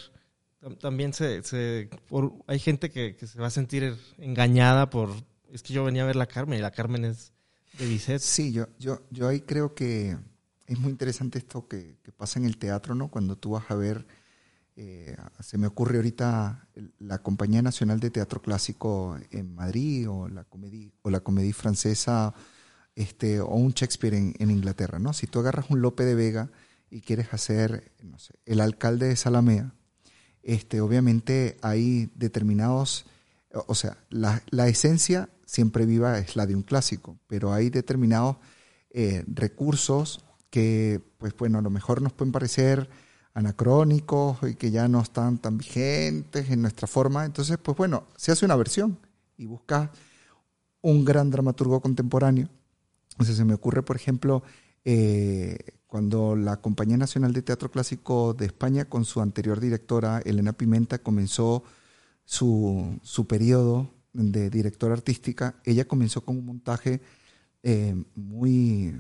También 0.80 1.12
se, 1.12 1.42
se 1.42 1.90
hay 2.46 2.58
gente 2.58 2.90
que, 2.90 3.14
que, 3.14 3.26
se 3.26 3.40
va 3.40 3.48
a 3.48 3.50
sentir 3.50 3.96
engañada 4.18 4.90
por 4.90 5.10
es 5.52 5.62
que 5.62 5.72
yo 5.72 5.84
venía 5.84 6.02
a 6.02 6.06
ver 6.06 6.16
la 6.16 6.26
Carmen 6.26 6.58
y 6.58 6.62
la 6.62 6.70
Carmen 6.70 7.04
es 7.04 7.32
de 7.78 8.18
Sí, 8.18 8.52
yo, 8.52 8.66
yo, 8.78 9.02
yo 9.10 9.28
ahí 9.28 9.40
creo 9.40 9.74
que 9.74 10.16
es 10.66 10.78
muy 10.78 10.90
interesante 10.90 11.38
esto 11.38 11.68
que, 11.68 11.96
pasa 12.16 12.38
en 12.38 12.46
el 12.46 12.56
teatro, 12.56 12.94
¿no? 12.94 13.08
Cuando 13.08 13.36
tú 13.36 13.50
vas 13.50 13.70
a 13.70 13.74
ver, 13.74 14.06
eh, 14.76 15.16
se 15.40 15.56
me 15.56 15.66
ocurre 15.66 15.96
ahorita 15.96 16.68
la 16.98 17.22
Compañía 17.22 17.62
Nacional 17.62 17.98
de 17.98 18.10
Teatro 18.10 18.42
Clásico 18.42 19.18
en 19.30 19.54
Madrid 19.54 20.08
o 20.08 20.28
la 20.28 20.44
comedia 20.44 20.90
o 21.00 21.08
la 21.08 21.20
comedia 21.20 21.54
francesa 21.54 22.34
este, 22.94 23.40
o 23.40 23.54
un 23.54 23.72
Shakespeare 23.72 24.14
en, 24.14 24.34
en, 24.38 24.50
Inglaterra, 24.50 24.98
¿no? 24.98 25.14
Si 25.14 25.26
tú 25.26 25.40
agarras 25.40 25.70
un 25.70 25.80
Lope 25.80 26.04
de 26.04 26.14
Vega 26.14 26.50
y 26.90 27.00
quieres 27.00 27.32
hacer, 27.32 27.92
no 28.02 28.18
sé, 28.18 28.34
el 28.44 28.60
alcalde 28.60 29.08
de 29.08 29.16
Salamea, 29.16 29.72
este, 30.42 30.80
obviamente 30.82 31.56
hay 31.62 32.10
determinados, 32.14 33.06
o 33.66 33.74
sea, 33.74 33.96
la, 34.10 34.42
la 34.50 34.68
esencia 34.68 35.30
siempre 35.46 35.86
viva 35.86 36.18
es 36.18 36.36
la 36.36 36.46
de 36.46 36.54
un 36.54 36.62
clásico, 36.62 37.18
pero 37.26 37.52
hay 37.52 37.70
determinados 37.70 38.36
eh, 38.90 39.24
recursos 39.26 40.24
que, 40.50 41.00
pues 41.18 41.34
bueno, 41.36 41.58
a 41.58 41.62
lo 41.62 41.70
mejor 41.70 42.02
nos 42.02 42.12
pueden 42.12 42.32
parecer 42.32 42.88
anacrónicos 43.36 44.38
y 44.50 44.54
que 44.54 44.70
ya 44.70 44.88
no 44.88 45.02
están 45.02 45.36
tan 45.36 45.58
vigentes 45.58 46.50
en 46.50 46.62
nuestra 46.62 46.88
forma. 46.88 47.26
Entonces, 47.26 47.58
pues 47.58 47.76
bueno, 47.76 48.04
se 48.16 48.32
hace 48.32 48.46
una 48.46 48.56
versión 48.56 48.98
y 49.36 49.44
busca 49.44 49.92
un 50.80 51.04
gran 51.04 51.30
dramaturgo 51.30 51.80
contemporáneo. 51.80 52.48
Entonces 53.10 53.36
se 53.36 53.44
me 53.44 53.52
ocurre, 53.52 53.82
por 53.82 53.94
ejemplo, 53.94 54.42
eh, 54.86 55.58
cuando 55.86 56.34
la 56.34 56.56
Compañía 56.62 56.96
Nacional 56.96 57.34
de 57.34 57.42
Teatro 57.42 57.70
Clásico 57.70 58.32
de 58.32 58.46
España, 58.46 58.86
con 58.86 59.04
su 59.04 59.20
anterior 59.20 59.60
directora, 59.60 60.22
Elena 60.24 60.54
Pimenta, 60.54 60.98
comenzó 60.98 61.62
su, 62.24 62.98
su 63.02 63.26
periodo 63.26 63.90
de 64.14 64.48
directora 64.48 64.94
artística, 64.94 65.56
ella 65.64 65.86
comenzó 65.86 66.22
con 66.24 66.38
un 66.38 66.46
montaje 66.46 67.02
eh, 67.62 68.02
muy, 68.14 68.98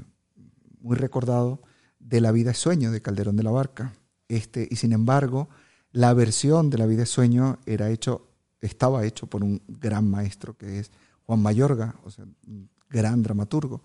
muy 0.80 0.96
recordado 0.96 1.62
de 2.00 2.20
La 2.20 2.32
vida 2.32 2.50
es 2.50 2.58
sueño 2.58 2.90
de 2.90 3.00
Calderón 3.00 3.36
de 3.36 3.42
la 3.42 3.50
Barca. 3.50 3.94
Este, 4.28 4.66
y 4.70 4.76
sin 4.76 4.92
embargo, 4.92 5.48
la 5.92 6.12
versión 6.14 6.70
de 6.70 6.78
La 6.78 6.86
vida 6.86 7.04
es 7.04 7.10
sueño 7.10 7.58
era 7.66 7.90
hecho, 7.90 8.28
estaba 8.60 9.04
hecho 9.04 9.26
por 9.26 9.44
un 9.44 9.62
gran 9.66 10.10
maestro 10.10 10.56
que 10.56 10.78
es 10.78 10.90
Juan 11.24 11.40
Mayorga, 11.40 11.96
o 12.04 12.10
sea, 12.10 12.24
un 12.46 12.68
gran 12.88 13.22
dramaturgo. 13.22 13.82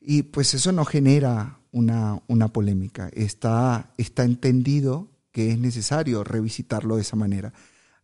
Y 0.00 0.22
pues 0.22 0.54
eso 0.54 0.72
no 0.72 0.84
genera 0.84 1.60
una, 1.72 2.20
una 2.26 2.48
polémica. 2.48 3.08
Está, 3.12 3.92
está 3.98 4.24
entendido 4.24 5.08
que 5.32 5.50
es 5.50 5.58
necesario 5.58 6.24
revisitarlo 6.24 6.96
de 6.96 7.02
esa 7.02 7.16
manera. 7.16 7.52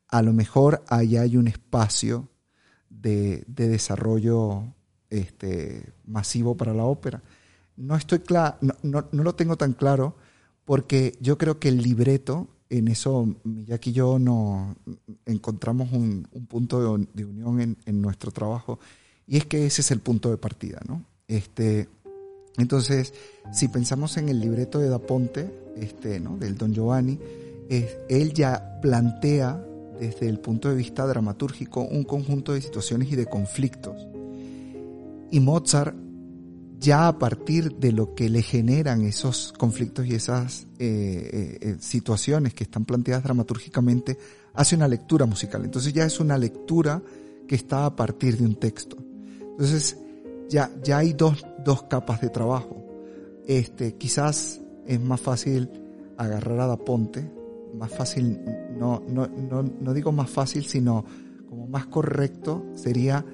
A 0.08 0.22
lo 0.22 0.32
mejor 0.32 0.84
ahí 0.88 1.16
hay 1.16 1.36
un 1.36 1.48
espacio 1.48 2.28
de, 2.88 3.44
desarrollo 3.46 4.74
este, 5.10 5.92
masivo 6.04 6.56
para 6.56 6.74
la 6.74 6.84
ópera. 6.84 7.22
No 7.76 7.96
estoy 7.96 8.20
claro, 8.20 8.56
no, 8.82 9.08
lo 9.12 9.34
tengo 9.34 9.56
tan 9.56 9.72
claro 9.72 10.16
porque 10.66 11.16
yo 11.20 11.38
creo 11.38 11.58
que 11.58 11.68
el 11.68 11.80
libreto, 11.80 12.48
en 12.68 12.88
eso 12.88 13.34
Miyaki 13.44 13.90
y 13.90 13.92
yo 13.94 14.18
no 14.18 14.76
encontramos 15.24 15.92
un, 15.92 16.28
punto 16.48 16.98
de, 17.14 17.24
unión 17.24 17.76
en, 17.86 18.02
nuestro 18.02 18.32
trabajo 18.32 18.78
y 19.26 19.38
es 19.38 19.46
que 19.46 19.64
ese 19.64 19.80
es 19.80 19.90
el 19.92 20.00
punto 20.00 20.28
de 20.28 20.36
partida, 20.36 20.80
¿no? 20.86 21.04
Este, 21.28 21.88
entonces, 22.58 23.14
si 23.52 23.68
pensamos 23.68 24.16
en 24.16 24.28
el 24.28 24.40
libreto 24.40 24.78
de 24.78 24.88
Da 24.88 24.98
Ponte, 24.98 25.50
este, 25.76 26.20
¿no? 26.20 26.36
del 26.36 26.56
Don 26.58 26.74
Giovanni, 26.74 27.18
él 27.68 28.32
ya 28.32 28.80
plantea 28.82 29.62
desde 30.00 30.28
el 30.28 30.40
punto 30.40 30.68
de 30.68 30.74
vista 30.74 31.06
dramatúrgico 31.06 31.82
un 31.82 32.04
conjunto 32.04 32.52
de 32.52 32.60
situaciones 32.60 33.10
y 33.12 33.16
de 33.16 33.26
conflictos. 33.26 34.06
Y 35.30 35.40
Mozart 35.40 35.96
ya 36.78 37.08
a 37.08 37.18
partir 37.18 37.76
de 37.76 37.92
lo 37.92 38.14
que 38.14 38.28
le 38.28 38.42
generan 38.42 39.02
esos 39.02 39.52
conflictos 39.56 40.06
y 40.06 40.14
esas 40.14 40.66
eh, 40.78 41.30
eh, 41.32 41.58
eh, 41.60 41.76
situaciones 41.80 42.54
que 42.54 42.64
están 42.64 42.84
planteadas 42.84 43.24
dramatúrgicamente, 43.24 44.18
hace 44.54 44.76
una 44.76 44.88
lectura 44.88 45.26
musical. 45.26 45.64
Entonces 45.64 45.92
ya 45.92 46.04
es 46.04 46.20
una 46.20 46.36
lectura 46.38 47.02
que 47.46 47.54
está 47.54 47.86
a 47.86 47.96
partir 47.96 48.36
de 48.36 48.44
un 48.44 48.56
texto. 48.56 48.96
Entonces 49.40 49.96
ya, 50.48 50.70
ya 50.82 50.98
hay 50.98 51.12
dos, 51.12 51.44
dos 51.64 51.84
capas 51.84 52.20
de 52.20 52.28
trabajo. 52.28 52.84
Este, 53.46 53.94
quizás 53.94 54.60
es 54.86 55.00
más 55.00 55.20
fácil 55.20 55.70
agarrar 56.16 56.60
a 56.60 56.66
Da 56.66 56.76
Ponte, 56.76 57.30
más 57.74 57.92
fácil, 57.92 58.40
no, 58.78 59.02
no, 59.08 59.26
no, 59.26 59.62
no 59.62 59.94
digo 59.94 60.12
más 60.12 60.30
fácil, 60.30 60.64
sino 60.64 61.04
como 61.48 61.66
más 61.66 61.86
correcto 61.86 62.64
sería 62.74 63.24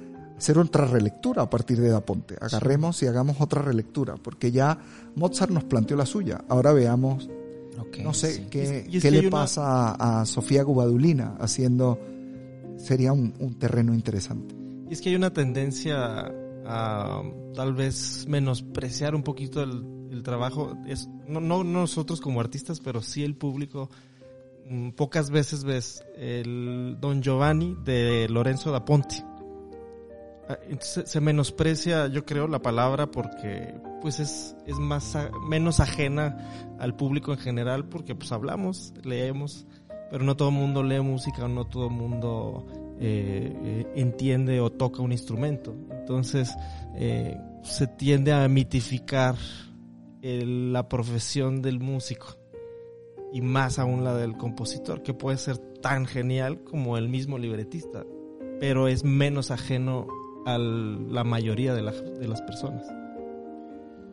hacer 0.43 0.59
otra 0.59 0.86
relectura 0.86 1.43
a 1.43 1.51
partir 1.51 1.80
de 1.80 1.88
Da 1.88 2.01
Ponte. 2.01 2.36
Agarremos 2.40 3.01
y 3.05 3.07
hagamos 3.07 3.40
otra 3.40 3.62
relectura, 3.62 4.16
porque 4.16 4.51
ya 4.51 4.76
Mozart 5.14 5.53
nos 5.53 5.62
planteó 5.64 5.97
la 5.97 6.05
suya. 6.05 6.45
Ahora 6.49 6.72
veamos, 6.72 7.30
no 8.03 8.12
sé, 8.12 8.49
qué, 8.51 8.88
qué 9.01 9.11
le 9.12 9.30
pasa 9.30 9.93
a, 9.93 10.26
Sofía 10.26 10.64
Gubadulina 10.64 11.36
haciendo, 11.38 11.97
sería 12.76 13.12
un, 13.12 13.34
un, 13.38 13.57
terreno 13.57 13.95
interesante. 13.95 14.57
Y 14.90 14.93
es 14.93 15.01
que 15.01 15.11
hay 15.11 15.14
una 15.14 15.32
tendencia 15.32 16.32
a 16.66 17.22
tal 17.55 17.74
vez 17.74 18.26
menospreciar 18.26 19.14
un 19.14 19.22
poquito 19.22 19.62
el, 19.62 20.09
el 20.11 20.24
trabajo, 20.24 20.76
es, 20.88 21.09
no, 21.28 21.40
no 21.40 21.62
nosotros 21.62 22.20
como 22.20 22.40
artistas, 22.40 22.80
pero 22.80 23.01
sí 23.01 23.22
el 23.22 23.36
público 23.36 23.90
Mm, 24.68 24.90
pocas 24.90 25.30
veces 25.30 25.64
ves 25.64 26.05
el 26.16 26.97
Don 27.01 27.20
Giovanni 27.22 27.76
de 27.84 28.28
Lorenzo 28.28 28.70
da 28.70 28.84
Ponte. 28.84 29.24
Ah, 30.53 30.59
se 30.80 31.20
menosprecia, 31.20 32.09
yo 32.09 32.26
creo, 32.26 32.46
la 32.46 32.61
palabra 32.61 33.11
porque 33.11 33.74
pues 34.03 34.20
es, 34.20 34.55
es 34.66 34.78
más 34.78 35.16
menos 35.48 35.80
ajena 35.80 36.74
al 36.78 36.94
público 36.94 37.32
en 37.32 37.38
general 37.38 37.86
porque 37.86 38.14
pues 38.14 38.32
hablamos, 38.32 38.92
leemos, 39.03 39.66
pero 40.11 40.24
no 40.24 40.36
todo 40.36 40.50
el 40.50 40.57
mundo 40.57 40.82
lee 40.82 41.00
música, 41.00 41.48
no 41.48 41.66
todo 41.66 41.86
el 41.86 41.94
mundo 41.94 42.66
eh, 43.00 43.57
eh, 43.64 43.92
entiende 43.94 44.61
o 44.61 44.70
toca 44.70 45.00
un 45.00 45.12
instrumento. 45.12 45.74
Entonces 45.90 46.55
eh, 46.96 47.38
se 47.62 47.86
tiende 47.86 48.32
a 48.32 48.46
mitificar 48.48 49.36
la 50.22 50.88
profesión 50.88 51.62
del 51.62 51.80
músico 51.80 52.36
y 53.32 53.40
más 53.40 53.78
aún 53.78 54.05
la 54.05 54.14
del 54.14 54.36
compositor, 54.36 55.03
que 55.03 55.14
puede 55.14 55.38
ser 55.38 55.59
tan 55.59 56.07
genial 56.07 56.62
como 56.62 56.96
el 56.96 57.09
mismo 57.09 57.38
libretista, 57.38 58.05
pero 58.61 58.86
es 58.86 59.03
menos 59.03 59.50
ajeno 59.50 60.07
a 60.47 60.59
la 60.59 61.24
mayoría 61.24 61.74
de, 61.74 61.82
de 61.82 62.28
las 62.28 62.43
personas. 62.43 62.86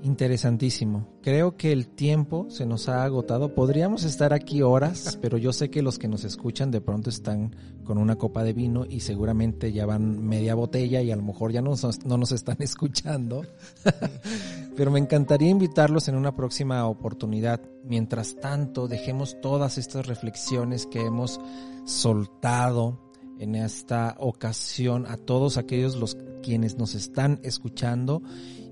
Interesantísimo. 0.01 1.07
Creo 1.21 1.57
que 1.57 1.73
el 1.73 1.87
tiempo 1.87 2.45
se 2.49 2.65
nos 2.65 2.87
ha 2.87 3.03
agotado. 3.03 3.53
Podríamos 3.53 4.05
estar 4.05 4.33
aquí 4.33 4.61
horas, 4.61 5.17
pero 5.21 5.37
yo 5.37 5.51
sé 5.51 5.69
que 5.69 5.81
los 5.81 5.99
que 5.99 6.07
nos 6.07 6.23
escuchan 6.23 6.71
de 6.71 6.79
pronto 6.79 7.09
están 7.09 7.53
con 7.83 7.97
una 7.97 8.15
copa 8.15 8.43
de 8.43 8.53
vino 8.53 8.85
y 8.85 9.01
seguramente 9.01 9.73
ya 9.73 9.85
van 9.85 10.23
media 10.25 10.55
botella 10.55 11.01
y 11.01 11.11
a 11.11 11.15
lo 11.15 11.23
mejor 11.23 11.51
ya 11.51 11.61
no, 11.61 11.73
no 12.05 12.17
nos 12.17 12.31
están 12.31 12.57
escuchando. 12.61 13.45
pero 14.77 14.89
me 14.91 14.99
encantaría 14.99 15.49
invitarlos 15.49 16.07
en 16.07 16.15
una 16.15 16.33
próxima 16.33 16.85
oportunidad. 16.87 17.59
Mientras 17.83 18.37
tanto, 18.37 18.87
dejemos 18.87 19.41
todas 19.41 19.77
estas 19.77 20.07
reflexiones 20.07 20.85
que 20.85 21.01
hemos 21.01 21.41
soltado 21.85 23.08
en 23.39 23.55
esta 23.55 24.15
ocasión 24.19 25.05
a 25.07 25.17
todos 25.17 25.57
aquellos 25.57 25.95
los 25.95 26.17
quienes 26.43 26.77
nos 26.77 26.95
están 26.95 27.39
escuchando 27.43 28.21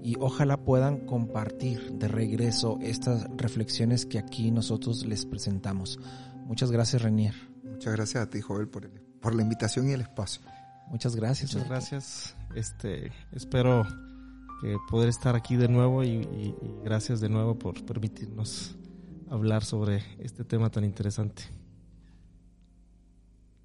y 0.04 0.16
ojalá 0.20 0.58
puedan 0.58 1.06
compartir 1.06 1.94
de 1.94 2.08
regreso 2.08 2.78
estas 2.82 3.28
reflexiones 3.36 4.06
que 4.06 4.20
aquí 4.20 4.52
nosotros 4.52 5.06
les 5.06 5.26
presentamos. 5.26 6.00
Muchas 6.46 6.72
gracias, 6.72 7.02
Renier. 7.02 7.34
Muchas 7.64 7.94
gracias 7.94 8.24
a 8.24 8.30
ti, 8.30 8.42
Joel, 8.42 8.68
por, 8.70 8.90
por 9.20 9.36
la 9.36 9.42
invitación 9.42 9.90
y 9.90 9.94
el 9.94 10.02
espacio. 10.02 10.42
Muchas 10.88 11.16
gracias. 11.16 11.54
Muchas 11.54 11.70
gracias. 11.70 12.36
Este, 12.56 13.12
espero 13.34 13.84
que 14.62 14.78
poder 14.90 15.10
estar 15.10 15.36
aquí 15.36 15.56
de 15.56 15.68
nuevo 15.68 16.04
y, 16.04 16.10
y 16.10 16.56
gracias 16.84 17.20
de 17.20 17.30
nuevo 17.30 17.60
por 17.60 17.86
permitirnos 17.86 18.76
hablar 19.30 19.64
sobre 19.64 20.04
este 20.20 20.44
tema 20.44 20.70
tan 20.70 20.84
interesante. 20.84 21.44